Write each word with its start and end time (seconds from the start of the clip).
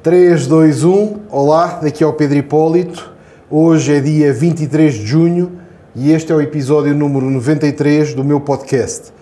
3, 0.00 0.46
2, 0.46 0.84
1. 0.84 1.16
Olá, 1.28 1.80
daqui 1.82 2.04
é 2.04 2.06
o 2.06 2.12
Pedro 2.12 2.38
Hipólito. 2.38 3.12
Hoje 3.50 3.96
é 3.96 4.00
dia 4.00 4.32
23 4.32 4.94
de 4.94 5.04
junho 5.04 5.58
e 5.92 6.12
este 6.12 6.30
é 6.30 6.34
o 6.36 6.40
episódio 6.40 6.94
número 6.94 7.28
93 7.28 8.14
do 8.14 8.22
meu 8.22 8.40
podcast. 8.40 9.12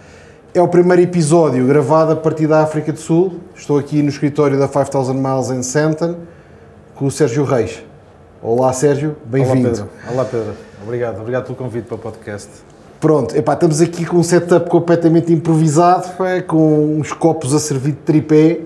É 0.52 0.60
o 0.60 0.68
primeiro 0.68 1.00
episódio 1.00 1.66
gravado 1.66 2.12
a 2.12 2.16
partir 2.16 2.46
da 2.46 2.62
África 2.62 2.92
do 2.92 2.98
Sul. 2.98 3.40
Estou 3.54 3.78
aqui 3.78 4.02
no 4.02 4.10
escritório 4.10 4.58
da 4.58 4.68
5000 4.68 5.14
Miles 5.14 5.50
em 5.50 5.62
Santon 5.62 6.16
com 6.94 7.06
o 7.06 7.10
Sérgio 7.10 7.44
Reis. 7.44 7.82
Olá, 8.42 8.70
Sérgio, 8.74 9.16
bem-vindo. 9.24 9.68
Olá 9.68 9.70
Pedro. 9.70 9.88
Olá, 10.12 10.24
Pedro. 10.26 10.52
Obrigado. 10.82 11.20
Obrigado 11.20 11.44
pelo 11.44 11.56
convite 11.56 11.86
para 11.86 11.94
o 11.94 11.98
podcast. 11.98 12.50
Pronto, 13.00 13.34
epá, 13.34 13.54
estamos 13.54 13.80
aqui 13.80 14.04
com 14.04 14.18
um 14.18 14.22
setup 14.22 14.68
completamente 14.68 15.32
improvisado, 15.32 16.08
pá, 16.18 16.42
com 16.42 16.98
uns 16.98 17.14
copos 17.14 17.54
a 17.54 17.58
servir 17.58 17.92
de 17.92 17.98
tripé. 17.98 18.60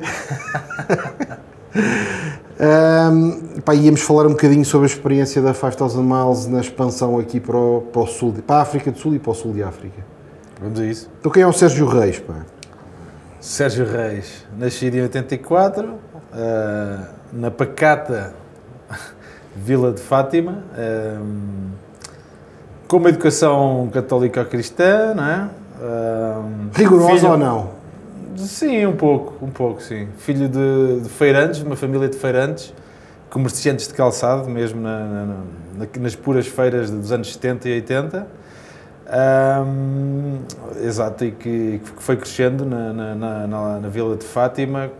um, 1.73 3.59
epá, 3.59 3.75
íamos 3.75 4.01
falar 4.03 4.27
um 4.27 4.31
bocadinho 4.31 4.65
sobre 4.65 4.87
a 4.87 4.91
experiência 4.91 5.41
da 5.41 5.55
5000 5.55 6.03
Miles 6.03 6.47
na 6.47 6.61
expansão 6.61 7.19
aqui 7.19 7.41
para 7.41 7.57
o, 7.57 7.83
para 7.93 8.03
o 8.03 8.07
sul, 8.07 8.35
para 8.47 8.57
a 8.57 8.63
África 8.63 8.91
do 8.91 8.99
Sul 8.99 9.15
e 9.15 9.19
para 9.19 9.31
o 9.31 9.35
sul 9.35 9.53
de 9.53 9.63
África. 9.63 10.05
Vamos 10.61 10.79
a 10.81 10.85
isso. 10.85 11.11
Então 11.21 11.33
quem 11.33 11.43
é 11.43 11.47
o 11.47 11.53
Sérgio 11.53 11.87
Reis? 11.87 12.19
Pá? 12.19 12.35
Sérgio 13.41 13.87
Reis, 13.87 14.45
nascido 14.59 14.97
em 14.97 15.03
84, 15.03 15.89
uh, 15.89 15.97
na 17.33 17.51
pacata 17.51 18.35
Vila 19.57 19.93
de 19.93 20.01
Fátima, 20.01 20.63
um, 21.23 21.71
com 22.87 22.99
uma 22.99 23.09
educação 23.09 23.89
católica 23.93 24.45
cristã, 24.45 25.15
não 25.15 25.25
é? 25.25 25.49
Um, 25.83 26.69
Rigorosa 26.75 27.15
filho- 27.15 27.31
ou 27.31 27.39
não? 27.39 27.80
Sim, 28.37 28.87
um 28.87 28.97
pouco, 28.97 29.45
um 29.45 29.51
pouco, 29.51 29.83
sim. 29.83 30.09
Filho 30.19 30.49
de, 30.49 31.01
de 31.03 31.09
feirantes, 31.09 31.59
de 31.61 31.65
uma 31.67 31.77
família 31.77 32.09
de 32.09 32.17
feirantes, 32.17 32.73
comerciantes 33.29 33.89
de 33.89 33.95
calçado, 33.95 34.49
mesmo 34.49 34.81
na- 34.81 35.05
na- 35.05 35.25
na- 35.79 35.87
nas 36.01 36.15
puras 36.15 36.47
feiras 36.47 36.91
dos 36.91 37.13
anos 37.13 37.33
70 37.33 37.69
e 37.69 37.73
80. 37.75 38.27
Ahm, 39.09 40.39
exato, 40.85 41.25
e 41.25 41.33
que, 41.33 41.81
que 41.97 42.03
foi 42.03 42.17
crescendo 42.17 42.65
na, 42.65 42.93
Vila 43.89 44.17
de 44.17 44.25
Fátima. 44.25 44.91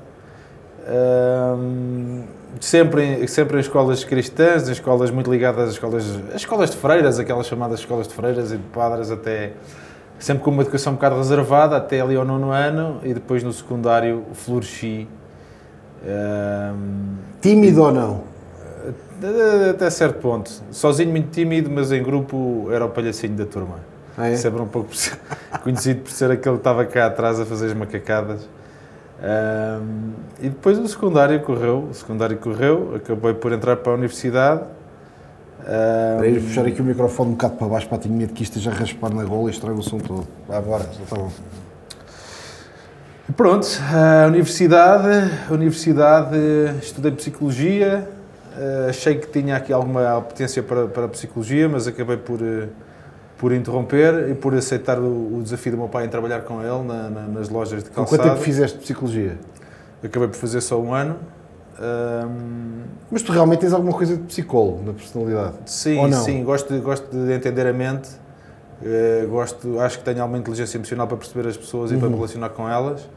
Ahm, 0.89 2.23
sempre, 2.61 3.03
em, 3.05 3.27
sempre 3.29 3.57
em 3.59 3.61
escolas 3.61 4.03
cristãs, 4.03 4.69
em 4.69 4.73
escolas 4.73 5.11
muito 5.11 5.31
ligadas 5.31 5.69
às 5.69 5.73
escolas, 5.75 6.05
às 6.31 6.37
escolas 6.37 6.71
de 6.71 6.77
freiras, 6.77 7.19
aquelas 7.21 7.47
chamadas 7.47 7.81
escolas 7.81 8.09
de 8.09 8.15
freiras 8.15 8.51
e 8.53 8.57
de 8.57 8.63
padres, 8.65 9.11
até 9.11 9.53
sempre 10.21 10.45
com 10.45 10.51
uma 10.51 10.63
educação 10.63 10.93
um 10.93 10.97
bocado 10.97 11.17
reservada, 11.17 11.77
até 11.77 12.01
ali 12.01 12.15
ao 12.15 12.25
nono 12.25 12.51
ano, 12.51 13.01
e 13.03 13.13
depois 13.13 13.43
no 13.43 13.53
secundário 13.53 14.25
floresci. 14.35 15.09
Ahm, 16.07 17.17
Tímido 17.41 17.83
ou 17.83 17.93
não? 17.93 18.31
até 19.71 19.91
certo 19.91 20.19
ponto. 20.21 20.51
Sozinho 20.71 21.11
muito 21.11 21.31
tímido, 21.31 21.71
mas 21.71 21.93
em 21.93 22.03
grupo 22.03 22.69
era 22.71 22.85
o 22.85 22.89
palhacinho 22.89 23.35
da 23.35 23.45
turma. 23.45 23.77
Ah, 24.17 24.29
é? 24.29 24.37
Sempre 24.37 24.63
um 24.63 24.67
pouco 24.67 24.91
conhecido 25.63 26.03
por 26.03 26.11
ser 26.11 26.31
aquele 26.31 26.55
que 26.57 26.61
estava 26.61 26.85
cá 26.85 27.07
atrás 27.07 27.41
a 27.41 27.45
fazer 27.45 27.67
as 27.67 27.75
macacadas. 27.75 28.49
Ahm, 29.23 30.13
e 30.41 30.49
depois 30.49 30.79
o 30.79 30.89
secundário 30.89 31.41
correu, 31.41 31.89
o 31.91 31.95
secundário 31.95 32.37
correu, 32.39 32.95
acabei 32.97 33.35
por 33.35 33.53
entrar 33.53 33.77
para 33.77 33.93
a 33.93 33.95
universidade. 33.95 34.63
Para 35.65 36.27
ir 36.27 36.41
puxar 36.43 36.67
aqui 36.67 36.81
o 36.81 36.85
microfone 36.85 37.31
um 37.31 37.33
bocado 37.33 37.55
para 37.57 37.69
baixo 37.69 37.89
para 37.89 37.99
tenho 37.99 38.15
medo 38.15 38.33
que 38.33 38.43
isto 38.43 38.57
esteja 38.59 38.75
a 38.75 38.79
raspar 38.79 39.13
na 39.15 39.25
gola 39.25 39.49
e 39.49 39.53
estraga 39.53 39.79
o 39.79 39.83
som 39.83 39.99
todo. 39.99 40.27
Vá, 40.49 40.57
Agora, 40.59 40.85
já 40.85 41.03
está 41.03 41.17
bom. 41.17 41.31
E 43.29 43.33
Pronto, 43.33 43.69
a 43.93 44.27
universidade, 44.27 45.31
a 45.49 45.53
universidade, 45.55 46.37
estudei 46.83 47.13
psicologia, 47.13 48.09
eh, 48.59 48.87
achei 48.89 49.15
que 49.17 49.29
tinha 49.29 49.57
aqui 49.57 49.73
alguma 49.73 50.21
potência 50.23 50.63
para, 50.63 50.87
para 50.89 51.05
a 51.05 51.09
psicologia, 51.09 51.69
mas 51.69 51.87
acabei 51.87 52.17
por, 52.17 52.41
eh, 52.43 52.67
por 53.39 53.53
interromper 53.53 54.29
e 54.31 54.35
por 54.35 54.53
aceitar 54.55 54.99
o, 54.99 55.37
o 55.39 55.41
desafio 55.43 55.73
do 55.73 55.79
meu 55.79 55.89
pai 55.89 56.07
em 56.07 56.09
trabalhar 56.09 56.41
com 56.41 56.61
ele 56.61 56.83
na- 56.85 57.09
na- 57.09 57.27
nas 57.29 57.49
lojas 57.49 57.85
de 57.85 57.91
Com 57.91 57.97
calçado. 58.03 58.23
quanto 58.23 58.33
tempo 58.33 58.45
fizeste 58.45 58.79
psicologia? 58.79 59.39
Acabei 60.03 60.27
por 60.29 60.37
fazer 60.37 60.61
só 60.61 60.81
um 60.81 60.93
ano. 60.93 61.17
Ahm, 61.81 62.83
Mas 63.11 63.23
tu 63.23 63.33
realmente 63.33 63.61
tens 63.61 63.73
alguma 63.73 63.93
coisa 63.93 64.17
de 64.17 64.23
psicólogo 64.25 64.83
na 64.85 64.93
personalidade? 64.93 65.55
sim, 65.67 65.97
sim, 66.25 66.45
gosto 66.45 66.73
de, 66.75 66.81
gosto 66.81 67.09
de 67.11 67.33
entender 67.33 67.67
a 67.67 67.73
mente, 67.73 68.09
eh, 68.85 69.27
gosto, 69.29 69.81
acho 69.81 69.99
que 69.99 70.05
tenho 70.05 70.21
alguma 70.21 70.39
inteligência 70.39 70.77
emocional 70.77 71.07
para 71.07 71.17
perceber 71.17 71.49
as 71.49 71.57
pessoas 71.57 71.91
e 71.91 71.97
para 71.97 72.09
me 72.09 72.15
relacionar 72.17 72.51
com 72.51 72.69
elas. 72.69 73.09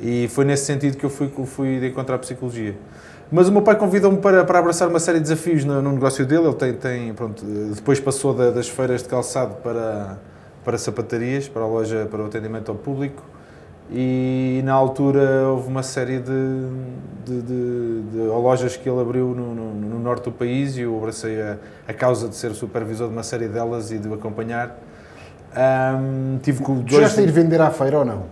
E 0.00 0.26
foi 0.28 0.44
nesse 0.44 0.64
sentido 0.64 0.96
que 0.96 1.04
eu 1.04 1.10
fui, 1.10 1.28
que 1.28 1.38
eu 1.38 1.46
fui 1.46 1.78
de 1.78 1.88
encontrar 1.88 2.16
a 2.16 2.18
psicologia. 2.18 2.74
Mas 3.30 3.48
o 3.48 3.52
meu 3.52 3.62
pai 3.62 3.76
convidou-me 3.76 4.18
para, 4.18 4.44
para 4.44 4.58
abraçar 4.58 4.88
uma 4.88 4.98
série 4.98 5.18
de 5.18 5.22
desafios 5.24 5.64
no, 5.64 5.80
no 5.80 5.92
negócio 5.92 6.26
dele. 6.26 6.44
Ele 6.46 6.54
tem, 6.54 6.72
tem 6.74 7.14
pronto, 7.14 7.44
depois 7.44 7.98
passou 8.00 8.34
da- 8.34 8.50
das 8.50 8.68
feiras 8.68 9.02
de 9.02 9.08
calçado 9.08 9.54
para, 9.62 10.18
para 10.64 10.76
sapatarias, 10.76 11.48
para 11.48 11.62
a 11.62 11.66
loja, 11.66 12.06
para 12.10 12.22
o 12.22 12.26
atendimento 12.26 12.70
ao 12.70 12.76
público. 12.76 13.22
E 13.94 14.62
na 14.64 14.72
altura 14.72 15.48
houve 15.48 15.68
uma 15.68 15.82
série 15.82 16.18
de, 16.18 16.66
de, 17.26 17.42
de- 17.42 18.02
de 18.12 18.18
lojas 18.18 18.74
que 18.76 18.88
ele 18.88 19.00
abriu 19.00 19.34
no, 19.36 19.54
no- 19.54 19.74
no 19.74 19.98
norte 20.00 20.24
do 20.24 20.32
país 20.32 20.76
e 20.78 20.80
eu 20.82 20.96
abracei 20.96 21.40
a, 21.42 21.58
a 21.86 21.92
causa 21.92 22.26
de 22.28 22.34
ser 22.34 22.52
supervisor 22.54 23.08
de 23.08 23.12
uma 23.12 23.22
série 23.22 23.48
delas 23.48 23.90
e 23.92 23.98
de 23.98 24.08
o 24.08 24.14
acompanhar. 24.14 24.78
Ahm, 25.54 26.38
tive 26.42 26.62
com 26.62 26.76
Tu 26.76 26.80
dois... 26.84 26.92
chegaste 26.94 27.20
a 27.20 27.22
ir 27.22 27.30
vender 27.30 27.60
à 27.60 27.70
feira 27.70 27.98
ou 27.98 28.04
não? 28.04 28.22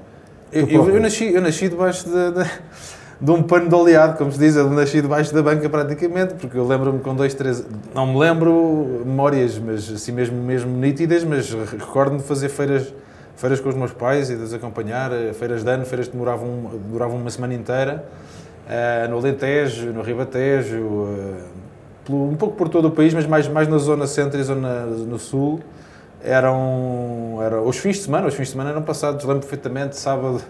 Eu, 0.51 0.67
eu- 0.67 0.89
eu 0.89 1.01
nasci, 1.01 1.31
eu 1.33 1.43
nasci 1.43 1.69
debaixo 1.69 2.07
de, 2.09 2.31
de, 2.43 2.51
de 3.21 3.31
um 3.31 3.43
pano 3.43 3.69
de 3.69 3.75
oleado, 3.75 4.17
como 4.17 4.33
se 4.33 4.39
diz, 4.39 4.57
eu 4.57 4.71
nasci 4.71 5.03
debaixo 5.03 5.35
da 5.35 5.43
banca 5.43 5.69
praticamente, 5.69 6.35
porque 6.35 6.57
eu 6.57 6.67
lembro-me 6.67 7.01
com 7.01 7.15
dois, 7.15 7.35
três, 7.35 7.63
não 7.95 8.07
me 8.07 8.19
lembro 8.19 9.03
memórias, 9.05 9.59
mas 9.59 9.93
assim 9.93 10.13
mesmo, 10.13 10.43
mesmo 10.43 10.75
nítidas, 10.75 11.23
mas 11.23 11.53
recordo-me 11.53 12.19
de 12.19 12.25
fazer 12.25 12.49
feiras, 12.49 12.93
feiras 13.41 13.59
com 13.59 13.71
os 13.71 13.75
meus 13.75 13.93
pais 13.93 14.29
e 14.29 14.37
de 14.37 14.43
os 14.43 14.53
acompanhar, 14.53 15.11
eh, 15.13 15.33
feiras 15.33 15.65
de 15.65 15.71
ano, 15.71 15.87
feiras 15.87 16.07
que 16.07 16.13
demoravam, 16.13 16.71
duravam 16.91 17.17
uma 17.17 17.31
semana 17.31 17.55
inteira, 17.55 18.05
eh, 18.69 19.09
no 19.09 19.17
Alentejo, 19.17 19.93
no 19.93 20.03
Ribatejo, 20.03 21.09
eh, 22.09 22.13
um 22.13 22.37
pouco 22.37 22.55
por 22.55 22.69
todo 22.69 22.89
o 22.89 22.91
país, 22.91 23.15
mas 23.15 23.27
mais, 23.27 23.49
mais 23.49 23.67
na 23.67 23.79
zona 23.79 24.07
centro 24.07 24.39
e 24.39 24.43
zona 24.43 24.85
no 24.85 25.19
sul 25.19 25.61
eram, 26.23 27.39
eram 27.43 27.67
os 27.67 27.79
fins 27.79 27.97
de 27.97 28.03
semana, 28.03 28.27
os 28.27 28.35
fins 28.35 28.49
de 28.49 28.51
semana 28.51 28.71
eram 28.71 28.83
passados, 28.83 29.25
lembro 29.25 29.41
perfeitamente, 29.41 29.97
sábado, 29.97 30.43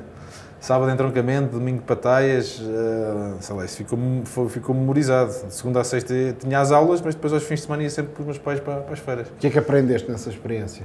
sábado 0.61 0.91
entroncamento, 0.91 1.53
domingo 1.53 1.83
pataias, 1.83 2.61
eh, 2.61 3.35
sei 3.41 3.55
lá, 3.55 3.65
isso 3.65 3.77
ficou, 3.77 3.99
ficou 4.49 4.75
memorizado. 4.75 5.31
De 5.47 5.55
segunda 5.55 5.81
a 5.81 5.85
sexta 5.85 6.13
tinha 6.41 6.59
as 6.59 6.73
aulas, 6.73 7.01
mas 7.01 7.15
depois 7.15 7.33
aos 7.33 7.45
fins 7.45 7.61
de 7.61 7.67
semana 7.67 7.85
ia 7.85 7.91
sempre 7.91 8.15
com 8.15 8.23
os 8.23 8.27
meus 8.27 8.39
pais 8.39 8.59
para, 8.59 8.81
para 8.81 8.95
as 8.95 8.99
feiras. 8.99 9.29
O 9.29 9.35
que 9.39 9.47
é 9.47 9.51
que 9.51 9.59
aprendeste 9.59 10.11
nessa 10.11 10.29
experiência? 10.29 10.85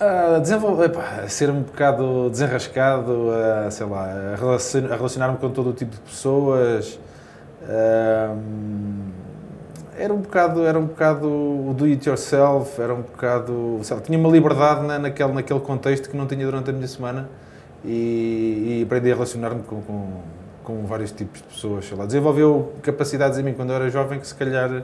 A 0.00 0.38
desenvolver, 0.38 0.86
epá, 0.86 1.20
a 1.24 1.28
ser 1.28 1.50
um 1.50 1.60
bocado 1.60 2.30
desenrascado, 2.30 3.30
a, 3.66 3.70
sei 3.70 3.84
lá, 3.86 4.06
a 4.32 4.34
relacion- 4.36 4.86
a 4.90 4.96
relacionar-me 4.96 5.36
com 5.36 5.50
todo 5.50 5.68
o 5.70 5.72
tipo 5.74 5.90
de 5.94 6.00
pessoas. 6.00 6.98
Ahm, 7.68 9.10
era 9.98 10.14
um 10.14 10.16
bocado, 10.22 10.64
era 10.64 10.78
um 10.78 10.86
bocado 10.86 11.28
o 11.28 11.74
do 11.76 11.84
it 11.84 12.08
yourself, 12.08 12.80
era 12.80 12.94
um 12.94 13.02
bocado, 13.02 13.78
sei 13.82 13.94
lá, 13.94 14.00
tinha 14.02 14.18
uma 14.18 14.30
liberdade 14.30 14.86
na, 14.86 14.98
naquele, 14.98 15.32
naquele 15.34 15.60
contexto 15.60 16.08
que 16.08 16.16
não 16.16 16.26
tinha 16.26 16.46
durante 16.46 16.70
a 16.70 16.72
minha 16.72 16.88
semana 16.88 17.28
e, 17.84 18.78
e 18.80 18.82
aprendi 18.86 19.10
a 19.12 19.14
relacionar-me 19.14 19.62
com, 19.64 19.82
com, 19.82 20.12
com 20.64 20.86
vários 20.86 21.12
tipos 21.12 21.42
de 21.42 21.48
pessoas, 21.48 21.84
sei 21.84 21.98
lá. 21.98 22.06
Desenvolveu 22.06 22.72
capacidades 22.82 23.38
em 23.38 23.42
mim 23.42 23.52
quando 23.52 23.68
eu 23.68 23.76
era 23.76 23.90
jovem 23.90 24.18
que 24.18 24.26
se 24.26 24.34
calhar 24.34 24.82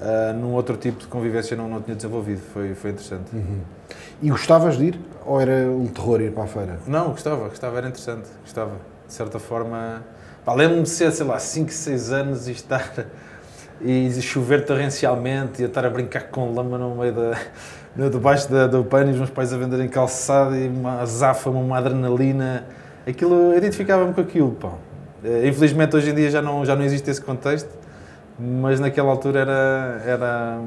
ah, 0.00 0.32
num 0.32 0.52
outro 0.52 0.76
tipo 0.76 1.00
de 1.00 1.06
convivência 1.06 1.56
não, 1.56 1.68
não 1.68 1.80
tinha 1.82 1.96
desenvolvido, 1.96 2.40
foi, 2.52 2.74
foi 2.74 2.90
interessante. 2.90 3.30
E 4.22 4.30
gostavas 4.30 4.78
de 4.78 4.86
ir? 4.86 5.00
Ou 5.26 5.40
era 5.40 5.70
um 5.70 5.86
terror 5.86 6.20
ir 6.20 6.32
para 6.32 6.44
a 6.44 6.46
feira? 6.46 6.78
Não, 6.86 7.10
gostava, 7.10 7.48
gostava, 7.48 7.78
era 7.78 7.88
interessante, 7.88 8.28
gostava. 8.42 8.72
De 9.06 9.12
certa 9.12 9.38
forma, 9.38 10.02
lembro-me 10.46 10.82
de 10.82 10.88
ser, 10.88 11.10
sei 11.12 11.26
lá, 11.26 11.38
5, 11.38 11.70
6 11.72 12.12
anos 12.12 12.48
e 12.48 12.52
estar 12.52 13.06
e 13.80 14.10
chover 14.20 14.64
torrencialmente 14.64 15.60
e 15.60 15.64
eu 15.64 15.68
estar 15.68 15.84
a 15.84 15.90
brincar 15.90 16.24
com 16.24 16.52
lama 16.52 16.78
no 16.78 16.94
meio 16.94 17.12
da, 17.12 17.38
no, 17.96 18.10
debaixo 18.10 18.50
da, 18.50 18.66
do 18.66 18.84
pano 18.84 19.10
e 19.10 19.12
os 19.12 19.18
meus 19.18 19.30
pais 19.30 19.52
a 19.52 19.56
venderem 19.56 19.88
calçado 19.88 20.56
e 20.56 20.68
uma 20.68 21.00
azáfama, 21.00 21.58
uma 21.58 21.78
adrenalina. 21.78 22.66
Aquilo, 23.06 23.56
identificava-me 23.56 24.12
com 24.12 24.20
aquilo, 24.20 24.52
pá. 24.52 24.72
Eh, 25.24 25.48
Infelizmente 25.48 25.96
hoje 25.96 26.10
em 26.10 26.14
dia 26.14 26.30
já 26.30 26.42
não, 26.42 26.64
já 26.64 26.76
não 26.76 26.84
existe 26.84 27.10
esse 27.10 27.20
contexto, 27.20 27.70
mas 28.38 28.78
naquela 28.78 29.10
altura 29.10 29.40
era, 29.40 30.02
era 30.06 30.58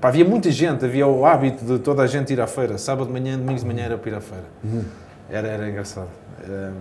pá, 0.00 0.08
havia 0.08 0.24
muita 0.24 0.50
gente, 0.50 0.84
havia 0.84 1.06
o 1.06 1.24
hábito 1.24 1.64
de 1.64 1.78
toda 1.78 2.02
a 2.02 2.06
gente 2.06 2.32
ir 2.32 2.40
à 2.40 2.46
feira. 2.46 2.76
Sábado 2.76 3.06
de 3.06 3.12
manhã, 3.12 3.38
domingo 3.38 3.58
de 3.58 3.66
manhã 3.66 3.84
era 3.84 3.96
para 3.96 4.10
ir 4.10 4.14
à 4.14 4.20
feira. 4.20 4.44
Era, 5.30 5.48
era 5.48 5.68
engraçado. 5.70 6.08
Hum, 6.46 6.72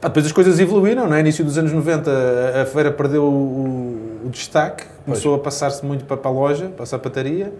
pá, 0.00 0.08
depois 0.08 0.26
as 0.26 0.32
coisas 0.32 0.60
evoluíram, 0.60 1.08
no 1.08 1.18
início 1.18 1.42
dos 1.44 1.56
anos 1.56 1.72
90 1.72 2.10
a, 2.10 2.62
a 2.62 2.66
feira 2.66 2.92
perdeu 2.92 3.24
o, 3.24 4.22
o 4.26 4.28
destaque, 4.28 4.84
começou 5.04 5.34
a 5.34 5.38
passar-se 5.38 5.84
muito 5.86 6.04
para, 6.04 6.18
para 6.18 6.30
a 6.30 6.34
loja, 6.34 6.66
para 6.66 6.82
a 6.82 6.86
sapataria. 6.86 7.50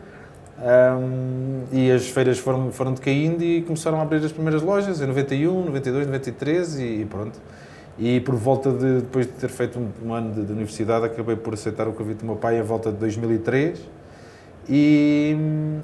hum, 0.61 1.63
e 1.73 1.91
as 1.91 2.09
feiras 2.09 2.39
foram, 2.39 2.71
foram 2.71 2.93
decaindo 2.93 3.43
e 3.43 3.63
começaram 3.63 3.99
a 3.99 4.03
abrir 4.03 4.23
as 4.23 4.33
primeiras 4.33 4.61
lojas 4.61 5.01
em 5.01 5.07
91, 5.07 5.65
92, 5.65 6.07
93 6.07 6.79
e, 6.79 6.83
e 6.83 7.07
pronto. 7.07 7.39
E 7.99 8.21
por 8.21 8.37
volta 8.37 8.71
de, 8.71 9.01
depois 9.01 9.27
de 9.27 9.33
ter 9.33 9.49
feito 9.49 9.79
um, 9.79 9.91
um 10.07 10.15
ano 10.15 10.33
de, 10.33 10.45
de, 10.45 10.53
universidade, 10.53 11.05
acabei 11.05 11.35
por 11.35 11.55
aceitar 11.55 11.89
o 11.89 11.93
convite 11.93 12.19
do 12.19 12.27
meu 12.27 12.37
pai 12.37 12.59
em 12.59 12.63
volta 12.63 12.93
de 12.93 12.99
2003. 12.99 13.81
E, 14.69 15.37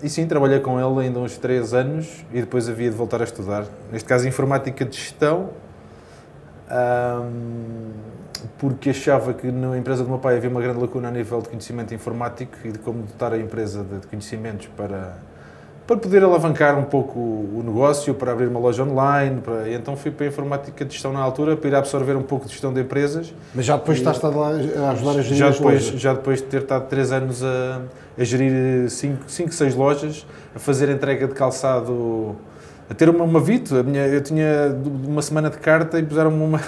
e 0.03 0.09
sim, 0.09 0.27
trabalhei 0.27 0.61
com 0.61 0.79
ele 0.79 1.07
ainda 1.07 1.19
uns 1.19 1.37
3 1.39 1.75
anos 1.75 2.25
e 2.33 2.41
depois 2.41 2.69
havia 2.69 2.91
de 2.91 2.97
voltar 2.97 3.21
a 3.21 3.25
estudar. 3.25 3.65
Neste 3.91 4.07
caso, 4.07 4.29
informática 4.29 4.85
de 4.85 4.97
gestão, 4.97 5.51
porque 8.59 8.91
achava 8.91 9.33
que 9.35 9.51
na 9.51 9.77
empresa 9.77 10.05
do 10.05 10.09
meu 10.09 10.19
pai 10.19 10.37
havia 10.37 10.51
uma 10.51 10.61
grande 10.61 10.81
lacuna 10.81 11.09
a 11.09 11.11
nível 11.11 11.41
de 11.41 11.49
conhecimento 11.49 11.95
informático 11.95 12.57
e 12.65 12.71
de 12.71 12.79
como 12.79 13.03
dotar 13.03 13.33
a 13.33 13.39
empresa 13.39 13.83
de, 13.83 14.01
de 14.01 14.07
conhecimentos 14.07 14.69
para 14.77 15.17
para 15.87 15.97
poder 15.97 16.25
alavancar 16.25 16.79
um 16.79 16.85
pouco 16.85 17.19
o 17.19 17.63
negócio, 17.65 18.15
para 18.15 18.33
abrir 18.33 18.47
uma 18.47 18.59
loja 18.59 18.83
online. 18.83 19.41
Para... 19.41 19.71
Então 19.71 19.97
fui 19.97 20.11
para 20.11 20.27
a 20.27 20.29
informática 20.29 20.85
de 20.85 20.93
gestão 20.93 21.13
na 21.13 21.21
altura, 21.21 21.57
para 21.57 21.69
ir 21.69 21.75
absorver 21.75 22.17
um 22.17 22.23
pouco 22.23 22.47
de 22.47 22.53
gestão 22.53 22.73
de 22.73 22.81
empresas. 22.81 23.35
Mas 23.55 23.67
já 23.67 23.77
depois 23.77 23.99
e... 23.99 24.01
estás 24.01 24.23
a 24.25 24.91
ajudar 24.91 25.11
a 25.11 25.23
gerir 25.23 25.39
já 25.39 25.51
depois, 25.51 25.85
lojas? 25.85 26.01
Já 26.01 26.13
depois 26.15 26.39
de 26.41 26.47
ter 26.47 26.63
estado 26.63 26.89
3 26.89 27.13
anos 27.13 27.45
a, 27.45 27.83
a 28.19 28.25
gerir 28.25 28.89
5, 28.91 29.29
6 29.29 29.75
lojas, 29.75 30.27
a 30.55 30.59
fazer 30.59 30.89
entrega 30.89 31.29
de 31.29 31.35
calçado 31.35 32.37
a 32.89 32.95
ter 32.95 33.09
uma, 33.09 33.25
uma 33.25 33.41
Vito. 33.41 33.75
Minha, 33.85 34.07
eu 34.07 34.23
tinha 34.23 34.75
uma 35.07 35.23
semana 35.23 35.51
de 35.51 35.59
carta 35.59 35.99
e 35.99 36.03
puseram-me 36.03 36.43
uma, 36.43 36.61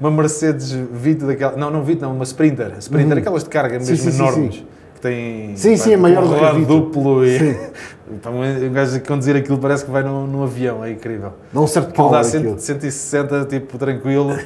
uma 0.00 0.10
Mercedes 0.10 0.72
Vito 0.72 1.26
daquela. 1.26 1.56
Não, 1.56 1.70
não 1.70 1.82
Vito, 1.82 2.02
não, 2.02 2.12
uma 2.12 2.24
Sprinter. 2.24 2.72
Sprinter, 2.78 3.12
uhum. 3.12 3.18
aquelas 3.18 3.44
de 3.44 3.50
carga 3.50 3.78
mesmo 3.78 3.96
sim, 3.96 4.10
sim, 4.10 4.16
enormes. 4.16 4.54
Sim, 4.56 4.66
tem 5.04 5.54
sim, 5.54 5.76
sim, 5.76 5.92
é 5.92 5.96
maior 5.98 6.26
do 6.26 6.34
que 6.34 6.44
a 6.44 6.52
duplo 6.52 7.26
e 7.26 7.38
um 8.06 8.72
gajo 8.72 9.00
conduzir 9.00 9.34
aquilo 9.34 9.58
parece 9.58 9.84
que 9.84 9.90
vai 9.90 10.02
num, 10.02 10.26
num 10.26 10.42
avião, 10.42 10.84
é 10.84 10.92
incrível. 10.92 11.32
Não 11.52 11.66
certo 11.66 11.92
pau 11.94 12.10
dá 12.10 12.22
160, 12.22 13.44
tipo, 13.46 13.78
tranquilo, 13.78 14.36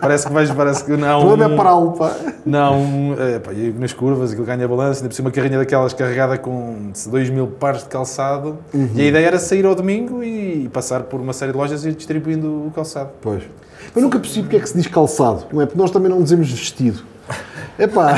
parece 0.00 0.26
que 0.26 0.32
vais, 0.32 0.50
parece 0.50 0.84
que 0.84 0.96
não... 0.96 1.20
Tudo 1.28 1.42
é 1.42 1.56
para 1.56 1.86
pá. 1.92 2.16
Não, 2.44 3.16
é, 3.18 3.38
pá, 3.38 3.52
e 3.52 3.72
nas 3.78 3.92
curvas, 3.92 4.32
aquilo 4.32 4.46
ganha 4.46 4.68
balanço, 4.68 5.00
ainda 5.00 5.08
por 5.08 5.14
cima 5.14 5.28
uma 5.28 5.32
carrinha 5.32 5.58
daquelas 5.58 5.92
carregada 5.92 6.36
com 6.36 6.90
2 7.10 7.30
mil 7.30 7.46
pares 7.46 7.82
de 7.82 7.88
calçado, 7.88 8.58
uhum. 8.74 8.90
e 8.94 9.00
a 9.00 9.04
ideia 9.04 9.26
era 9.26 9.38
sair 9.38 9.64
ao 9.64 9.74
domingo 9.74 10.22
e 10.22 10.68
passar 10.72 11.04
por 11.04 11.20
uma 11.20 11.32
série 11.32 11.52
de 11.52 11.58
lojas 11.58 11.84
e 11.84 11.88
ir 11.88 11.94
distribuindo 11.94 12.66
o 12.66 12.70
calçado. 12.74 13.10
Pois. 13.20 13.42
Eu 13.94 14.02
nunca 14.02 14.18
percebi 14.18 14.42
porque 14.42 14.56
é 14.56 14.60
que 14.60 14.68
se 14.68 14.76
diz 14.76 14.86
calçado, 14.86 15.46
não 15.52 15.62
é? 15.62 15.66
Porque 15.66 15.78
nós 15.78 15.90
também 15.90 16.10
não 16.10 16.22
dizemos 16.22 16.50
vestido. 16.50 17.02
Epá, 17.78 18.16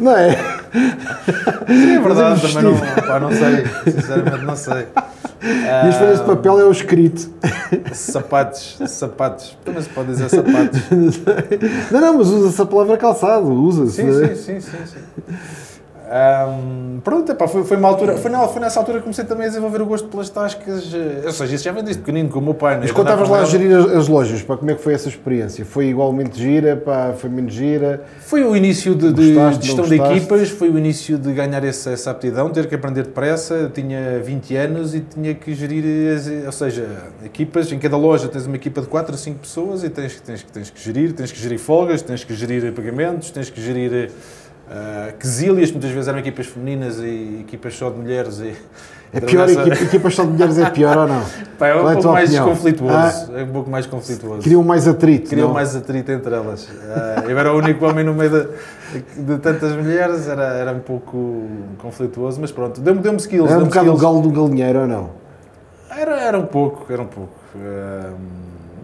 não 0.00 0.16
é? 0.16 0.32
Sim, 0.32 1.94
é 1.94 2.00
verdade, 2.00 2.40
também 2.40 2.72
não, 2.72 3.06
pá, 3.06 3.20
não 3.20 3.30
sei, 3.30 3.92
sinceramente 3.92 4.44
não 4.44 4.56
sei. 4.56 4.86
E 5.42 5.88
as 5.88 5.96
folhas 5.96 6.18
de 6.18 6.26
papel 6.26 6.60
é 6.60 6.64
o 6.64 6.72
escrito. 6.72 7.30
Sapatos, 7.92 8.78
sapatos. 8.88 9.56
Também 9.64 9.82
se 9.82 9.88
pode 9.90 10.08
dizer 10.08 10.28
sapatos. 10.28 10.80
Não, 11.90 12.00
não, 12.00 12.18
mas 12.18 12.28
usa-se 12.28 12.60
a 12.60 12.66
palavra 12.66 12.96
calçado, 12.96 13.46
usa-se. 13.46 13.96
Sim, 13.96 14.12
sim, 14.12 14.34
sim, 14.34 14.60
sim, 14.60 14.86
sim. 14.86 15.34
Um, 16.06 17.00
pronto, 17.00 17.32
epá, 17.32 17.48
foi, 17.48 17.64
foi, 17.64 17.76
uma 17.76 17.88
altura, 17.88 18.16
foi, 18.16 18.30
na, 18.30 18.46
foi 18.46 18.60
nessa 18.60 18.78
altura 18.78 18.98
que 18.98 19.02
comecei 19.02 19.24
também 19.24 19.46
a 19.46 19.48
desenvolver 19.48 19.82
o 19.82 19.86
gosto 19.86 20.06
pelas 20.06 20.30
tascas. 20.30 20.94
Eh, 20.94 21.26
ou 21.26 21.32
seja, 21.32 21.54
isso 21.56 21.64
já 21.64 21.72
vem 21.72 21.82
desde 21.82 22.00
pequenino 22.00 22.28
com 22.28 22.38
o 22.38 22.42
meu 22.42 22.54
pai. 22.54 22.76
Né? 22.76 22.82
Mas 22.82 22.92
quando 22.92 23.08
estavas 23.08 23.28
lá 23.28 23.40
a 23.40 23.44
gerir 23.44 23.76
as, 23.76 23.86
as, 23.86 24.08
lojas, 24.08 24.40
para 24.40 24.56
como 24.56 24.70
é 24.70 24.74
que 24.74 24.82
foi 24.82 24.94
essa 24.94 25.08
experiência? 25.08 25.64
Foi 25.64 25.86
igualmente 25.86 26.38
gira? 26.40 26.76
Pá, 26.76 27.12
foi 27.16 27.28
menos 27.28 27.52
gira? 27.52 28.04
Foi 28.20 28.44
o 28.44 28.54
início 28.54 28.94
de, 28.94 29.12
de 29.12 29.32
gostaste, 29.32 29.66
gestão 29.66 29.84
de 29.84 29.96
equipas, 29.96 30.48
foi 30.50 30.70
o 30.70 30.78
início 30.78 31.18
de 31.18 31.32
ganhar 31.32 31.64
essa, 31.64 31.90
essa 31.90 32.12
aptidão, 32.12 32.50
ter 32.50 32.68
que 32.68 32.74
aprender 32.76 33.02
depressa. 33.02 33.54
Eu 33.54 33.70
tinha 33.70 34.20
20 34.22 34.56
anos 34.56 34.94
e 34.94 35.00
tinha 35.00 35.34
que 35.34 35.54
gerir, 35.54 36.14
as, 36.14 36.28
ou 36.46 36.52
seja, 36.52 36.86
equipas. 37.24 37.72
Em 37.72 37.80
cada 37.80 37.96
loja 37.96 38.28
tens 38.28 38.46
uma 38.46 38.54
equipa 38.54 38.80
de 38.80 38.86
4 38.86 39.12
a 39.12 39.18
5 39.18 39.40
pessoas 39.40 39.82
e 39.82 39.90
tens, 39.90 40.20
tens, 40.20 40.44
tens 40.44 40.70
que 40.70 40.80
gerir, 40.80 41.14
tens 41.14 41.32
que 41.32 41.38
gerir 41.40 41.58
folgas, 41.58 42.00
tens 42.00 42.22
que 42.22 42.32
gerir 42.32 42.72
pagamentos, 42.72 43.32
tens 43.32 43.50
que 43.50 43.60
gerir 43.60 44.10
Uh, 44.66 45.16
quesílias, 45.18 45.70
muitas 45.70 45.90
vezes 45.90 46.08
eram 46.08 46.18
equipas 46.18 46.46
femininas 46.46 46.98
e 46.98 47.38
equipas 47.42 47.74
só 47.74 47.88
de 47.88 47.98
mulheres. 47.98 48.40
E, 48.40 48.52
é 49.12 49.20
pior, 49.20 49.48
equipa, 49.48 49.84
equipas 49.84 50.14
só 50.14 50.24
de 50.24 50.30
mulheres 50.30 50.58
é 50.58 50.68
pior 50.70 50.98
ou 50.98 51.06
não? 51.06 51.22
Pá, 51.56 51.68
é 51.68 51.74
um 51.76 51.78
Qual 51.78 51.90
é 51.90 51.94
pouco 51.94 52.08
mais 52.08 52.28
opinião? 52.30 52.48
conflituoso. 52.48 52.94
Ah, 52.96 53.28
é 53.38 53.42
um 53.44 53.52
pouco 53.52 53.70
mais 53.70 53.86
conflituoso. 53.86 54.42
Criam 54.42 54.64
mais 54.64 54.88
atrito. 54.88 55.30
Criam 55.30 55.52
mais 55.52 55.76
atrito 55.76 56.10
entre 56.10 56.34
elas. 56.34 56.64
Uh, 56.64 57.30
eu 57.30 57.38
era 57.38 57.52
o 57.52 57.56
único 57.56 57.86
homem 57.86 58.04
no 58.04 58.12
meio 58.12 58.30
de, 58.30 59.22
de, 59.22 59.38
tantas 59.38 59.72
mulheres, 59.76 60.26
era, 60.26 60.42
era 60.42 60.72
um 60.72 60.80
pouco 60.80 61.46
conflituoso, 61.78 62.40
mas 62.40 62.50
pronto, 62.50 62.80
deu-me 62.80 63.00
deu 63.00 63.14
skills. 63.14 63.48
Era 63.48 63.62
um 63.62 63.66
bocado 63.66 63.94
o 63.94 63.96
galo 63.96 64.20
do 64.20 64.30
galinheiro 64.30 64.80
ou 64.80 64.86
não? 64.88 65.10
Era, 65.88 66.20
era 66.20 66.38
um 66.38 66.46
pouco, 66.46 66.92
era 66.92 67.02
um 67.02 67.06
pouco. 67.06 67.32
Uh, 67.54 68.16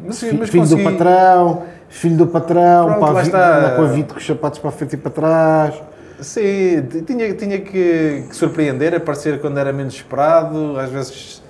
mas, 0.05 0.23
mas 0.33 0.49
filho 0.49 0.63
consegui... 0.63 0.83
do 0.83 0.91
patrão, 0.91 1.63
filho 1.93 2.17
do 2.17 2.27
patrão, 2.27 2.87
Pronto, 2.87 3.13
para 3.13 3.67
a 3.67 3.77
com 3.77 3.83
a 3.83 3.87
Vito 3.87 4.15
com 4.15 4.21
os 4.21 4.27
sapatos 4.27 4.59
para 4.59 4.71
a 4.71 4.73
frente 4.73 4.95
e 4.95 4.97
para 4.97 5.11
trás. 5.11 5.83
Sim, 6.21 6.83
tinha, 7.07 7.35
tinha 7.35 7.61
que, 7.61 8.25
que, 8.29 8.37
surpreender, 8.37 8.95
aparecer 8.95 9.41
quando 9.41 9.59
era 9.59 9.73
menos 9.73 9.95
esperado, 9.95 10.79
às 10.79 10.89
vezes 10.91 11.43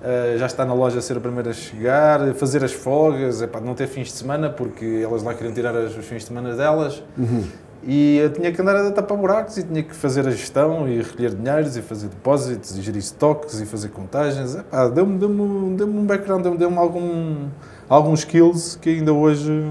uh, 0.00 0.38
já 0.38 0.46
está 0.46 0.64
na 0.64 0.72
loja 0.72 1.00
a 1.00 1.02
ser 1.02 1.16
o 1.16 1.20
primeiro 1.20 1.50
a 1.50 1.52
chegar, 1.52 2.32
fazer 2.34 2.64
as 2.64 2.72
folgas, 2.72 3.42
epá, 3.42 3.60
não 3.60 3.74
ter 3.74 3.88
fins 3.88 4.08
de 4.08 4.14
semana, 4.14 4.48
porque 4.48 5.00
elas 5.02 5.22
lá 5.22 5.34
queriam 5.34 5.52
tirar 5.52 5.74
os 5.74 5.92
fins 5.96 6.22
de 6.22 6.28
semana 6.28 6.54
delas. 6.54 7.02
Uhum. 7.18 7.44
E 7.82 8.18
eu 8.18 8.30
tinha 8.30 8.52
que 8.52 8.60
andar 8.60 8.76
a 8.76 8.90
tapar 8.90 9.16
buracos 9.16 9.56
e 9.56 9.62
tinha 9.62 9.82
que 9.82 9.94
fazer 9.94 10.26
a 10.26 10.30
gestão 10.30 10.86
e 10.86 11.00
recolher 11.00 11.34
dinheiros 11.34 11.76
e 11.76 11.82
fazer 11.82 12.08
depósitos 12.08 12.76
e 12.76 12.82
gerir 12.82 12.98
estoques 12.98 13.58
e 13.58 13.64
fazer 13.64 13.88
contagens. 13.88 14.56
Deu-me 14.94 15.18
deu 15.18 15.28
deu 15.76 15.86
um 15.86 16.04
background, 16.04 16.42
deu-me 16.42 16.58
deu 16.58 16.78
algum, 16.78 17.48
alguns 17.90 18.20
skills 18.20 18.76
que 18.76 18.88
ainda 18.88 19.12
hoje, 19.12 19.70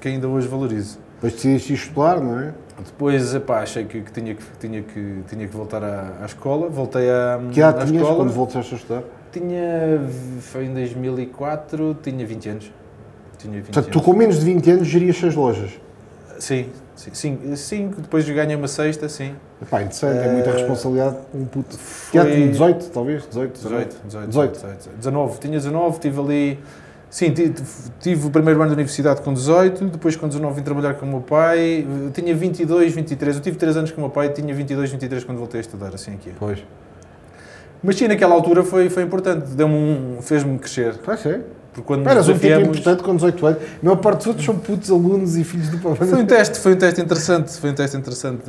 que 0.00 0.08
ainda 0.08 0.28
hoje 0.28 0.46
valorizo. 0.46 0.98
Depois 1.16 1.34
decidiste 1.34 1.74
estudar, 1.74 2.20
não 2.20 2.38
é? 2.38 2.54
Depois, 2.82 3.34
epá, 3.34 3.60
achei 3.60 3.84
que, 3.84 4.00
que, 4.00 4.12
tinha, 4.12 4.34
que, 4.34 4.42
tinha, 4.58 4.82
que 4.82 5.22
tinha 5.28 5.46
que 5.46 5.54
voltar 5.54 5.84
à, 5.84 6.12
à 6.22 6.24
escola. 6.24 6.70
Voltei 6.70 7.10
à, 7.10 7.38
que 7.52 7.60
idade 7.60 7.86
tinhas 7.86 8.02
escola. 8.02 8.16
quando 8.16 8.32
voltaste 8.32 8.74
a 8.74 8.76
estudar? 8.78 9.02
Tinha, 9.30 10.00
foi 10.40 10.64
em 10.64 10.72
2004, 10.72 11.98
tinha 12.02 12.26
20 12.26 12.48
anos. 12.48 12.72
Tinha 13.36 13.54
20 13.54 13.64
Portanto, 13.64 13.84
anos. 13.84 13.96
tu 13.96 14.02
com 14.02 14.16
menos 14.16 14.38
de 14.38 14.44
20 14.46 14.70
anos 14.70 14.88
gerias 14.88 15.16
6 15.18 15.34
lojas? 15.34 15.70
Sim, 16.38 16.70
sim, 16.96 17.54
cinco, 17.54 18.00
depois 18.00 18.26
ganhei 18.26 18.56
uma 18.56 18.66
sexta, 18.66 19.10
sim. 19.10 19.34
Epá, 19.60 19.82
interessante, 19.82 20.26
é 20.26 20.32
muita 20.32 20.48
eh, 20.48 20.52
responsabilidade. 20.54 21.18
Um 21.34 21.44
puto. 21.44 21.76
Foi... 21.76 22.22
Tinha 22.22 22.48
18, 22.48 22.86
talvez? 22.86 23.26
18, 23.28 23.52
18, 23.52 24.00
18, 24.06 24.26
18, 24.28 24.52
18. 24.52 24.90
19, 24.96 25.38
tinha 25.38 25.58
19, 25.58 26.00
tive 26.00 26.18
ali 26.18 26.58
Sim, 27.10 27.34
tive 27.98 28.26
o 28.28 28.30
primeiro 28.30 28.60
ano 28.60 28.70
da 28.70 28.74
universidade 28.74 29.20
com 29.20 29.34
18, 29.34 29.86
depois 29.86 30.14
com 30.14 30.28
19 30.28 30.54
vim 30.54 30.62
trabalhar 30.62 30.94
com 30.94 31.04
o 31.04 31.08
meu 31.08 31.20
pai, 31.20 31.84
tinha 32.14 32.32
22, 32.34 32.94
23, 32.94 33.36
eu 33.36 33.42
tive 33.42 33.56
3 33.56 33.76
anos 33.78 33.90
com 33.90 33.98
o 33.98 34.04
meu 34.04 34.10
pai, 34.10 34.28
tinha 34.28 34.54
22, 34.54 34.92
23 34.92 35.24
quando 35.24 35.38
voltei 35.38 35.58
a 35.58 35.60
estudar, 35.60 35.92
assim 35.92 36.14
aqui. 36.14 36.32
Pois. 36.38 36.60
Mas 37.82 37.96
sim, 37.96 38.06
naquela 38.06 38.32
altura 38.34 38.62
foi, 38.62 38.88
foi 38.88 39.02
importante, 39.02 39.50
deu-me 39.50 39.74
um, 39.74 40.22
fez-me 40.22 40.56
crescer. 40.56 40.98
Pois 41.04 41.26
é. 41.26 41.40
Porque 41.72 41.86
quando 41.86 42.08
Eras 42.08 42.28
um 42.28 42.38
tipo 42.38 42.60
importante 42.60 43.02
com 43.02 43.14
18 43.14 43.46
anos. 43.46 43.62
A 43.62 43.84
maior 43.84 43.96
parte 43.96 44.18
dos 44.18 44.26
outros 44.28 44.46
são 44.46 44.56
putos 44.56 44.90
alunos 44.90 45.36
e 45.36 45.44
filhos 45.44 45.68
do 45.68 45.78
papai. 45.78 46.06
Foi 46.06 46.22
um 46.22 46.26
teste, 46.26 46.58
foi 46.58 46.74
um 46.74 46.76
teste 46.76 47.00
interessante, 47.00 47.52
foi 47.52 47.70
um 47.70 47.74
teste 47.74 47.96
interessante 47.96 48.42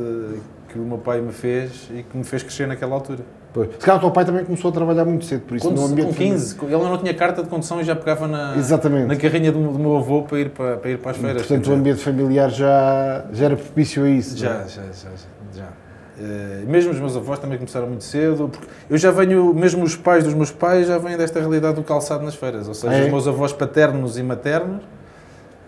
que 0.72 0.80
o 0.80 0.84
meu 0.84 0.98
pai 0.98 1.20
me 1.20 1.34
fez 1.34 1.90
e 1.94 2.04
que 2.04 2.18
me 2.18 2.24
fez 2.24 2.44
crescer 2.44 2.68
naquela 2.68 2.96
altura. 2.96 3.20
Pois. 3.54 3.70
Se 3.72 3.80
calhar 3.80 3.98
o 3.98 4.00
teu 4.00 4.12
pai 4.12 4.24
também 4.24 4.46
começou 4.46 4.70
a 4.70 4.74
trabalhar 4.74 5.04
muito 5.04 5.26
cedo, 5.26 5.42
por 5.42 5.58
isso 5.58 5.70
no 5.70 5.86
ambiente... 5.86 6.08
Com 6.08 6.14
15, 6.14 6.58
ele 6.64 6.72
não 6.72 6.98
tinha 6.98 7.14
carta 7.14 7.44
de 7.44 7.50
condução 7.50 7.82
e 7.82 7.84
já 7.84 7.96
pegava 7.96 8.28
na, 8.28 8.56
Exatamente. 8.56 9.08
na 9.08 9.16
carrinha 9.18 9.52
do, 9.52 9.60
do 9.74 9.78
meu 9.80 9.98
avô 9.98 10.24
para 10.24 10.40
ir 10.40 10.50
para, 10.52 10.78
para, 10.78 10.90
ir 10.90 10.98
para 11.00 11.12
as 11.12 11.18
feiras. 11.18 11.46
Portanto, 11.46 11.70
o 11.70 11.74
ambiente 11.74 12.00
familiar 12.00 12.50
já, 12.50 13.26
já 13.34 13.46
era 13.46 13.58
propício 13.58 14.06
a 14.06 14.10
isso. 14.10 14.38
Já, 14.38 14.52
é? 14.52 14.68
já, 14.70 14.84
já, 14.84 15.10
já. 15.54 15.66
Uh, 15.66 16.70
mesmo 16.70 16.92
os 16.92 17.00
meus 17.00 17.18
avós 17.18 17.40
também 17.40 17.58
começaram 17.58 17.88
muito 17.88 18.04
cedo, 18.04 18.48
porque 18.48 18.68
eu 18.90 18.98
já 18.98 19.12
venho, 19.12 19.54
mesmo 19.54 19.84
os 19.84 19.96
pais 19.96 20.24
dos 20.24 20.34
meus 20.34 20.52
pais 20.52 20.88
já 20.88 20.98
vêm 20.98 21.18
desta 21.18 21.40
realidade 21.40 21.76
do 21.76 21.84
calçado 21.84 22.24
nas 22.24 22.36
feiras, 22.36 22.68
ou 22.68 22.74
seja, 22.74 22.94
é. 22.94 23.04
os 23.04 23.10
meus 23.10 23.28
avós 23.28 23.52
paternos 23.52 24.18
e 24.18 24.24
maternos 24.24 24.82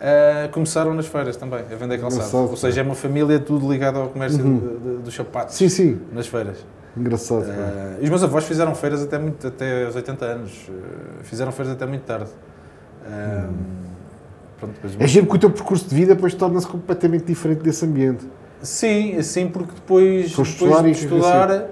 uh, 0.03 0.49
começaram 0.51 0.93
nas 0.93 1.07
feiras 1.07 1.37
também, 1.37 1.59
a 1.59 1.75
vender 1.75 1.99
calçado. 1.99 2.49
ou 2.49 2.57
seja, 2.57 2.81
é 2.81 2.83
uma 2.83 2.95
família 2.95 3.39
tudo 3.39 3.71
ligado 3.71 3.99
ao 3.99 4.09
comércio 4.09 4.43
uhum. 4.43 5.01
dos 5.03 5.15
sapatos 5.15 5.55
sim, 5.55 5.69
sim. 5.69 5.99
nas 6.11 6.27
feiras. 6.27 6.57
Engraçado. 6.95 7.43
Uh, 7.43 8.01
e 8.01 8.03
os 8.03 8.09
meus 8.09 8.23
avós 8.23 8.43
fizeram 8.43 8.75
feiras 8.75 9.01
até, 9.01 9.17
muito, 9.17 9.47
até 9.47 9.85
aos 9.85 9.95
80 9.95 10.25
anos. 10.25 10.51
Uh, 10.69 11.23
fizeram 11.23 11.51
feiras 11.51 11.73
até 11.73 11.85
muito 11.85 12.03
tarde. 12.03 12.29
Uh, 13.05 13.49
hum. 13.49 13.53
pronto, 14.59 14.75
é 14.99 15.07
giro 15.07 15.25
que 15.25 15.35
o 15.35 15.39
teu 15.39 15.49
percurso 15.49 15.89
de 15.89 15.95
vida 15.95 16.13
depois 16.13 16.33
torna-se 16.35 16.67
completamente 16.67 17.25
diferente 17.25 17.61
desse 17.63 17.83
ambiente. 17.85 18.27
Sim, 18.61 19.21
sim, 19.23 19.47
porque 19.49 19.73
depois, 19.73 20.29
depois 20.29 20.47
estudar 20.47 20.83
de 20.83 20.91
estudar 20.91 21.65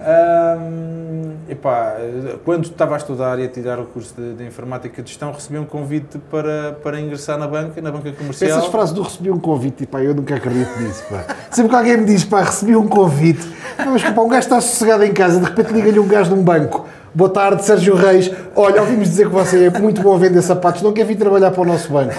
um, 0.00 1.32
epá, 1.48 1.96
quando 2.44 2.64
estava 2.64 2.94
a 2.94 2.98
estudar 2.98 3.38
e 3.38 3.44
a 3.44 3.48
tirar 3.48 3.78
o 3.78 3.86
curso 3.86 4.14
de, 4.16 4.34
de, 4.34 4.44
informática 4.44 5.02
de 5.02 5.08
gestão, 5.08 5.32
recebi 5.32 5.58
um 5.58 5.64
convite 5.64 6.18
para, 6.30 6.76
para 6.82 7.00
ingressar 7.00 7.36
na 7.36 7.48
banca, 7.48 7.80
na 7.80 7.90
banca 7.90 8.12
comercial. 8.12 8.58
Essas 8.58 8.66
frases 8.66 8.94
do 8.94 9.02
recebi 9.02 9.30
um 9.30 9.38
convite, 9.38 9.86
pá, 9.86 10.00
eu 10.00 10.14
nunca 10.14 10.36
acredito 10.36 10.78
nisso. 10.80 11.02
Pá. 11.10 11.24
Sempre 11.50 11.70
que 11.70 11.76
alguém 11.76 11.96
me 11.96 12.04
diz, 12.04 12.24
pá, 12.24 12.42
recebi 12.42 12.76
um 12.76 12.86
convite, 12.86 13.46
mas 13.76 14.02
pá, 14.02 14.20
um 14.20 14.28
gajo 14.28 14.40
está 14.40 14.60
sossegado 14.60 15.04
em 15.04 15.12
casa, 15.12 15.40
de 15.40 15.46
repente 15.46 15.72
liga-lhe 15.72 15.98
um 15.98 16.06
gajo 16.06 16.34
num 16.34 16.42
banco. 16.42 16.86
Boa 17.14 17.30
tarde, 17.30 17.64
Sérgio 17.64 17.96
Reis. 17.96 18.30
Olha, 18.54 18.82
ouvimos 18.82 19.08
dizer 19.08 19.26
que 19.26 19.32
você 19.32 19.64
é 19.64 19.78
muito 19.80 20.00
bom 20.02 20.14
a 20.14 20.18
vender 20.18 20.42
sapatos, 20.42 20.82
não 20.82 20.92
quer 20.92 21.04
vir 21.04 21.16
trabalhar 21.16 21.50
para 21.50 21.62
o 21.62 21.64
nosso 21.64 21.92
banco. 21.92 22.14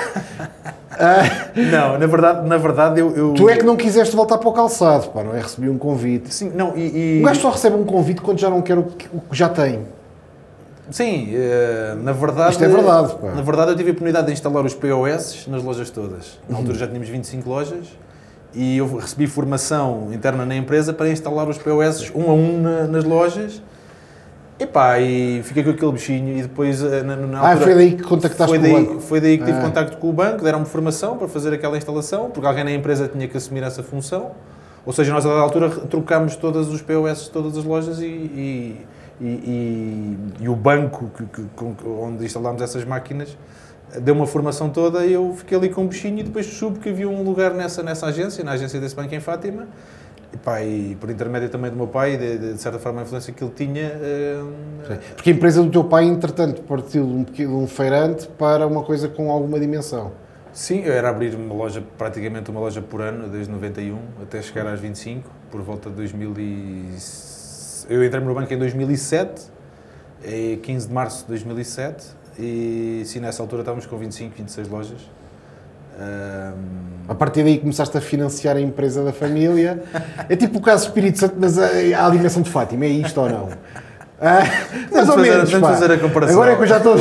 Não, 1.71 1.97
na 1.97 2.05
verdade, 2.05 2.47
na 2.47 2.57
verdade 2.57 2.99
eu, 2.99 3.15
eu- 3.15 3.33
Tu 3.33 3.49
é 3.49 3.55
que 3.57 3.63
não 3.63 3.75
quiseste 3.75 4.15
voltar 4.15 4.37
para 4.37 4.49
o 4.49 4.53
calçado, 4.53 5.07
pá, 5.09 5.23
não 5.23 5.35
é? 5.35 5.39
Recebi 5.41 5.69
um 5.69 5.77
convite. 5.77 6.33
Sim, 6.33 6.51
não, 6.53 6.75
e, 6.75 7.17
e- 7.17 7.19
Um 7.21 7.25
gajo 7.25 7.41
só 7.41 7.49
recebe 7.51 7.75
um 7.75 7.85
convite 7.85 8.21
quando 8.21 8.39
já 8.39 8.49
não 8.49 8.61
quer 8.61 8.77
o 8.77 8.83
que, 8.83 9.07
o 9.13 9.21
que 9.21 9.37
já 9.37 9.47
tem. 9.49 9.79
Sim, 10.91 11.29
eh, 11.33 11.95
na 12.01 12.11
verdade. 12.11 12.51
Isto 12.51 12.63
é 12.63 12.67
verdade, 12.67 13.13
pá. 13.15 13.27
Na 13.35 13.41
verdade, 13.41 13.71
eu 13.71 13.75
tive 13.77 13.89
a 13.89 13.91
oportunidade 13.91 14.27
de 14.27 14.33
instalar 14.33 14.65
os 14.65 14.73
POS 14.73 15.45
nas 15.47 15.63
lojas 15.63 15.89
todas. 15.89 16.39
Na 16.49 16.57
altura 16.57 16.77
já 16.77 16.87
tínhamos 16.87 17.07
25 17.07 17.47
lojas 17.47 17.85
e 18.55 18.77
eu 18.77 18.97
recebi 18.97 19.27
formação 19.27 20.09
interna 20.11 20.45
na 20.45 20.55
empresa 20.55 20.91
para 20.91 21.07
instalar 21.09 21.47
os 21.47 21.57
POS 21.59 22.11
um 22.15 22.29
a 22.29 22.33
um 22.33 22.61
na- 22.61 22.87
nas 22.87 23.03
lojas. 23.03 23.61
E 24.59 24.65
pá, 24.67 24.99
e 24.99 25.41
fiquei 25.43 25.63
com 25.63 25.69
aquele 25.69 25.91
bichinho 25.93 26.37
e 26.37 26.41
depois 26.41 26.83
eh, 26.83 27.01
na, 27.01 27.15
na 27.15 27.39
Ah, 27.39 27.51
altura- 27.51 27.65
foi 27.65 27.75
daí 27.75 27.95
que 27.95 28.03
contactaste 28.03 28.49
foi 28.49 28.57
com 28.57 28.63
daí, 28.63 28.73
o 28.73 28.87
banco. 28.87 28.99
Foi 29.01 29.21
daí 29.21 29.37
que 29.37 29.45
tive 29.45 29.57
Ah. 29.57 29.61
contacto 29.61 29.97
com 29.97 30.09
o 30.09 30.13
banco, 30.13 30.43
deram-me 30.43 30.65
formação 30.65 31.17
para 31.17 31.29
fazer 31.29 31.53
aquela 31.53 31.77
instalação, 31.77 32.29
porque 32.29 32.45
alguém 32.45 32.65
na 32.65 32.71
empresa 32.73 33.07
tinha 33.07 33.25
que 33.27 33.37
assumir 33.37 33.63
essa 33.63 33.81
função. 33.81 34.31
Ou 34.85 34.91
seja, 34.91 35.13
nós 35.13 35.25
a 35.25 35.29
dada 35.29 35.41
altura 35.41 35.69
trocámos 35.69 36.35
todos 36.35 36.67
os 36.73 36.81
POS 36.81 37.23
de 37.25 37.29
todas 37.31 37.57
as 37.57 37.63
lojas 37.63 37.99
e, 38.01 38.05
e, 38.05 38.85
e- 39.21 40.17
e- 40.41 40.49
o 40.49 40.55
banco 40.55 41.09
que, 41.15 41.23
que- 41.25 41.45
com- 41.55 41.75
onde 42.01 42.25
instalámos 42.25 42.61
essas 42.61 42.83
máquinas 42.83 43.37
deu 44.01 44.13
uma 44.13 44.27
formação 44.27 44.69
toda 44.69 45.05
e 45.05 45.13
eu 45.13 45.33
fiquei 45.37 45.57
ali 45.57 45.69
com 45.69 45.81
um 45.83 45.87
bichinho 45.87 46.19
e 46.19 46.23
depois 46.23 46.45
soube 46.45 46.79
que 46.79 46.89
havia 46.89 47.07
um 47.09 47.23
lugar 47.23 47.53
nessa, 47.53 47.81
nessa 47.81 48.07
agência, 48.07 48.43
na 48.43 48.51
agência 48.51 48.79
desse 48.79 48.95
banco 48.95 49.13
em 49.15 49.19
Fátima. 49.19 49.67
E, 50.31 50.37
pá, 50.37 50.61
e 50.61 50.95
por 50.99 51.09
intermédio 51.09 51.49
também 51.49 51.71
do 51.71 51.75
meu 51.77 51.87
pai, 51.87 52.15
de, 52.15 52.37
de, 52.37 52.53
de 52.53 52.61
certa 52.61 52.77
forma 52.77 52.99
a 52.99 53.03
influência 53.03 53.33
que 53.33 53.43
ele 53.43 53.51
tinha, 53.55 53.81
eh, 53.81 54.43
Porque 55.15 55.31
a 55.31 55.33
empresa 55.33 55.63
do 55.63 55.71
teu 55.71 55.83
pai, 55.83 56.05
entretanto, 56.05 56.61
partiu 56.61 57.03
de 57.05 57.11
um, 57.13 57.23
pequeno- 57.23 57.49
de 57.57 57.63
um 57.63 57.67
feirante 57.67 58.27
para 58.27 58.67
uma 58.67 58.83
coisa 58.83 59.07
com 59.09 59.31
alguma 59.31 59.59
dimensão. 59.59 60.11
Sim, 60.53 60.81
eu 60.83 60.93
era 60.93 61.09
abrir 61.09 61.33
uma 61.35 61.53
loja, 61.55 61.83
praticamente 61.97 62.51
uma 62.51 62.59
loja 62.59 62.81
por 62.81 63.01
ano, 63.01 63.27
desde 63.27 63.51
91 63.51 63.97
até 64.21 64.41
chegar 64.41 64.67
às 64.67 64.79
25, 64.79 65.27
por 65.49 65.61
volta 65.61 65.89
de 65.89 65.95
2000 65.95 66.33
e... 66.37 66.95
Eu 67.89 68.03
entrei 68.05 68.23
no 68.23 68.33
banco 68.35 68.53
em 68.53 68.57
2007, 68.57 69.41
é 70.23 70.57
15 70.61 70.87
de 70.87 70.93
março 70.93 71.21
de 71.23 71.29
2007, 71.29 72.05
e 72.37 73.01
sim, 73.05 73.19
nessa 73.19 73.41
altura 73.41 73.63
estávamos 73.63 73.85
com 73.87 73.97
25, 73.97 74.35
26 74.37 74.67
lojas. 74.67 74.99
Ahm, 75.99 76.53
A 77.09 77.15
partir 77.15 77.43
daí 77.43 77.57
começaste 77.57 77.97
a 77.97 78.01
financiar 78.01 78.55
a 78.55 78.61
empresa 78.61 79.03
da 79.03 79.11
família. 79.11 79.81
É 80.29 80.35
tipo 80.35 80.59
o 80.59 80.61
caso 80.61 80.85
Espírito 80.85 81.17
Santo, 81.19 81.35
mas 81.39 81.57
eh, 81.57 81.93
há 81.93 82.05
a 82.05 82.09
dimensão 82.11 82.41
de 82.43 82.49
Fátima, 82.51 82.85
é 82.85 82.89
isto 82.89 83.19
ou 83.19 83.27
não? 83.29 83.49
Ah, 84.21 84.43
mais 84.91 85.09
ou 85.09 85.15
fazer- 85.15 85.31
menos. 85.31 85.51
vamos 85.51 85.67
pá. 85.67 85.73
fazer 85.75 85.91
a 85.93 85.97
comparação. 85.97 86.35
Agora 86.35 86.51
é 86.53 86.55
que 86.55 86.61
eu 86.61 86.67
já 86.67 86.77
estou. 86.77 86.95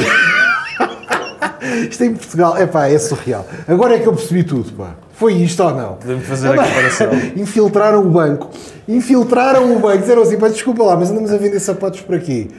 isto 1.90 2.04
em 2.04 2.14
Portugal, 2.14 2.56
é 2.56 2.66
pá, 2.66 2.86
é 2.88 2.98
surreal. 2.98 3.46
Agora 3.66 3.94
é 3.96 3.98
que 3.98 4.06
eu 4.06 4.12
percebi 4.14 4.42
tudo, 4.44 4.72
pá. 4.72 4.94
Foi 5.12 5.34
isto 5.34 5.62
ou 5.62 5.74
não? 5.74 5.94
Podemos 5.96 6.26
fazer 6.26 6.48
a 6.48 6.64
comparação. 6.64 7.08
Infiltraram 7.36 8.00
o 8.00 8.10
banco. 8.10 8.50
Infiltraram 8.86 9.74
o 9.76 9.78
banco. 9.78 9.98
Disseram 9.98 10.22
assim, 10.22 10.38
pá, 10.38 10.48
desculpa 10.48 10.82
lá, 10.84 10.96
mas 10.96 11.10
andamos 11.10 11.32
a 11.32 11.36
vender 11.36 11.58
sapatos 11.60 12.00
por 12.00 12.14
aqui. 12.14 12.50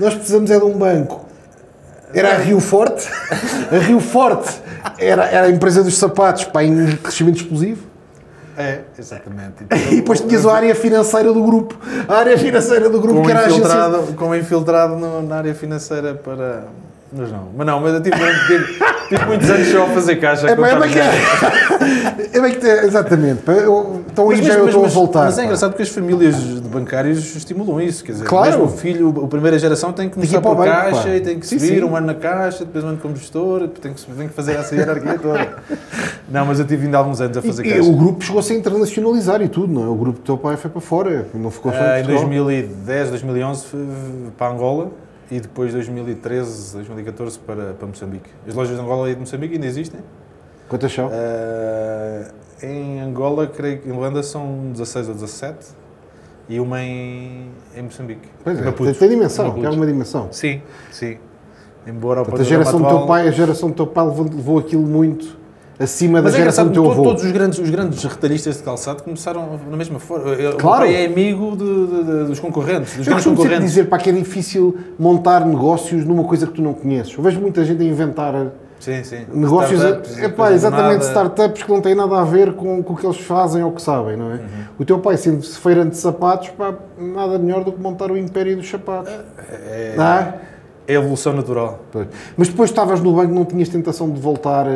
Nós 0.00 0.14
precisamos 0.14 0.50
é 0.50 0.58
de 0.58 0.64
um 0.64 0.76
banco. 0.76 1.24
Era 2.12 2.34
a 2.34 2.38
Rio 2.38 2.58
Forte. 2.60 3.06
A 3.70 3.76
Rio 3.78 4.00
Forte 4.00 4.50
era, 4.98 5.24
era 5.26 5.46
a 5.46 5.50
empresa 5.50 5.82
dos 5.82 5.96
sapatos, 5.96 6.44
pá, 6.44 6.62
em 6.64 6.96
crescimento 6.96 7.36
explosivo. 7.36 7.86
É, 8.56 8.80
exatamente. 8.98 9.66
E 9.92 9.96
depois 9.96 10.20
tinhas 10.20 10.44
a 10.46 10.54
área 10.54 10.74
financeira 10.74 11.32
do 11.32 11.42
grupo. 11.44 11.76
A 12.08 12.14
área 12.16 12.36
financeira 12.38 12.88
do 12.90 13.00
grupo, 13.00 13.22
que 13.22 13.30
era 13.30 13.40
a 13.42 13.46
agência... 13.46 14.14
com 14.16 14.34
infiltrado 14.34 14.96
no- 14.96 15.22
na 15.22 15.36
área 15.36 15.54
financeira 15.54 16.14
para... 16.14 16.64
Mas 17.10 17.32
não, 17.32 17.48
mas 17.56 17.66
não, 17.66 17.80
mas 17.80 17.94
eu 17.94 18.02
tive, 18.02 18.16
tive, 18.46 18.78
tive 19.08 19.24
muitos 19.24 19.48
anos 19.48 19.68
só 19.68 19.84
a 19.84 19.88
fazer 19.88 20.16
caixa. 20.16 20.46
É, 20.50 20.54
pá, 20.54 20.68
é 20.68 20.74
contar 20.74 20.80
bem 20.86 20.90
que 20.92 20.98
é. 22.36 22.40
bem 22.40 22.52
que 22.52 22.60
te- 22.60 22.66
exatamente. 22.86 23.40
eu- 23.48 24.02
Então 24.10 24.28
aí 24.30 24.36
Mas, 24.38 24.46
já 24.46 24.52
mas- 24.54 24.60
eu 24.62 24.66
estou 24.66 24.84
a 24.84 24.88
voltar. 24.88 25.24
Mas 25.24 25.38
é 25.38 25.44
engraçado 25.44 25.70
porque 25.70 25.84
as 25.84 25.88
famílias 25.88 26.36
de 26.36 26.60
bancários 26.68 27.34
estimulam 27.34 27.80
isso. 27.80 28.04
Quer 28.04 28.12
dizer, 28.12 28.24
Claro. 28.26 28.50
mesmo 28.50 28.64
o 28.64 28.68
filho, 28.68 29.22
a 29.24 29.28
primeira 29.28 29.58
geração 29.58 29.90
tem 29.92 30.08
que 30.08 30.16
começar 30.16 30.40
por 30.42 30.54
banco, 30.54 30.70
caixa 30.70 31.02
pá. 31.04 31.08
e 31.16 31.20
tem 31.20 31.38
que 31.38 31.46
Sim, 31.46 31.58
subir 31.58 31.78
sim. 31.78 31.84
um 31.84 31.96
ano 31.96 32.06
na 32.08 32.14
caixa, 32.14 32.64
depois 32.66 32.84
um 32.84 32.88
ano 32.88 32.98
como 33.00 33.16
gestor, 33.16 33.60
depois 33.60 33.78
tem 33.80 33.94
que, 33.94 34.02
tem 34.04 34.28
que 34.28 34.34
fazer 34.34 34.52
essa 34.56 34.74
hierarquia 34.74 35.18
toda. 35.18 35.48
Não, 36.28 36.44
mas 36.44 36.58
eu 36.58 36.66
tive 36.66 36.84
ainda 36.84 36.98
alguns 36.98 37.20
anos 37.22 37.38
a 37.38 37.40
fazer 37.42 37.64
E, 37.64 37.68
e 37.68 37.72
caixa. 37.74 37.88
o 37.88 37.96
grupo 37.96 38.22
chegou-se 38.22 38.52
a 38.52 38.56
internacionalizar 38.56 39.40
e 39.40 39.48
tudo, 39.48 39.72
não 39.72 39.84
é? 39.84 39.88
O 39.88 39.94
grupo 39.94 40.18
do 40.18 40.24
teu 40.24 40.36
pai 40.36 40.58
foi 40.58 40.70
para 40.70 40.80
fora, 40.82 41.26
não 41.32 41.50
ficou 41.50 41.72
só 41.72 41.78
Ah, 41.78 41.98
em 41.98 42.02
em 42.02 42.04
Portugal. 42.04 42.24
2010, 42.28 43.08
2011 43.10 43.64
fui 43.64 43.86
para 44.36 44.52
Angola 44.52 44.88
e 45.30 45.40
depois 45.40 45.72
2013, 45.72 46.74
2014 46.74 47.38
para, 47.40 47.74
para 47.74 47.86
Moçambique. 47.86 48.30
As 48.46 48.54
lojas 48.54 48.76
de 48.76 48.82
Angola 48.82 49.10
e 49.10 49.14
de 49.14 49.20
Moçambique 49.20 49.54
ainda 49.54 49.66
existem. 49.66 50.00
Quantas 50.68 50.92
são? 50.92 51.10
Ah, 51.12 52.30
em 52.62 53.00
Angola, 53.00 53.46
creio 53.46 53.80
que 53.80 53.88
em 53.88 53.92
Luanda 53.92 54.22
são 54.22 54.70
16 54.72 55.08
ou 55.08 55.14
17 55.14 55.66
e 56.48 56.58
uma 56.58 56.82
em, 56.82 57.50
em 57.76 57.82
Moçambique. 57.82 58.28
Pois 58.42 58.58
é, 58.58 58.64
Maputo. 58.64 58.84
tem, 58.84 58.94
tem 58.94 59.08
dimensão, 59.08 59.48
Em 59.48 59.54
tem 59.54 59.66
alguma 59.66 59.86
dimensão. 59.86 60.28
Sim, 60.32 60.62
sim. 60.90 61.18
Embora 61.86 62.22
Portanto, 62.22 62.40
a 62.40 62.44
geração 62.44 62.80
do 62.80 62.88
teu 62.88 63.06
pai, 63.06 63.28
a 63.28 63.30
geração 63.30 63.68
do 63.70 63.74
teu 63.74 63.86
pai 63.86 64.06
levou, 64.06 64.24
levou 64.24 64.58
aquilo 64.58 64.82
muito 64.82 65.38
acima 65.78 66.20
Mas 66.20 66.32
da 66.32 66.38
é 66.38 66.40
geração 66.42 66.66
do 66.66 66.72
teu 66.72 66.90
avô. 66.90 67.02
todos 67.02 67.22
os 67.24 67.30
grandes, 67.30 67.58
os 67.58 67.70
grandes 67.70 68.02
retalhistas 68.02 68.56
de 68.56 68.62
calçado 68.62 69.02
começaram 69.02 69.58
na 69.70 69.76
mesma 69.76 69.98
forma. 69.98 70.34
Claro. 70.58 70.86
é 70.86 71.06
amigo 71.06 71.56
de- 71.56 71.86
de- 71.86 72.04
de- 72.04 72.24
dos 72.26 72.40
concorrentes, 72.40 72.96
dos 72.96 73.06
Eu 73.06 73.12
grandes 73.12 73.24
concorrentes. 73.26 73.64
dizer 73.68 73.84
para 73.88 73.98
que 73.98 74.10
é 74.10 74.12
difícil 74.12 74.76
montar 74.98 75.44
negócios 75.46 76.04
numa 76.04 76.24
coisa 76.24 76.46
que 76.46 76.52
tu 76.54 76.62
não 76.62 76.74
conheces. 76.74 77.14
Eu 77.16 77.22
vejo 77.22 77.40
muita 77.40 77.64
gente 77.64 77.82
a 77.82 77.84
inventar 77.86 78.34
Sim, 78.80 79.02
sim. 79.04 79.26
negócios, 79.32 79.80
Startups, 79.80 80.16
do 80.16 80.44
exatamente, 80.54 80.92
nada. 81.00 81.04
startups 81.04 81.62
que 81.64 81.70
não 81.70 81.80
têm 81.80 81.94
nada 81.94 82.20
a 82.20 82.24
ver 82.24 82.52
com, 82.54 82.82
com 82.82 82.92
o 82.92 82.96
que 82.96 83.04
eles 83.06 83.18
fazem 83.20 83.62
ou 83.64 83.72
que 83.72 83.82
sabem, 83.82 84.16
não 84.16 84.30
é? 84.30 84.34
Uhum. 84.34 84.40
O 84.78 84.84
teu 84.84 84.98
pai, 85.00 85.16
sendo 85.16 85.42
feirante 85.42 85.90
de 85.90 85.96
sapatos, 85.96 86.48
pá, 86.50 86.74
nada 86.96 87.38
melhor 87.38 87.64
do 87.64 87.72
que 87.72 87.80
montar 87.80 88.10
o 88.10 88.16
império 88.16 88.56
dos 88.56 88.68
sapatos. 88.68 89.12
É, 89.50 89.94
Não 89.96 90.04
é? 90.04 90.34
é 90.86 90.94
evolução 90.94 91.32
natural. 91.32 91.80
Pois. 91.90 92.06
Mas 92.36 92.48
depois 92.48 92.70
estavas 92.70 93.00
no 93.00 93.12
banco, 93.12 93.32
não 93.34 93.44
tinhas 93.44 93.68
tentação 93.68 94.08
de 94.10 94.20
voltar 94.20 94.66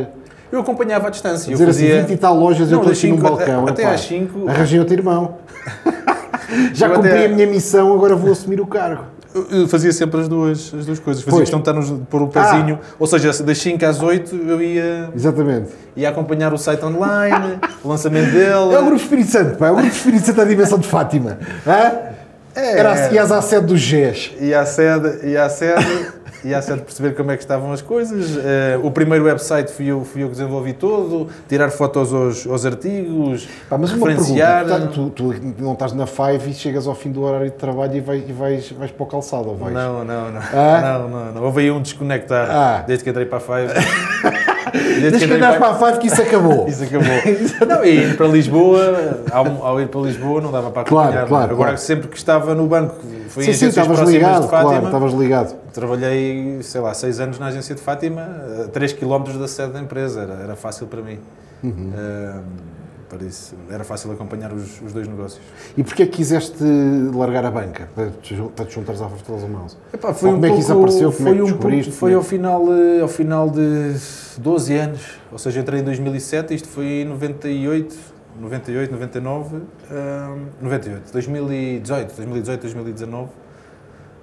Eu 0.52 0.60
acompanhava 0.60 1.06
à 1.08 1.10
distância. 1.10 1.50
Eu 1.50 1.56
dizer 1.56 1.70
assim, 1.70 1.80
fazia... 1.86 2.00
20 2.02 2.10
e 2.12 2.16
tal 2.18 2.36
lojas, 2.36 2.70
eu 2.70 2.76
Não, 2.76 2.82
estou 2.82 2.88
das 2.90 2.98
aqui 2.98 3.08
num 3.08 3.16
balcão. 3.16 3.66
até 3.66 3.86
às 3.86 4.02
5. 4.02 4.48
Arranjei 4.48 4.78
outro 4.78 4.94
irmão. 4.94 5.36
Já 6.74 6.86
Eu 6.88 6.94
cumpri 6.94 7.10
até- 7.10 7.24
a 7.24 7.28
minha 7.30 7.46
missão, 7.46 7.92
agora 7.94 8.14
vou 8.14 8.30
assumir 8.32 8.60
o 8.60 8.66
cargo. 8.66 9.04
Eu 9.50 9.66
fazia 9.66 9.90
sempre 9.92 10.20
as 10.20 10.28
duas, 10.28 10.74
as 10.78 10.84
duas 10.84 10.98
coisas. 10.98 11.22
Fazia 11.22 11.38
Pois. 11.38 11.48
Ah. 11.48 11.58
questão 11.58 11.60
de 11.60 11.80
estar 11.80 11.94
nos, 11.94 12.06
pôr 12.10 12.20
o 12.20 12.28
pezinho. 12.28 12.78
Ou 12.98 13.06
seja, 13.06 13.32
das 13.42 13.56
5 13.58 13.82
às 13.86 14.02
8 14.02 14.36
eu 14.36 14.60
ia, 14.60 15.08
Exatamente. 15.16 15.70
ia 15.96 16.10
acompanhar 16.10 16.52
o 16.52 16.58
site 16.58 16.84
online, 16.84 17.58
o 17.82 17.88
lançamento 17.88 18.30
dele. 18.30 18.50
É 18.74 18.78
o 18.78 18.84
Grupo 18.84 18.96
Espírito 18.96 19.30
Santo, 19.30 19.56
pá. 19.56 19.68
É 19.68 19.70
o 19.70 19.76
Grupo 19.76 19.88
Espírito 19.90 20.26
Santo 20.26 20.36
da 20.36 20.44
dimensão 20.44 20.78
de 20.78 20.86
Fátima. 20.86 21.38
Hã? 21.66 21.92
É. 22.54 22.78
Era 22.78 22.92
assim, 22.92 23.14
ias 23.14 23.32
à 23.32 23.40
sede 23.40 23.66
dos 23.68 23.80
GES. 23.80 24.32
Ia 24.38 24.60
à 24.60 24.66
sede, 24.66 25.26
ia 25.26 25.44
à 25.44 25.48
sede, 25.48 25.86
ia 26.44 26.58
à 26.58 26.62
sede 26.62 26.82
perceber 26.82 27.14
como 27.14 27.30
é 27.30 27.36
que 27.36 27.42
estavam 27.42 27.72
as 27.72 27.80
coisas. 27.82 28.36
Eh, 28.36 28.78
o 28.82 28.90
primeiro 28.90 29.24
website 29.24 29.70
fui 29.72 29.86
eu, 29.86 30.04
fui 30.04 30.22
eu 30.22 30.26
que 30.26 30.32
desenvolvi 30.32 30.72
todo, 30.72 31.28
tirar 31.48 31.70
fotos 31.70 32.12
aos, 32.12 32.46
aos 32.46 32.66
artigos, 32.66 33.48
Pá, 33.68 33.78
mas 33.78 33.92
uma 33.92 34.06
referenciar. 34.08 34.64
pergunta, 34.66 34.92
tu, 34.92 35.10
tu, 35.10 35.34
não 35.58 35.72
estás 35.74 35.92
na 35.92 36.06
Five 36.06 36.50
e 36.50 36.54
chegas 36.54 36.86
ao 36.86 36.94
fim 36.94 37.10
do 37.12 37.22
horário 37.22 37.50
de 37.50 37.56
trabalho 37.56 37.96
e, 37.96 38.00
vai- 38.00 38.24
e 38.26 38.32
vais, 38.32 38.70
vais 38.72 38.90
para 38.90 39.02
o 39.04 39.06
calçado, 39.06 39.48
ou 39.48 39.56
vais? 39.56 39.72
Não, 39.72 40.04
não, 40.04 40.30
não. 40.32 40.40
Ah? 40.52 40.98
Não, 40.98 41.08
não, 41.08 41.32
não. 41.32 41.42
Houve 41.44 41.60
aí 41.62 41.70
um 41.70 41.80
desconectar 41.80 42.48
Ah. 42.50 42.84
desde 42.86 43.04
que 43.04 43.10
entrei 43.10 43.26
para 43.26 43.38
a 43.38 43.40
Five. 43.40 43.72
Desde 44.72 45.26
que 45.26 45.34
andares 45.34 45.58
para 45.58 45.68
a 45.68 45.74
Five 45.74 45.98
que 45.98 46.06
isso 46.06 46.22
acabou. 46.22 46.66
Isso 46.68 46.84
acabou. 46.84 47.66
não, 47.68 47.84
e 47.84 47.90
ir 48.10 48.16
para 48.16 48.26
Lisboa, 48.28 49.20
ao, 49.30 49.66
ao 49.66 49.80
ir 49.80 49.88
para 49.88 50.00
Lisboa 50.02 50.40
não 50.40 50.50
dava 50.52 50.70
para 50.70 50.84
Claro, 50.84 51.08
acompanhar. 51.08 51.28
claro, 51.28 51.52
Agora, 51.52 51.68
claro. 51.70 51.78
sempre 51.78 52.08
que 52.08 52.16
estava 52.16 52.54
no 52.54 52.66
banco, 52.66 52.96
em 53.04 53.28
sim, 53.28 53.52
sim, 53.52 53.66
agências 53.66 53.76
estavas 53.76 54.08
ligado, 54.08 54.42
de 54.44 54.48
Fátima, 54.50 54.70
claro, 54.70 54.86
estavas 54.86 55.12
ligado. 55.14 55.54
trabalhei, 55.72 56.58
sei 56.62 56.80
lá, 56.80 56.94
seis 56.94 57.18
anos 57.20 57.38
na 57.38 57.46
agência 57.46 57.74
de 57.74 57.80
Fátima, 57.80 58.22
a 58.64 58.68
3 58.68 58.92
km 58.94 59.24
da 59.38 59.48
sede 59.48 59.72
da 59.72 59.80
empresa, 59.80 60.20
era, 60.22 60.34
era 60.44 60.56
fácil 60.56 60.86
para 60.86 61.00
mim. 61.02 61.18
Uhum. 61.62 61.92
Isso, 63.20 63.54
era 63.68 63.84
fácil 63.84 64.10
acompanhar 64.12 64.52
os, 64.52 64.80
os 64.80 64.92
dois 64.92 65.06
negócios. 65.06 65.40
E 65.76 65.82
porquê 65.84 66.04
é 66.04 66.06
que 66.06 66.12
quiseste 66.12 66.62
largar 67.14 67.44
a 67.44 67.50
banca? 67.50 67.88
Para 67.94 68.10
te, 68.22 68.34
para 68.56 68.64
te 68.64 68.74
juntares 68.74 69.02
à 69.02 69.08
Fortaleza 69.08 69.46
Mouse? 69.46 69.76
Epá, 69.92 70.08
Ou 70.08 70.14
como 70.14 70.46
é 70.46 70.50
que 70.50 70.58
isso 70.60 70.72
apareceu? 70.72 71.12
Como 71.12 71.28
é 71.28 71.32
que 71.34 71.42
descobriste? 71.42 71.92
Foi 71.92 72.14
ao 72.14 72.22
final, 72.22 72.64
eh, 72.72 73.00
ao 73.02 73.08
final 73.08 73.50
de 73.50 73.94
12 74.38 74.76
anos, 74.76 75.18
ou 75.30 75.38
seja, 75.38 75.60
entrei 75.60 75.80
em 75.80 75.84
2007, 75.84 76.54
isto 76.54 76.68
foi 76.68 76.86
em 76.86 77.04
98, 77.04 77.94
98, 78.40 78.92
99, 78.92 79.56
ahm, 79.90 80.46
98, 80.62 81.12
2018, 81.12 82.16
2018, 82.16 82.60
2019. 82.62 83.28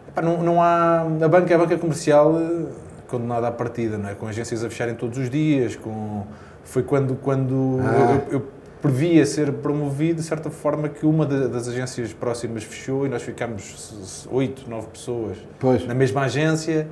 Epá, 0.07 0.21
não, 0.21 0.41
não 0.41 0.61
há, 0.61 1.01
a 1.01 1.27
banca 1.27 1.53
é 1.53 1.55
a 1.55 1.59
banca 1.59 1.77
comercial 1.77 2.33
eh, 2.39 2.65
condenada 3.07 3.47
à 3.47 3.51
partida, 3.51 3.97
não 3.97 4.09
é? 4.09 4.15
com 4.15 4.27
agências 4.27 4.63
a 4.63 4.69
fecharem 4.69 4.95
todos 4.95 5.17
os 5.17 5.29
dias, 5.29 5.75
com, 5.75 6.23
foi 6.63 6.83
quando, 6.83 7.15
quando 7.15 7.79
Ah. 7.81 8.19
eu, 8.31 8.39
eu 8.39 8.45
previa 8.81 9.25
ser 9.25 9.51
promovido, 9.53 10.21
de 10.21 10.27
certa 10.27 10.49
forma 10.49 10.87
que 10.87 11.05
uma 11.05 11.25
da- 11.25 11.47
das 11.47 11.67
agências 11.67 12.13
próximas 12.13 12.63
fechou 12.63 13.05
e 13.05 13.09
nós 13.09 13.21
ficámos 13.21 14.27
8, 14.31 14.69
9 14.69 14.87
pessoas 14.87 15.37
Pois. 15.59 15.85
na 15.85 15.93
mesma 15.93 16.21
agência, 16.21 16.87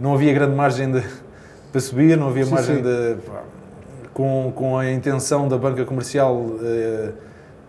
não 0.00 0.14
havia 0.14 0.32
grande 0.32 0.54
margem 0.54 0.90
de, 0.90 1.02
para 1.70 1.80
subir, 1.80 2.16
não 2.16 2.28
havia 2.28 2.44
Sim, 2.44 2.54
margem 2.54 2.76
sim. 2.76 2.82
de. 2.82 3.16
com, 4.14 4.50
com 4.54 4.78
a 4.78 4.90
intenção 4.90 5.46
da 5.46 5.58
banca 5.58 5.84
comercial 5.84 6.52
eh, 6.62 7.10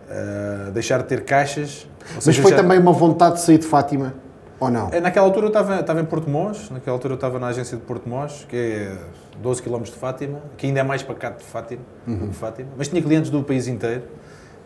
eh, 0.08 0.70
deixar 0.72 0.98
de 0.98 1.04
ter 1.04 1.24
caixas. 1.24 1.86
Mas 2.14 2.24
seja, 2.24 2.40
foi 2.40 2.52
já- 2.52 2.56
também 2.56 2.78
uma 2.78 2.92
vontade 2.92 3.34
de 3.34 3.42
sair 3.42 3.58
de 3.58 3.66
Fátima, 3.66 4.14
ou 4.60 4.70
não? 4.70 4.88
É, 4.92 5.00
Naquela 5.00 5.26
altura 5.26 5.46
eu 5.46 5.48
estava, 5.48 5.80
estava 5.80 6.00
em 6.00 6.04
Porto 6.04 6.28
Mós, 6.30 6.70
naquela 6.70 6.96
altura 6.96 7.12
eu 7.14 7.16
estava 7.16 7.38
na 7.38 7.48
agência 7.48 7.76
de 7.76 7.82
Porto 7.82 8.08
Mós, 8.08 8.44
que 8.48 8.56
é 8.56 8.96
12 9.42 9.62
km 9.62 9.82
de 9.82 9.92
Fátima, 9.92 10.40
que 10.56 10.66
ainda 10.66 10.80
é 10.80 10.82
mais 10.82 11.02
pacato 11.02 11.38
de 11.38 11.44
Fátima, 11.44 11.82
do 12.06 12.28
que 12.28 12.34
Fátima, 12.34 12.68
mas 12.76 12.88
tinha 12.88 13.00
clientes 13.02 13.30
do 13.30 13.42
país 13.42 13.66
inteiro. 13.68 14.02